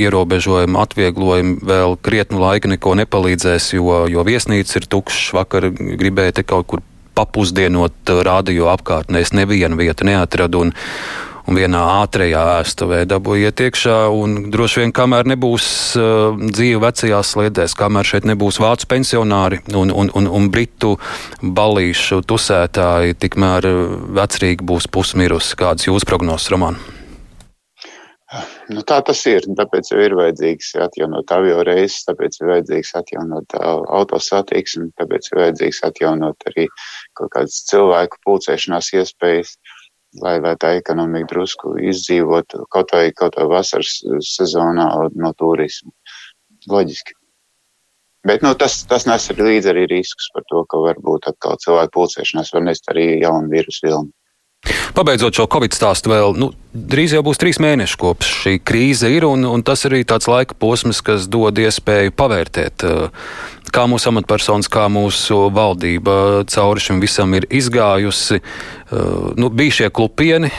ierobežojumi, 0.00 0.78
atvieglojumi 0.80 1.58
vēl 1.68 1.98
krietnu 2.00 2.40
laiku 2.40 2.70
neko 2.72 2.94
nepalīdzēs, 3.02 3.74
jo, 3.76 4.06
jo 4.08 4.24
viesnīca 4.24 4.80
ir 4.80 4.88
tukšs. 4.88 5.34
Vakar 5.36 5.68
gribēja 5.74 6.38
te 6.38 6.46
kaut 6.48 6.70
kur 6.70 6.87
papusdienot 7.18 8.14
radio 8.26 8.70
apkārtnē, 8.74 9.24
es 9.24 9.34
nevienu 9.36 9.80
vietu 9.80 10.06
neatradu. 10.08 10.68
Un, 10.68 10.76
un 11.48 11.56
vienā 11.56 11.80
ātrajā 12.02 12.42
ēstuvē 12.58 13.02
dabūjiet 13.08 13.62
iekšā. 13.64 13.96
Droši 14.52 14.82
vien, 14.82 14.92
kamēr 14.94 15.30
nebūs 15.32 15.68
uh, 15.96 16.36
dzīve 16.36 16.82
vecajās 16.84 17.32
sliedēs, 17.34 17.76
kamēr 17.78 18.10
šeit 18.10 18.28
nebūs 18.28 18.60
vācu 18.60 18.90
pensionāri 18.90 19.62
un, 19.72 19.88
un, 19.88 20.12
un, 20.12 20.28
un 20.28 20.50
britu 20.52 20.96
balīšu 21.40 22.20
tusētāji, 22.28 23.16
tikmēr 23.24 23.70
uh, 23.72 23.82
vecrīgi 24.20 24.68
būs 24.68 24.90
pusmirusi. 24.92 25.56
Kādas 25.58 25.88
jūsu 25.88 26.08
prognozes, 26.08 26.52
Roman? 26.52 26.76
Nu, 28.74 28.82
tā 28.84 28.98
tas 29.04 29.22
ir. 29.30 29.46
Tāpēc 29.58 29.90
ir 29.96 30.16
vajadzīgs 30.18 30.74
atjaunot 30.84 31.32
avio 31.32 31.62
reises, 31.66 32.04
tāpēc 32.08 32.40
ir 32.40 32.50
vajadzīgs 32.52 32.94
atjaunot 33.00 33.56
autosatiksmi, 33.58 34.90
tāpēc 35.00 35.30
ir 35.32 35.42
vajadzīgs 35.42 35.82
atjaunot 35.88 36.48
arī 36.52 36.68
kaut 37.18 37.32
kādas 37.36 37.62
cilvēku 37.70 38.20
pulcēšanās 38.28 38.92
iespējas. 39.00 39.56
Lai, 40.22 40.38
lai 40.40 40.54
tā 40.56 40.70
ekonomika 40.78 41.28
drusku 41.34 41.74
izdzīvotu 41.84 42.62
kaut 42.72 42.94
vai, 42.96 43.10
kaut 43.12 43.34
vai 43.36 43.44
vasaras 43.50 43.98
sezonā 44.24 44.86
no 45.20 45.32
turisma. 45.36 45.92
Loģiski. 46.68 47.12
Bet 48.26 48.42
nu, 48.42 48.54
tas, 48.58 48.80
tas 48.88 49.04
nes 49.06 49.28
līdzi 49.36 49.70
arī 49.70 49.84
riskus 49.92 50.30
par 50.32 50.46
to, 50.48 50.64
ka 50.72 50.80
varbūt 50.80 51.28
atkal 51.30 51.60
cilvēku 51.60 51.94
pulcēšanās 51.98 52.54
var 52.56 52.64
nest 52.64 52.88
arī 52.92 53.06
jaunu 53.20 53.52
vīrusu 53.52 53.84
vilni. 53.84 54.10
Pabeidzot 54.98 55.36
šo 55.38 55.44
Covid 55.46 55.76
stāstu, 55.76 56.10
vēl 56.10 56.34
nu, 56.34 56.48
drīz 56.74 57.12
jau 57.14 57.20
būs 57.22 57.38
trīs 57.38 57.60
mēneši 57.62 57.98
kopš 58.00 58.30
šī 58.42 58.54
krīze 58.66 59.10
ir, 59.14 59.28
un, 59.28 59.44
un 59.46 59.62
tas 59.62 59.84
arī 59.86 60.00
tāds 60.02 60.26
laika 60.26 60.56
posms, 60.58 60.98
kas 61.06 61.28
dod 61.30 61.60
iespēju 61.62 62.10
pavērtēt, 62.18 62.82
eh, 62.82 63.28
kā 63.70 63.84
mūsu 63.86 64.10
amatpersonas, 64.10 64.66
kā 64.72 64.88
mūsu 64.90 65.38
valdība 65.54 66.42
cauri 66.50 66.82
šim 66.82 66.98
visam 67.04 67.36
ir 67.38 67.46
izgājusi. 67.46 68.40
Eh, 68.40 68.98
nu, 69.38 69.52
bija 69.54 69.76
šie 69.78 69.88
klupieni, 69.94 70.50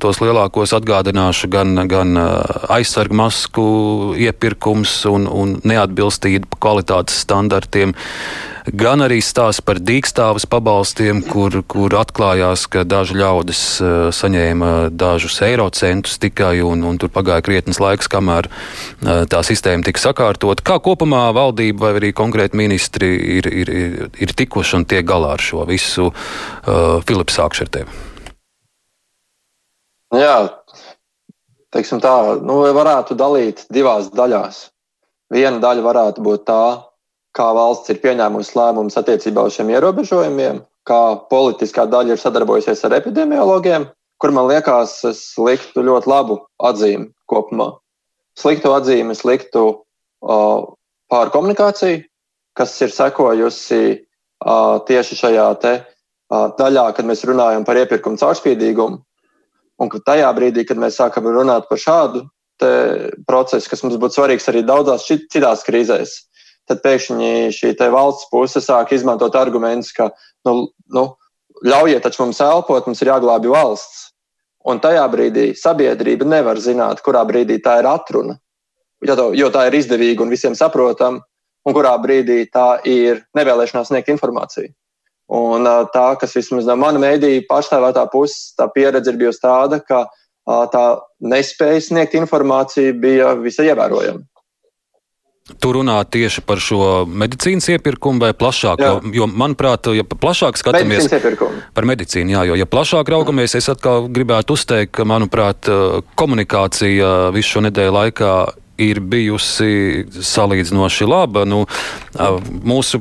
tos 0.00 0.24
lielākos 0.24 0.72
atgādināšu, 0.80 1.52
gan, 1.52 1.76
gan 1.92 2.16
eh, 2.16 2.58
aizsargu 2.78 3.20
masku 3.20 3.68
iepirkums 4.16 5.02
un, 5.12 5.28
un 5.28 5.56
neatbilstība 5.68 6.56
kvalitātes 6.56 7.20
standartiem 7.28 7.92
gan 8.74 9.04
arī 9.04 9.18
stāsts 9.22 9.62
par 9.64 9.78
dīkstāvas 9.82 10.46
pabalstiem, 10.50 11.22
kur, 11.26 11.60
kur 11.68 11.94
atklājās, 11.98 12.66
ka 12.70 12.82
daži 12.88 13.18
ļaudis 13.20 13.62
uh, 13.80 13.92
saņēma 14.14 14.72
dažus 14.90 15.38
eiro 15.46 15.68
centus 15.70 16.18
tikai, 16.22 16.58
un, 16.66 16.82
un 16.86 16.98
tur 16.98 17.12
pagāja 17.14 17.44
krietnes 17.46 17.80
laiks, 17.82 18.10
kamēr 18.10 18.48
uh, 18.50 19.22
tā 19.30 19.42
sistēma 19.46 19.86
tika 19.86 20.02
sakārtot. 20.02 20.64
Kā 20.66 20.80
kopumā 20.82 21.28
valdība 21.36 21.88
vai 21.88 21.94
arī 22.00 22.12
konkrēti 22.16 22.58
ministri 22.58 23.12
ir, 23.38 23.50
ir, 23.50 23.70
ir, 23.70 24.10
ir 24.18 24.34
tikuši 24.36 24.80
un 24.80 24.88
tiek 24.88 25.06
galā 25.06 25.36
ar 25.36 25.42
šo 25.42 25.66
visu? 25.68 26.10
Uh, 26.10 26.98
Filips, 27.06 27.38
sākšu 27.38 27.66
ar 27.66 27.72
tevi. 27.78 28.02
Jā, 30.16 30.36
teiksim 31.74 32.00
tā, 32.02 32.14
nu, 32.42 32.60
varētu 32.74 33.16
dalīt 33.18 33.64
divās 33.74 34.10
daļās. 34.14 34.68
Viena 35.34 35.58
daļa 35.62 35.82
varētu 35.82 36.22
būt 36.22 36.44
tā, 36.46 36.62
kā 37.36 37.50
valsts 37.56 37.92
ir 37.92 38.00
pieņēmusi 38.02 38.56
lēmumus 38.56 38.96
attiecībā 39.00 39.44
uz 39.46 39.56
šiem 39.56 39.70
ierobežojumiem, 39.74 40.62
kā 40.88 41.00
politiskā 41.30 41.86
daļa 41.90 42.16
ir 42.16 42.22
sadarbojusies 42.22 42.84
ar 42.86 42.96
epidemiologiem, 42.98 43.88
kur 44.22 44.32
man 44.32 44.48
liekas, 44.48 44.98
es 45.08 45.22
liktu 45.40 45.84
ļoti 45.84 46.10
labu 46.10 46.38
atzīmi 46.64 47.10
kopumā. 47.30 47.74
Sliktu 48.36 48.72
atzīmi, 48.76 49.16
sliktu 49.16 49.64
uh, 49.72 50.68
pār 51.12 51.32
komunikāciju, 51.34 52.04
kas 52.56 52.72
ir 52.84 52.92
sekojusi 52.92 53.82
uh, 53.96 54.78
tieši 54.88 55.18
šajā 55.20 55.48
te, 55.64 55.74
uh, 56.32 56.46
daļā, 56.58 56.88
kad 56.96 57.08
mēs 57.08 57.24
runājam 57.28 57.66
par 57.68 57.80
iepirkumu 57.80 58.20
caurspīdīgumu. 58.20 59.02
Un 59.76 59.92
ka 59.92 60.00
tajā 60.04 60.28
brīdī, 60.36 60.64
kad 60.64 60.80
mēs 60.80 60.96
sākam 60.96 61.28
runāt 61.28 61.68
par 61.68 61.80
šādu 61.80 62.24
procesu, 63.28 63.68
kas 63.68 63.82
mums 63.84 63.98
būtu 64.00 64.16
svarīgs 64.16 64.48
arī 64.48 64.62
daudzās 64.64 65.04
citās 65.04 65.60
krīzēs, 65.66 66.14
tad 66.68 66.82
pēkšņi 66.84 67.52
šī 67.54 67.74
valsts 67.92 68.28
puse 68.30 68.60
sāk 68.60 68.92
izmantot 68.92 69.34
argumentus, 69.38 69.92
ka 69.92 70.10
nu, 70.46 70.68
nu, 70.92 71.04
ļaujiet 71.64 72.02
taču 72.04 72.24
mums 72.24 72.40
elpot, 72.40 72.86
mums 72.86 73.02
ir 73.02 73.12
jāglābj 73.12 73.52
valsts. 73.52 74.02
Un 74.66 74.80
tajā 74.82 75.04
brīdī 75.06 75.52
sabiedrība 75.54 76.26
nevar 76.26 76.58
zināt, 76.58 76.98
kurā 77.06 77.22
brīdī 77.26 77.60
tā 77.62 77.78
ir 77.78 77.86
atruna, 77.86 78.34
jo 79.06 79.50
tā 79.54 79.68
ir 79.68 79.76
izdevīga 79.78 80.24
un 80.24 80.32
visiem 80.34 80.56
saprotama, 80.58 81.22
un 81.66 81.74
kurā 81.74 81.94
brīdī 82.02 82.40
tā 82.50 82.80
ir 82.86 83.22
nevēlēšanās 83.38 83.92
sniegt 83.92 84.10
informāciju. 84.10 84.72
Un 85.36 85.66
tā, 85.94 86.06
kas 86.18 86.34
vismaz 86.38 86.66
no 86.66 86.76
mana 86.78 87.00
mēdīja 87.02 87.46
pārstāvētā 87.48 88.04
puses, 88.10 88.54
tā 88.58 88.68
pieredze 88.74 89.10
ir 89.10 89.18
bijusi 89.18 89.42
tāda, 89.42 89.80
ka 89.82 90.04
tā 90.70 90.84
nespēja 91.22 91.82
sniegt 91.88 92.14
informāciju 92.18 92.94
bija 93.02 93.32
visai 93.38 93.70
ievērojama. 93.72 94.22
Tu 95.46 95.70
runā 95.70 96.00
tieši 96.10 96.42
par 96.42 96.58
šo 96.58 97.04
medicīnas 97.06 97.68
iepirkumu 97.76 98.18
vai 98.24 98.32
plašāk? 98.34 98.80
Jā. 98.82 98.96
Jo, 98.98 99.12
jo, 99.14 99.28
manuprāt, 99.30 99.86
ja 99.94 100.02
plašāk 100.02 100.58
skatāmies 100.58 101.06
par 101.76 101.86
medicīnu, 101.86 102.34
jā, 102.34 102.42
jo, 102.50 102.58
ja 102.58 102.66
plašāk 102.66 103.06
raugamies, 103.14 103.54
es 103.54 103.70
atkal 103.70 104.08
gribētu 104.10 104.56
uzteikt, 104.58 104.96
ka, 104.98 105.06
manuprāt, 105.06 105.70
komunikācija 106.18 107.30
visu 107.36 107.56
šo 107.56 107.66
nedēļu 107.68 107.94
laikā 107.94 108.32
ir 108.82 109.00
bijusi 109.00 110.04
salīdzinoši 110.10 111.06
laba. 111.08 111.44
Nu, 111.48 111.62
mūsu 112.66 113.00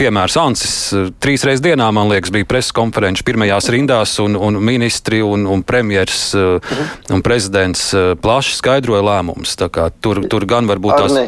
piemērs 0.00 0.38
Ansis 0.40 0.76
trīs 1.22 1.44
reizes 1.46 1.62
dienā, 1.64 1.90
man 1.94 2.10
liekas, 2.10 2.32
bija 2.34 2.48
preses 2.48 2.74
konferences 2.76 3.26
pirmajās 3.26 3.70
rindās, 3.74 4.16
un, 4.24 4.38
un 4.40 4.58
ministri 4.64 5.20
un, 5.24 5.46
un 5.46 5.62
premjers 5.66 6.30
mhm. 6.38 6.94
un 7.14 7.26
prezidents 7.26 7.90
plaši 8.22 8.56
skaidroja 8.58 9.04
lēmumus. 9.06 9.58
Tur, 10.00 10.24
tur 10.30 10.48
gan 10.48 10.70
varbūt 10.70 11.04
tās. 11.04 11.20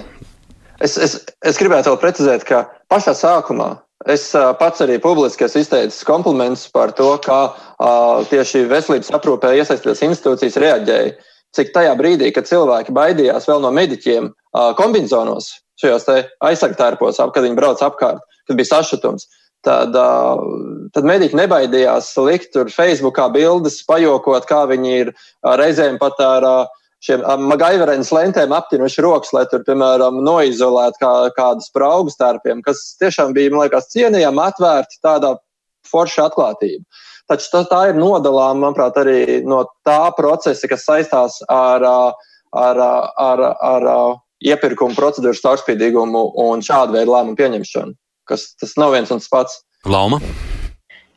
Es, 0.80 0.96
es, 0.96 1.18
es 1.44 1.58
gribētu 1.60 1.92
vēl 1.92 2.00
precizēt, 2.00 2.44
ka 2.48 2.64
pašā 2.92 3.12
sākumā 3.16 3.74
es 4.08 4.30
pats 4.60 4.80
arī 4.80 4.96
publiski 5.02 5.44
esmu 5.44 5.60
izteicis 5.60 6.06
komplimentus 6.08 6.64
par 6.72 6.94
to, 6.96 7.10
kā 7.24 7.40
uh, 7.52 8.22
tieši 8.30 8.64
veselības 8.70 9.12
aprūpē 9.16 9.52
iesaistītās 9.58 10.00
institūcijas 10.06 10.56
reaģēja. 10.64 11.18
Cik 11.56 11.74
tajā 11.74 11.92
brīdī, 11.98 12.30
kad 12.32 12.48
cilvēki 12.48 12.94
baidījās 12.96 13.48
vēl 13.50 13.60
no 13.60 13.72
mediķiem 13.74 14.30
uh, 14.30 14.70
kombinācijos, 14.78 15.50
šajos 15.82 16.08
aizsargtērpos, 16.46 17.20
kad 17.34 17.44
viņi 17.44 17.58
brauc 17.58 17.82
apkārt, 17.84 18.24
kad 18.48 18.56
bija 18.56 18.70
sašutums, 18.70 19.26
tad, 19.66 19.92
uh, 19.92 20.40
tad 20.94 21.08
mediķi 21.10 21.36
nebaidījās 21.36 22.12
likt 22.24 22.54
tur 22.56 22.72
Facebookā 22.72 23.28
bildes, 23.34 23.82
pajokot, 23.88 24.48
kā 24.48 24.62
viņi 24.70 24.96
ir 25.02 25.12
reizēm 25.60 26.00
pat 26.00 26.22
ar 26.24 26.46
uh, 26.48 26.79
šiem 27.04 27.22
magaiverenes 27.48 28.10
lentēm 28.12 28.52
aptinuši 28.54 29.04
rokas, 29.04 29.32
lai 29.36 29.46
tur, 29.50 29.64
piemēram, 29.66 30.20
noizolētu 30.24 31.00
kā, 31.00 31.12
kādas 31.36 31.70
praugu 31.74 32.12
starpiem, 32.12 32.60
kas 32.64 32.82
tiešām 33.00 33.32
bija, 33.36 33.52
man 33.54 33.64
liekas, 33.64 33.88
cienījami 33.94 34.44
atvērti 34.44 35.00
tādā 35.04 35.34
forša 35.88 36.28
atklātība. 36.28 36.84
Taču 37.30 37.48
tā, 37.52 37.62
tā 37.70 37.80
ir 37.90 37.98
nodalāma, 37.98 38.66
manuprāt, 38.66 38.98
arī 39.00 39.40
no 39.46 39.62
tā 39.86 40.10
procesa, 40.16 40.68
kas 40.68 40.84
saistās 40.84 41.38
ar, 41.48 41.86
ar, 41.86 42.82
ar, 42.82 43.42
ar, 43.46 43.46
ar 43.70 43.88
iepirkumu 44.44 44.98
procedūras 44.98 45.42
caurspīdīgumu 45.44 46.24
un 46.42 46.64
šādu 46.64 46.98
veidu 46.98 47.14
lēmumu 47.14 47.38
pieņemšanu, 47.38 47.96
kas 48.28 48.50
tas 48.60 48.76
nav 48.80 48.96
viens 48.96 49.12
un 49.14 49.22
tas 49.22 49.32
pats. 49.32 49.60
Lauma. 49.88 50.20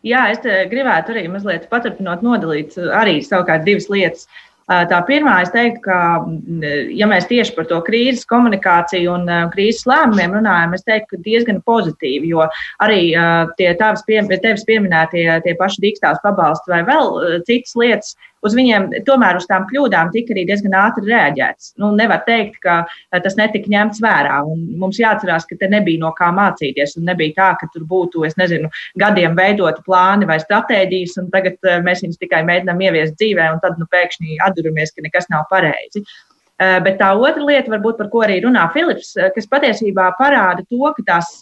Jā, 0.03 0.25
es 0.35 0.43
gribētu 0.69 1.13
arī 1.15 1.27
mazliet 1.31 1.69
paturpinot, 1.71 2.23
nodalīt 2.23 2.75
arī 2.91 3.21
savukārt 3.23 3.63
divas 3.67 3.87
lietas. 3.91 4.27
Uh, 4.27 4.52
Tā 4.69 4.99
pirmā, 5.03 5.41
es 5.43 5.51
teiktu, 5.51 5.81
ka, 5.83 5.97
ja 6.95 7.07
mēs 7.11 7.27
tieši 7.27 7.51
par 7.57 7.65
to 7.67 7.81
krīzes 7.83 8.23
komunikāciju 8.29 9.11
un 9.11 9.31
krīzes 9.51 9.83
lēmumiem 9.89 10.37
runājam, 10.37 10.75
es 10.77 10.85
teiktu, 10.87 11.17
ka 11.17 11.23
diezgan 11.25 11.59
pozitīvi, 11.67 12.31
jo 12.31 12.45
arī 12.83 13.01
tie 13.59 13.73
tavs 13.79 14.05
pie, 14.07 14.21
tevis 14.31 14.63
pieminētie 14.69 15.25
tie 15.43 15.55
paši 15.59 15.83
dīkstās 15.83 16.23
pabalsti 16.23 16.71
vai 16.71 16.79
vēl 16.87 17.43
citas 17.49 17.75
lietas, 17.75 18.15
uz 18.43 18.55
viņiem 18.57 18.89
tomēr 19.07 19.39
uz 19.39 19.47
tām 19.49 19.65
kļūdām 19.69 20.11
tika 20.13 20.35
arī 20.35 20.45
diezgan 20.49 20.75
ātri 20.77 21.07
reaģēts. 21.09 21.73
Nu, 21.81 21.91
nevar 21.97 22.23
teikt, 22.27 22.59
ka 22.63 22.81
eh, 22.83 23.21
tas 23.23 23.37
netika 23.39 23.71
ņemts 23.71 24.01
vērā. 24.03 24.41
Un 24.49 24.65
mums 24.81 24.99
jāatcerās, 25.01 25.47
ka 25.49 25.57
te 25.59 25.69
nebija 25.71 26.01
no 26.03 26.13
kā 26.17 26.29
mācīties. 26.35 26.97
Un 26.99 27.07
nebija 27.09 27.37
tā, 27.39 27.49
ka 27.61 27.69
tur 27.73 27.87
būtu, 27.89 28.25
es 28.27 28.37
nezinu, 28.39 28.71
gadiem 28.99 29.37
veidoti 29.39 29.85
plāni 29.87 30.27
vai 30.29 30.39
stratēģijas, 30.43 31.17
un 31.23 31.31
tagad 31.33 31.57
eh, 31.69 31.79
mēs 31.85 32.03
viņus 32.05 32.21
tikai 32.21 32.43
mēģinām 32.49 32.85
ieviest 32.89 33.17
dzīvē, 33.21 33.49
un 33.55 33.63
tad 33.63 33.79
nu, 33.81 33.89
pēkšņi 33.93 34.39
atduramies, 34.49 34.93
ka 34.93 35.07
nekas 35.07 35.29
nav 35.33 35.47
pareizi. 35.51 36.03
Eh, 36.61 36.77
bet 36.85 36.99
tā 36.99 37.13
otra 37.17 37.47
lieta, 37.47 37.71
varbūt, 37.73 37.97
par 38.01 38.11
ko 38.13 38.21
arī 38.27 38.41
runā 38.43 38.67
Filips, 38.75 39.15
kas 39.35 39.49
patiesībā 39.49 40.11
parāda 40.19 40.65
to, 40.67 40.83
ka 40.99 41.07
tās 41.07 41.39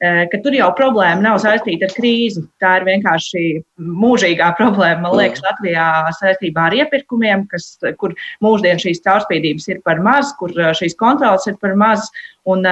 ka 0.00 0.40
tur 0.44 0.52
jau 0.52 0.68
problēma 0.76 1.24
nav 1.24 1.38
saistīta 1.40 1.88
ar 1.88 1.94
krīzi. 1.96 2.42
Tā 2.60 2.74
ir 2.80 2.86
vienkārši 2.88 3.44
mūžīgā 3.80 4.50
problēma, 4.58 5.00
man 5.06 5.16
liekas, 5.16 5.40
Latvijā 5.46 5.86
saistībā 6.18 6.66
ar 6.68 6.76
iepirkumiem, 6.82 7.46
kas, 7.48 7.70
kur 8.00 8.12
mūždien 8.44 8.80
šīs 8.82 9.00
caurspīdības 9.06 9.68
ir 9.72 9.82
par 9.86 10.02
maz, 10.04 10.34
kur 10.40 10.52
šīs 10.52 10.98
kontrolas 11.00 11.48
ir 11.48 11.56
par 11.62 11.76
maz. 11.80 12.04
Un, 12.46 12.62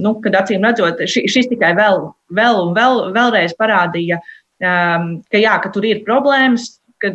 nu, 0.00 0.16
kad 0.24 0.40
acīm 0.40 0.64
redzot, 0.66 1.04
šis 1.06 1.52
tikai 1.52 1.74
vēl, 1.78 2.08
vēl 2.34 2.60
un 2.64 2.74
vēl, 2.74 3.06
vēlreiz 3.14 3.54
parādīja, 3.60 4.18
ka, 4.60 5.38
jā, 5.38 5.54
ka 5.62 5.70
tur 5.74 5.86
ir 5.86 6.02
problēmas, 6.08 6.80
ka 7.00 7.14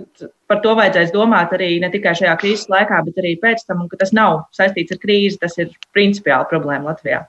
par 0.49 0.61
to 0.63 0.73
vajadzēs 0.77 1.13
domāt 1.13 1.53
arī 1.57 1.75
ne 1.81 1.91
tikai 1.93 2.15
šajā 2.17 2.37
krīzes 2.41 2.69
laikā, 2.71 3.03
bet 3.09 3.21
arī 3.21 3.35
pēc 3.41 3.65
tam, 3.67 3.83
un 3.85 3.91
ka 3.91 3.99
tas 4.01 4.13
nav 4.15 4.45
saistīts 4.55 4.95
ar 4.95 5.01
krīzi, 5.01 5.41
tas 5.41 5.57
ir 5.61 5.73
principiāli 5.93 6.49
problēma 6.53 6.93
Latvijā. 6.93 7.25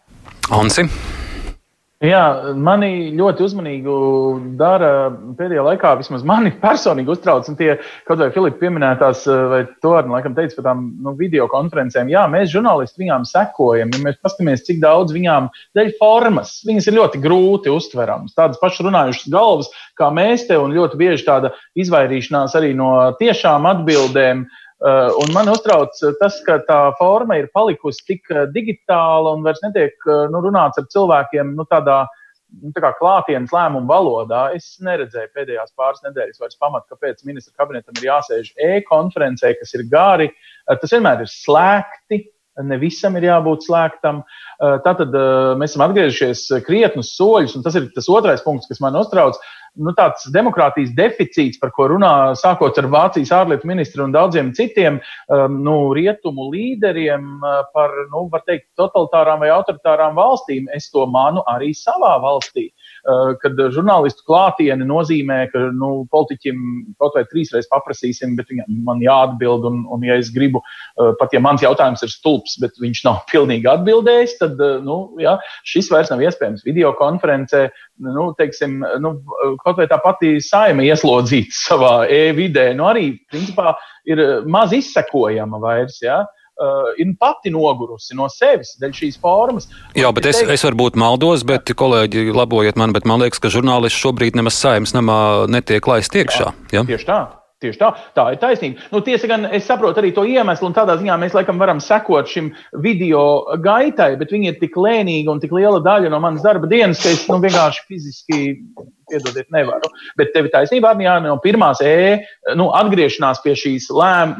Ansi. 0.54 0.86
Jā, 2.04 2.52
mani 2.60 3.14
ļoti 3.16 3.40
uzmanīgu 3.46 3.92
dara 4.60 5.08
pēdējā 5.38 5.62
laikā, 5.64 5.94
vismaz 5.96 6.26
mani 6.28 6.50
personīgi 6.64 7.08
uztrauc, 7.14 7.46
un 7.48 7.56
tie 7.56 7.70
kaut 8.04 8.20
vai 8.20 8.28
Filipa 8.34 8.60
pieminētās, 8.60 9.22
vai 9.48 9.62
to 9.80 9.94
arī 9.96 10.12
laikam 10.12 10.34
teica 10.36 10.58
par 10.58 10.66
tām 10.68 10.82
nu, 11.06 11.14
video 11.16 11.46
konferencēm. 11.48 12.10
Jā, 12.12 12.26
mēs 12.28 12.52
žurnālisti 12.52 13.00
viņām 13.00 13.24
sekojam, 13.30 13.94
ja 13.96 14.02
mēs 14.04 14.20
paskatāmies, 14.20 14.66
cik 14.68 14.82
daudz 14.84 15.16
viņām 15.16 15.48
dēļ 15.78 15.94
formas, 15.96 16.58
viņas 16.68 16.90
ir 16.90 16.98
ļoti 16.98 17.22
grūti 17.24 17.72
uztveramas, 17.72 18.36
tādas 18.36 18.60
pašas 18.60 18.84
runājušas 18.90 19.32
galvas, 19.32 19.72
kā 19.96 20.12
mēs 20.12 20.44
te, 20.50 20.60
un 20.60 20.76
ļoti 20.76 21.00
bieži 21.00 21.24
tāda 21.30 21.54
izvairīšanās 21.80 22.60
arī 22.60 22.74
no 22.76 22.92
tiešām 23.16 23.72
atbildēm. 23.72 24.44
Uh, 24.44 24.62
un 24.84 25.32
man 25.32 25.48
uztrauc 25.48 25.96
tas, 26.20 26.36
ka 26.44 26.58
tā 26.68 26.80
forma 26.98 27.38
ir 27.40 27.48
palikusi 27.54 28.04
tik 28.04 28.28
uh, 28.34 28.44
digitāla 28.52 29.32
un 29.32 29.46
vairs 29.46 29.62
netiek 29.64 29.96
nu, 30.32 30.42
runāts 30.44 30.76
ar 30.76 30.84
cilvēkiem 30.92 31.54
nu, 31.56 31.64
tādā 31.70 32.02
nu, 32.62 32.72
tā 32.76 32.92
klātienes 32.98 33.54
lēmumu 33.54 33.88
valodā. 33.90 34.50
Es 34.56 34.76
neredzēju 34.84 35.32
pēdējās 35.34 35.74
pāris 35.78 36.04
nedēļas 36.06 36.40
vairs 36.42 36.60
pamatu, 36.60 36.94
kāpēc 36.94 37.24
ministra 37.28 37.54
kabinetam 37.62 37.96
ir 37.98 38.10
jāsēž 38.10 38.52
e-konferencē, 38.70 39.54
kas 39.58 39.76
ir 39.76 39.86
gari. 39.90 40.30
Tas 40.68 40.92
vienmēr 40.92 41.24
ir 41.24 41.32
slēgti. 41.32 42.22
Ne 42.64 42.78
visam 42.80 43.18
ir 43.18 43.26
jābūt 43.26 43.66
slēgtam. 43.66 44.22
Tātad 44.56 45.12
mēs 45.60 45.74
esam 45.74 45.84
atgriezušies 45.84 46.46
krietnus 46.64 47.10
soļus, 47.18 47.58
un 47.58 47.64
tas 47.66 47.76
ir 47.76 47.90
tas 47.92 48.08
otrais 48.08 48.40
punkts, 48.44 48.70
kas 48.70 48.80
man 48.80 48.96
uztrauc 48.96 49.36
nu, 49.76 49.92
tāds 49.96 50.26
demokrātijas 50.34 50.94
deficīts, 50.96 51.60
par 51.62 51.72
ko 51.76 51.88
runā 51.92 52.12
sākot 52.38 52.78
ar 52.80 52.88
Vācijas 52.92 53.32
ārlietu 53.36 53.68
ministru 53.68 54.06
un 54.06 54.14
daudziem 54.14 54.52
citiem 54.56 55.00
um, 55.00 55.60
nu, 55.66 55.76
rietumu 55.96 56.50
līderiem 56.52 57.28
uh, 57.40 57.62
par, 57.76 57.94
nu, 58.12 58.26
var 58.32 58.44
teikt, 58.48 58.68
totalitārām 58.80 59.44
vai 59.44 59.52
autoritārām 59.54 60.16
valstīm. 60.18 60.70
Es 60.76 60.90
to 60.92 61.06
manu 61.10 61.44
arī 61.52 61.72
savā 61.76 62.16
valstī. 62.22 62.70
Uh, 62.70 62.85
kad 63.42 63.60
žurnālistu 63.74 64.24
klātiene 64.26 64.86
nozīmē, 64.88 65.38
ka 65.52 65.66
nu, 65.74 65.90
politiķim 66.12 66.60
kaut 67.00 67.14
vai 67.18 67.24
trīsreiz 67.30 67.68
paprasīsim, 67.70 68.34
bet 68.38 68.50
viņam 68.50 68.80
man 68.86 69.02
jāatbild, 69.04 69.66
un, 69.68 69.82
un 69.92 70.06
ja 70.06 70.18
es 70.18 70.32
gribu, 70.34 70.62
uh, 70.62 71.12
pat 71.20 71.34
ja 71.36 71.42
mans 71.44 71.62
jautājums 71.62 72.02
ir 72.02 72.12
stulbs, 72.12 72.56
bet 72.62 72.78
viņš 72.82 73.02
nav 73.06 73.22
pilnīgi 73.32 73.70
atbildējis, 73.70 74.38
tad 74.42 74.62
nu, 74.86 75.00
jā, 75.22 75.36
šis 75.68 75.90
vairs 75.92 76.12
nav 76.12 76.24
iespējams 76.26 76.66
videokonferencē. 76.66 77.66
Nu, 78.06 78.28
teiksim, 78.36 78.82
nu, 79.00 79.14
kaut 79.62 79.78
vai 79.80 79.86
tā 79.88 79.96
pati 80.02 80.34
saima 80.44 80.84
ieslodzīta 80.84 81.54
savā 81.56 81.94
e-vidē, 82.12 82.68
nu 82.76 82.90
arī 82.90 83.06
principā 83.32 83.72
ir 84.08 84.22
eh, 84.22 84.34
maz 84.46 84.74
izsekojama 84.76 85.60
vairs. 85.62 86.00
Ja? 86.04 86.24
Uh, 86.56 86.94
ir 86.96 87.10
pati 87.20 87.50
nogurusi 87.52 88.16
no 88.16 88.30
sevis 88.32 88.78
dēļ 88.80 88.94
šīs 88.96 89.18
formas. 89.20 89.66
Jā, 89.92 90.08
bet 90.16 90.30
es, 90.30 90.40
es 90.40 90.64
varbūt 90.64 90.96
maldos, 90.96 91.44
bet 91.44 91.68
kolēģi 91.68 92.30
labojiet 92.32 92.80
man, 92.80 92.96
bet 92.96 93.04
man 93.04 93.20
liekas, 93.20 93.42
ka 93.44 93.52
žurnālisti 93.52 94.00
šobrīd 94.00 94.38
nemaz 94.40 94.56
saimnes 94.56 94.96
namā 94.96 95.18
netiek 95.52 95.84
laist 95.84 96.16
iekšā. 96.16 96.54
Ja? 96.72 96.86
Tieši 96.88 97.10
tā. 97.10 97.20
Tieši 97.66 97.80
tā, 97.80 97.90
tā 98.14 98.26
ir 98.34 98.40
taisnība. 98.42 98.88
Nu, 98.92 99.02
tiesa 99.04 99.30
gan 99.30 99.46
es 99.50 99.66
saprotu 99.66 100.02
arī 100.02 100.12
to 100.14 100.22
iemeslu, 100.28 100.70
un 100.70 100.76
tādā 100.76 100.96
ziņā 101.00 101.16
mēs 101.18 101.34
laikam 101.36 101.58
varam 101.58 101.82
sekot 101.82 102.30
šim 102.30 102.52
video 102.82 103.22
gaitai, 103.62 104.12
bet 104.20 104.34
viņi 104.34 104.52
ir 104.52 104.60
tik 104.60 104.78
lēnīgi 104.78 105.32
un 105.32 105.42
tik 105.42 105.54
liela 105.56 105.82
daļa 105.82 106.12
no 106.12 106.22
manas 106.22 106.44
darba 106.46 106.70
dienas, 106.70 107.02
ka 107.02 107.10
es 107.10 107.24
nu, 107.30 107.40
vienkārši 107.42 107.82
fiziski, 107.88 108.40
piedodiet, 109.10 109.48
nevaru. 109.54 109.90
Bet 110.18 110.32
tev 110.34 110.48
ir 110.48 110.54
taisnība, 110.54 110.92
Arnijā, 110.94 111.16
no 111.24 111.36
pirmās 111.42 111.82
e, 111.84 112.22
nu, 112.58 112.68
atgriešanās 112.78 113.42
pie 113.44 113.56
šīs 113.58 113.90
lēm, 113.94 114.36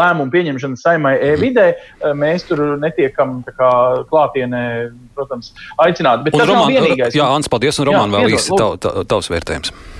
lēmumu 0.00 0.32
pieņemšanas 0.34 0.84
saimai 0.86 1.14
e-vidē, 1.30 1.70
mēs 2.16 2.48
tur 2.48 2.64
netiekam 2.80 3.40
kā, 3.48 3.70
klātienē, 4.10 4.64
protams, 5.16 5.54
aicināti. 5.84 6.28
Bet 6.28 6.36
un 6.36 6.44
tas 6.44 6.52
Roman, 6.52 6.66
nav 6.66 6.76
vienīgais. 6.76 7.16
Jā, 7.16 7.30
Ants, 7.36 7.52
paldies, 7.52 7.80
un 7.80 7.90
Roman, 7.92 8.12
jā, 8.12 8.26
vēl 8.26 8.38
īsti 8.38 8.60
tav, 8.60 9.02
tavs 9.08 9.32
vērtējums. 9.32 9.98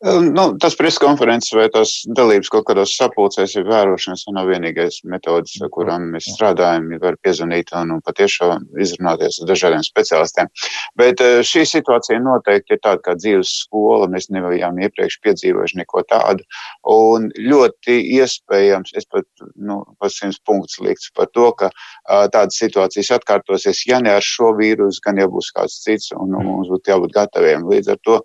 Nu, 0.00 0.44
tas 0.56 0.72
preskonferences 0.80 1.52
vai 1.52 1.66
tās 1.68 1.90
dalības 2.16 2.48
kaut 2.48 2.64
kādos 2.70 2.94
sapulcēs 2.96 3.52
ir 3.60 3.66
vērošanas, 3.68 4.22
nav 4.32 4.46
vienīgais 4.48 5.02
metods, 5.04 5.58
kurām 5.74 6.06
mēs 6.14 6.30
strādājam, 6.38 6.86
ja 6.94 7.00
var 7.02 7.18
piezvanīt 7.20 7.74
un, 7.76 7.92
un 7.98 8.00
patiešām 8.06 8.64
izrunāties 8.80 9.42
ar 9.42 9.50
dažādiem 9.50 9.84
speciālistiem. 9.84 10.48
Bet 10.96 11.20
eh, 11.20 11.42
šī 11.44 11.66
situācija 11.68 12.16
noteikti 12.24 12.78
ir 12.78 12.80
tāda 12.80 13.04
kā 13.04 13.16
dzīves 13.18 13.50
skola, 13.66 14.08
mēs 14.08 14.30
nebijām 14.32 14.80
iepriekš 14.80 15.18
piedzīvojuši 15.26 15.82
neko 15.82 16.06
tādu. 16.08 16.48
Un 16.88 17.28
ļoti 17.36 17.98
iespējams, 18.22 18.96
es 18.96 19.04
pat, 19.04 19.28
nu, 19.52 19.82
pat 20.00 20.16
simts 20.16 20.40
punktus 20.48 20.80
likts 20.80 21.12
par 21.12 21.28
to, 21.36 21.50
ka 21.52 21.68
tādas 22.32 22.56
situācijas 22.56 23.12
atkārtosies, 23.18 23.84
ja 23.84 24.00
ne 24.00 24.16
ar 24.16 24.24
šo 24.24 24.54
vīrusu, 24.56 25.04
gan 25.04 25.20
ja 25.20 25.28
būs 25.28 25.52
kāds 25.52 25.76
cits, 25.84 26.08
un, 26.16 26.32
un 26.40 26.48
mums 26.54 26.72
būtu 26.72 26.94
jābūt 26.94 27.16
gataviem. 27.20 27.68
Līdz 27.68 27.92
ar 27.98 28.04
to 28.08 28.20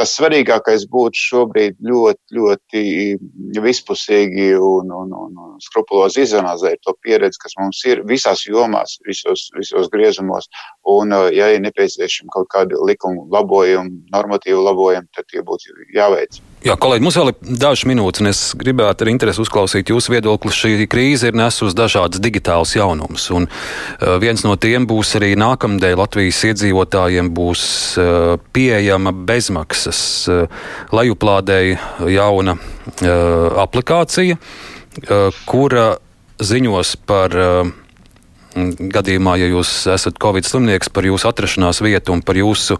tas 0.00 0.14
svarīgākais 0.16 0.86
būtu 0.92 1.20
šobrīd 1.20 1.76
ļoti, 1.84 2.36
ļoti 2.36 2.82
vispusīgi 3.64 4.48
un, 4.56 4.92
un, 4.96 5.12
un 5.24 5.58
skrupulozi 5.64 6.24
izanalizēt 6.26 6.82
to 6.86 6.94
pieredzi, 7.04 7.40
kas 7.42 7.56
mums 7.60 7.82
ir 7.88 8.04
visās 8.08 8.46
jomās, 8.48 8.98
visos, 9.08 9.48
visos 9.58 9.90
griezumos. 9.92 10.48
Un, 10.88 11.14
ja 11.34 11.52
ir 11.52 11.62
nepieciešami 11.66 12.32
kaut 12.34 12.50
kādi 12.54 12.78
likuma 12.88 13.26
labojumi, 13.36 14.02
normatīvu 14.14 14.64
labojumi, 14.64 15.12
tad 15.16 15.28
tie 15.32 15.44
būtu 15.46 15.76
jāveic. 15.96 16.40
Jā, 16.62 16.76
kolēģi, 16.78 17.02
mums 17.02 17.16
vēl 17.18 17.30
ir 17.32 17.56
dažas 17.58 17.88
minūtes, 17.90 18.22
un 18.22 18.30
es 18.30 18.40
gribētu 18.54 19.02
ar 19.02 19.08
interesi 19.10 19.40
uzklausīt 19.42 19.88
jūsu 19.90 20.12
viedokli. 20.12 20.52
Šī 20.54 20.86
krīze 20.86 21.32
ir 21.32 21.34
nesusi 21.34 21.74
dažādas 21.74 22.22
digitālas 22.22 22.76
jaunumus, 22.76 23.24
un 23.34 23.48
uh, 23.48 24.12
viens 24.22 24.44
no 24.46 24.54
tiem 24.54 24.86
būs 24.86 25.16
arī 25.18 25.32
nākamdēļ 25.42 25.98
Latvijas 25.98 26.38
iedzīvotājiem 26.52 27.32
būs 27.34 27.64
uh, 27.98 28.36
pieejama 28.54 29.10
bezmaksas 29.10 30.04
uh, 30.30 30.62
lejuplādēja 30.94 31.82
jauna 32.14 32.54
aplikācija, 33.62 34.38
kura 35.46 35.84
ziņos 36.42 36.96
par 37.06 37.34
gadījumā, 38.54 39.36
ja 39.40 39.48
jūs 39.50 39.70
esat 39.90 40.18
Covid 40.22 40.46
slimnieks, 40.46 40.90
par 40.92 41.06
jūsu 41.06 41.28
atrašanās 41.30 41.80
vietu 41.84 42.14
un 42.14 42.22
par 42.24 42.38
jūsu 42.38 42.78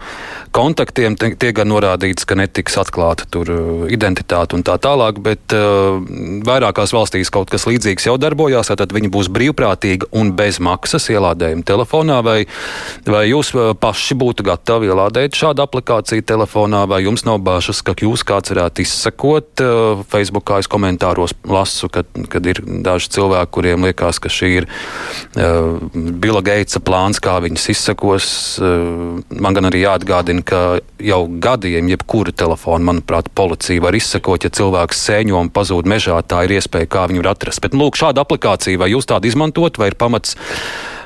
kontaktiem, 0.54 1.16
tiek 1.16 1.54
gan 1.56 1.70
norādīts, 1.72 2.26
ka 2.28 2.36
netiks 2.38 2.76
atklāta 2.80 3.26
tur 3.32 3.50
uh, 3.52 3.84
identitāte 3.92 4.56
un 4.56 4.64
tā 4.66 4.76
tālāk, 4.82 5.20
bet 5.24 5.54
uh, 5.56 5.98
vairākās 6.46 6.92
valstīs 6.94 7.32
kaut 7.32 7.50
kas 7.52 7.66
līdzīgs 7.68 8.08
jau 8.10 8.18
darbojās, 8.20 8.72
tad 8.72 8.92
viņi 8.94 9.10
būs 9.12 9.30
brīvprātīgi 9.32 10.10
un 10.18 10.34
bez 10.36 10.60
maksas 10.62 11.08
ielādējumi 11.12 11.64
telefonā, 11.68 12.20
vai, 12.24 12.38
vai 13.08 13.24
jūs 13.30 13.54
uh, 13.56 13.72
paši 13.78 14.18
būtu 14.20 14.46
gatavi 14.46 14.92
ielādēt 14.92 15.38
šādu 15.38 15.64
aplikāciju 15.64 16.26
telefonā, 16.28 16.84
vai 16.90 17.02
jums 17.06 17.26
nav 17.28 17.40
bāžas, 17.44 17.82
ka 17.84 17.96
jūs 17.96 18.26
kāds 18.28 18.52
varētu 18.52 18.84
izsekot. 18.84 19.64
Uh, 19.64 20.04
Facebookā 20.12 20.60
es 20.62 20.70
komentāros 20.70 21.36
lasu, 21.48 21.88
kad, 21.92 22.08
kad 22.32 22.46
ir 22.48 22.62
daži 22.84 23.12
cilvēki, 23.16 23.52
kuriem 23.56 23.88
liekas, 23.88 24.20
ka 24.22 24.32
šī 24.32 24.52
ir 24.60 24.68
uh, 24.68 25.61
Bila 25.92 26.42
Geitsa 26.44 26.80
plāns, 26.84 27.20
kā 27.22 27.36
viņas 27.44 27.68
izsakos. 27.74 28.26
Eh, 28.62 29.22
man 29.42 29.56
gan 29.56 29.68
arī 29.70 29.84
jāatgādina, 29.84 30.44
ka 30.44 30.62
jau 31.02 31.20
gadiem 31.42 31.90
jebkuru 31.92 32.34
telefonu, 32.34 32.88
manuprāt, 32.90 33.30
policija 33.34 33.84
var 33.84 33.96
izsakot, 33.98 34.44
ja 34.44 34.50
cilvēks 34.50 35.04
sēņo 35.08 35.40
un 35.40 35.52
pazūd 35.52 35.88
mežā, 35.90 36.18
tā 36.22 36.44
ir 36.46 36.58
iespēja, 36.58 36.90
kā 36.90 37.06
viņu 37.10 37.24
var 37.24 37.32
atrast. 37.34 37.62
Bet, 37.64 37.76
nu, 37.76 37.86
lūk, 37.86 38.00
šāda 38.00 38.26
aplikācija, 38.26 38.80
vai 38.80 38.92
jūs 38.92 39.08
tādu 39.10 39.30
izmantot, 39.30 39.80
vai 39.80 39.92
ir 39.92 39.98
pamats 40.00 40.36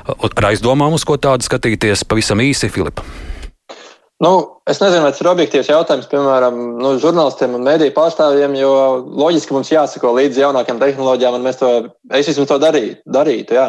ar 0.07 0.51
aizdomām 0.51 0.95
uz 0.95 1.03
ko 1.07 1.17
tādu 1.19 1.43
skatīties 1.47 2.05
pavisam 2.07 2.39
īsi, 2.43 2.71
Filipa? 2.71 3.03
Nu, 4.19 4.61
es 4.65 4.79
nezinu, 4.81 5.03
vai 5.05 5.11
tas 5.13 5.19
ir 5.21 5.27
objektīvs 5.29 5.67
jautājums, 5.69 6.07
piemēram, 6.09 6.55
nu, 6.81 6.95
žurnālistiem 7.01 7.53
un 7.53 7.65
mēdīju 7.67 7.93
pārstāvjiem, 7.93 8.55
jo 8.57 8.71
loģiski 9.13 9.53
mums 9.53 9.69
jāsako 9.69 10.15
līdzi 10.17 10.41
jaunākajām 10.41 10.79
tehnoloģijām, 10.81 11.37
un 11.37 11.45
mēs 11.45 11.59
to, 11.59 11.69
es 12.17 12.31
vismaz 12.31 12.49
to 12.49 12.57
darītu. 12.63 12.97
darītu 13.13 13.59
jā. 13.59 13.67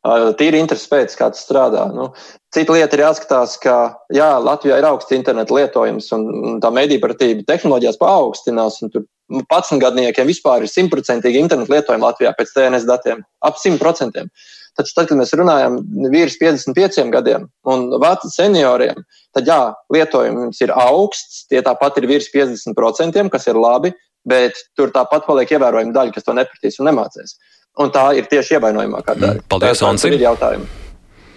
Tīri 0.00 0.56
interesi 0.62 0.88
pēc, 0.88 1.14
kā 1.18 1.28
tas 1.28 1.42
strādā. 1.44 1.82
Nu, 1.92 2.06
cita 2.54 2.72
lieta 2.72 2.96
ir 2.96 3.02
jāskatās, 3.04 3.58
ka 3.60 3.74
jā, 4.16 4.30
Latvijā 4.40 4.78
ir 4.80 4.86
augsts 4.88 5.12
interneta 5.12 5.52
lietojums 5.52 6.08
un 6.16 6.60
tā 6.62 6.70
mediju 6.72 7.02
pratība 7.02 7.44
tehnoloģijās 7.50 8.00
paaugstinās, 8.00 8.80
tur 8.94 9.04
11 9.30 9.82
gadniekiem 9.82 10.26
vispār 10.26 10.64
ir 10.64 10.72
simtprocentīgi 10.72 11.42
internetu 11.44 11.74
lietojuma 11.74 12.10
Latvijā 12.10 12.32
pēc 12.38 12.54
TNS 12.56 12.88
datiem- 12.88 13.20
ap 13.46 13.60
100%. 13.60 14.24
Taču 14.78 14.94
tad, 14.96 15.08
kad 15.10 15.18
mēs 15.18 15.34
runājam 15.36 15.80
virs 16.10 16.38
55 16.40 17.10
gadiem 17.12 17.48
un 17.66 17.90
veciem 18.00 18.30
senioriem, 18.32 19.04
tad 19.34 19.44
jā, 19.44 19.74
lietojums 19.92 20.60
ir 20.62 20.72
augsts, 20.72 21.46
tie 21.50 21.60
tāpat 21.60 21.98
ir 21.98 22.06
virs 22.06 22.30
50%, 22.32 23.30
kas 23.30 23.46
ir 23.46 23.54
labi, 23.54 23.92
bet 24.24 24.54
tur 24.76 24.88
tāpat 24.94 25.26
paliek 25.26 25.50
ievērojama 25.50 25.92
daļa, 25.92 26.14
kas 26.14 26.24
to 26.24 26.32
nepratīs 26.32 26.80
un 26.80 26.88
nemācīs. 26.88 27.36
Un 27.80 27.92
tā 27.94 28.10
ir 28.18 28.28
tieši 28.28 28.58
ievainojamākā 28.58 29.16
daļa. 29.16 29.46
Paldies, 29.48 29.80
Ansi! 29.88 30.12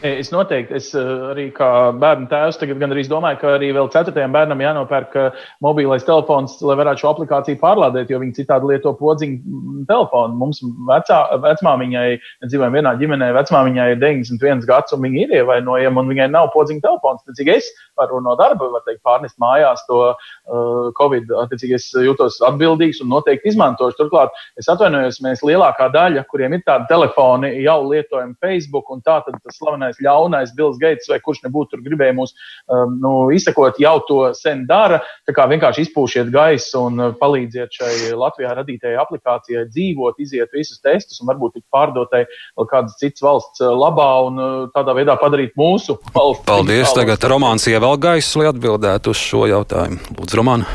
Es 0.03 0.33
noteikti, 0.33 0.75
es 0.75 0.89
eh, 0.99 1.11
arī 1.31 1.45
kā 1.55 1.67
bērnu 1.95 2.25
tēvs, 2.27 2.57
tagad 2.59 2.81
gan 2.81 2.91
arī 2.91 3.05
domāju, 3.07 3.37
ka 3.39 3.51
arī 3.55 3.69
vēl 3.71 3.87
ceturtajam 3.93 4.33
bērnam 4.35 4.59
jānopērk 4.59 5.13
eh, 5.15 5.43
mobilais 5.63 6.03
telefons, 6.03 6.57
lai 6.59 6.75
varētu 6.75 6.99
šo 6.99 7.11
aplikāciju 7.13 7.59
pārlādēt, 7.61 8.11
jo 8.11 8.19
viņi 8.19 8.35
citādi 8.41 8.67
lieto 8.67 8.91
podziņu 8.99 9.37
mm, 9.39 9.85
telefonu. 9.87 10.35
Mums 10.41 10.59
vecā, 10.89 11.19
vecmāmiņai, 11.45 12.09
dzīvojam 12.49 12.75
vienā 12.75 12.93
ģimenē, 12.99 13.29
vecmāmiņai 13.37 13.85
ir 13.93 14.01
91 14.01 14.65
gads, 14.67 14.91
un 14.91 15.05
viņa 15.05 15.21
ir 15.23 15.37
ievainojama, 15.39 16.03
un 16.03 16.11
viņai 16.11 16.27
nav 16.33 16.49
podziņu 16.51 16.83
telefons. 16.83 17.23
Tad, 17.23 17.39
cik 17.39 17.53
es 17.55 17.71
varu 17.95 18.19
no 18.27 18.35
darba, 18.35 18.67
var 18.75 18.83
teikt, 18.83 18.99
pārnest 19.07 19.39
mājās 19.39 19.85
to 19.87 20.01
uh, 20.09 20.91
Covid, 20.99 21.31
attiecīgi 21.45 21.77
es 21.77 21.87
jūtos 21.95 22.41
atbildīgs 22.43 22.99
un 23.05 23.11
noteikti 23.13 23.53
izmantošu. 23.53 24.01
Turklāt 24.01 24.35
es 24.59 24.67
atvainojos, 24.71 25.21
mēs 25.23 25.45
lielākā 25.47 25.87
daļa, 25.93 26.25
kuriem 26.31 26.57
ir 26.57 26.65
tādi 26.67 26.89
telefoni, 26.91 27.53
jau 27.63 27.79
lietojam 27.87 28.33
Facebook, 28.43 28.89
un 28.91 29.03
tā 29.05 29.19
tad 29.23 29.37
tas 29.39 29.61
slavenais 29.61 29.92
galvenais 30.01 30.33
ļaunais 30.33 30.53
Bills 30.55 30.77
Gates 30.79 31.09
vai 31.09 31.19
kurš 31.23 31.43
nebūtu 31.45 31.73
tur 31.73 31.83
gribēja 31.83 32.15
mūs 32.15 32.33
um, 32.67 32.97
nu, 33.01 33.13
izsekot, 33.33 33.79
jau 33.79 33.97
to 34.07 34.19
sen 34.37 34.65
dara. 34.67 35.01
Tā 35.27 35.35
kā 35.35 35.47
vienkārši 35.49 35.87
izpūšiet 35.87 36.31
gaisu 36.33 36.85
un 36.87 36.99
uh, 36.99 37.13
palīdziet 37.19 37.73
šai 37.73 38.13
Latvijā 38.17 38.53
radītajai 38.57 38.99
aplikācijai 39.01 39.65
dzīvot, 39.71 40.19
iziet 40.23 40.53
visus 40.53 40.81
testus 40.83 41.21
un 41.21 41.31
varbūt 41.31 41.57
tik 41.57 41.65
pārdotai 41.73 42.25
vēl 42.57 42.69
kādas 42.69 42.97
citas 43.01 43.23
valsts 43.25 43.63
uh, 43.63 43.73
labā 43.73 44.09
un 44.27 44.39
uh, 44.39 44.53
tādā 44.75 44.95
veidā 44.97 45.17
padarīt 45.21 45.55
mūsu 45.59 45.97
valsts. 46.13 46.45
Paldies! 46.47 46.93
Tagad 46.93 47.25
Romāns 47.29 47.67
ievēl 47.69 47.97
gaisu, 48.01 48.41
lai 48.41 48.51
atbildētu 48.51 49.13
uz 49.13 49.19
šo 49.19 49.47
jautājumu. 49.49 49.99
Lūdzu, 50.19 50.39
Romāna! 50.39 50.69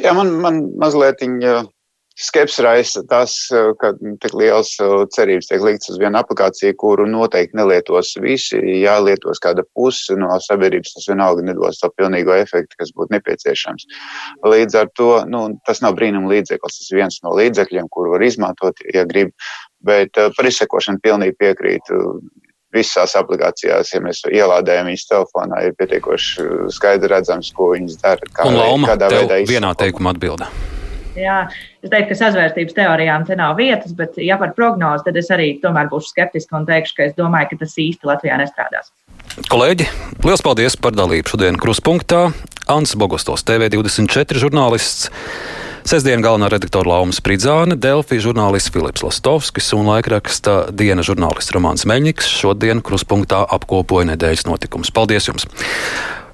Jā, 0.00 0.14
man, 0.16 0.32
man 0.40 0.62
mazliet 0.80 1.20
skepsi 2.20 2.62
raisa 2.62 3.02
tas, 3.08 3.34
eh, 3.54 3.70
ka 3.80 3.92
tik 4.22 4.34
liels 4.36 4.72
eh, 4.82 4.94
cerības 5.14 5.48
tiek 5.50 5.62
likts 5.64 5.90
uz 5.92 5.98
vienu 6.00 6.20
aplikāciju, 6.20 6.76
kuru 6.80 7.06
noteikti 7.08 7.56
nelietos 7.58 8.12
visi. 8.22 8.60
Ja 8.80 8.98
lietos 9.02 9.40
kāda 9.42 9.64
puse 9.76 10.16
no 10.20 10.32
sabiedrības, 10.44 10.94
tas 10.96 11.08
vienalga 11.10 11.44
nedos 11.46 11.80
to 11.80 11.90
pilnīgo 11.96 12.36
efektu, 12.36 12.76
kas 12.80 12.92
būtu 12.96 13.16
nepieciešams. 13.16 13.86
Līdz 14.46 14.78
ar 14.82 14.92
to 14.98 15.10
nu, 15.30 15.46
tas 15.66 15.82
nav 15.84 15.96
brīnuma 15.98 16.30
līdzeklis. 16.34 16.80
Tas 16.80 16.92
ir 16.92 17.00
viens 17.02 17.20
no 17.24 17.34
līdzekļiem, 17.38 17.88
kuru 17.90 18.14
var 18.16 18.26
izmantot, 18.26 18.84
ja 18.94 19.06
grib. 19.08 19.32
Bet 19.84 20.20
eh, 20.20 20.30
par 20.36 20.48
izsekošanu 20.50 21.00
pilnīgi 21.04 21.38
piekrītu 21.40 22.20
visās 22.70 23.16
aplikācijās, 23.18 23.88
ja 23.94 23.98
mēs 24.04 24.20
ielādējam 24.30 24.86
viņas 24.92 25.08
telefonā, 25.10 25.64
ir 25.66 25.72
pietiekoši 25.80 26.44
skaidri 26.76 27.10
redzams, 27.10 27.50
ko 27.56 27.72
viņas 27.72 27.98
dara. 28.04 28.28
Kā, 28.30 28.46
Un 28.46 28.60
Lauma, 28.60 28.92
kādā 28.92 29.10
veidā 29.10 29.40
izsako. 29.40 29.56
vienā 29.56 29.72
teikumā 29.80 30.14
atbildē. 30.14 30.52
Jā, 31.20 31.38
es 31.84 31.92
teiktu, 31.92 32.12
ka 32.12 32.18
sazvērstības 32.22 32.76
teorijām 32.76 33.26
te 33.28 33.36
nav 33.38 33.58
vietas, 33.60 33.92
bet, 33.96 34.16
ja 34.22 34.38
par 34.40 34.54
prognozi, 34.56 35.04
tad 35.06 35.18
es 35.20 35.30
arī 35.34 35.52
tomēr 35.62 35.90
būšu 35.92 36.14
skeptiska 36.14 36.56
un 36.58 36.68
teikšu, 36.68 36.96
ka 36.96 37.08
es 37.10 37.16
domāju, 37.18 37.52
ka 37.52 37.64
tas 37.64 37.76
īsti 37.80 38.08
Latvijā 38.08 38.40
nestrādās. 38.40 38.92
Kolēģi, 39.50 39.86
liels 40.26 40.42
paldies 40.44 40.76
par 40.80 40.96
dalību 40.96 41.34
šodien 41.34 41.58
Kruspunkta. 41.60 42.30
Ants 42.70 42.94
Bogostovs, 42.98 43.44
TV24 43.46 44.40
žurnālists. 44.42 45.10
Sestdien 45.86 46.20
galvenā 46.20 46.50
redaktora 46.52 46.92
Lauma 46.92 47.14
Spridzāne, 47.16 47.74
Delfī 47.80 48.18
žurnālists 48.20 48.70
Filips 48.70 49.02
Lastovskis 49.02 49.72
un 49.74 49.88
laikraksta 49.88 50.66
diena 50.76 51.02
žurnālists 51.06 51.54
Romāns 51.56 51.86
Meļņiks 51.88 52.28
šodien 52.30 52.82
Kruspunktā 52.84 53.40
apkopoja 53.56 54.10
nedēļas 54.12 54.46
notikumus. 54.50 54.92
Paldies 54.94 55.30
jums! 55.30 55.48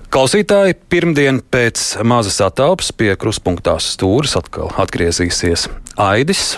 Klausītāji, 0.06 0.76
pirmdien 0.88 1.40
pēc 1.50 1.80
mazas 2.06 2.38
atelpas 2.44 2.92
pie 2.94 3.10
kruspunktā 3.18 3.74
stūres 3.82 4.36
atkal 4.38 4.70
atgriezīsies 4.78 5.66
Aidis. 5.98 6.56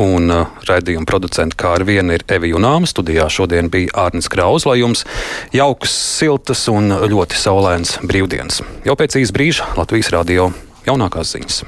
Un 0.00 0.32
uh, 0.32 0.48
raidījuma 0.64 1.04
producents 1.04 1.56
kā 1.60 1.74
ar 1.76 1.84
vienu 1.84 2.16
ir 2.16 2.24
Evija 2.32 2.56
Unāma. 2.56 2.88
Studijā 2.88 3.26
šodien 3.28 3.68
bija 3.72 3.92
Ārnis 4.06 4.30
Kraus, 4.32 4.64
lai 4.64 4.78
jums 4.80 5.04
jaukas, 5.52 5.92
siltas 5.92 6.64
un 6.72 6.88
ļoti 7.12 7.36
saulēnas 7.36 7.98
brīvdienas. 8.08 8.62
Jau 8.88 8.96
pēc 8.96 9.18
īsa 9.20 9.36
brīža 9.36 9.68
Latvijas 9.76 10.08
radio 10.16 10.48
jaunākās 10.88 11.34
ziņas. 11.36 11.60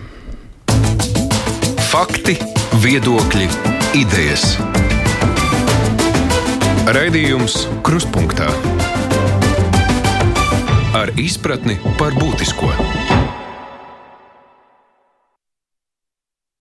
Fakti, 1.93 2.39
viedokļi, 2.81 3.51
idejas. 4.01 4.57
Raidījums 6.97 7.67
Krustpunktā 7.85 8.49
ar 8.49 8.84
izpratni 11.21 11.79
par 11.99 12.17
būtisko. 12.19 13.24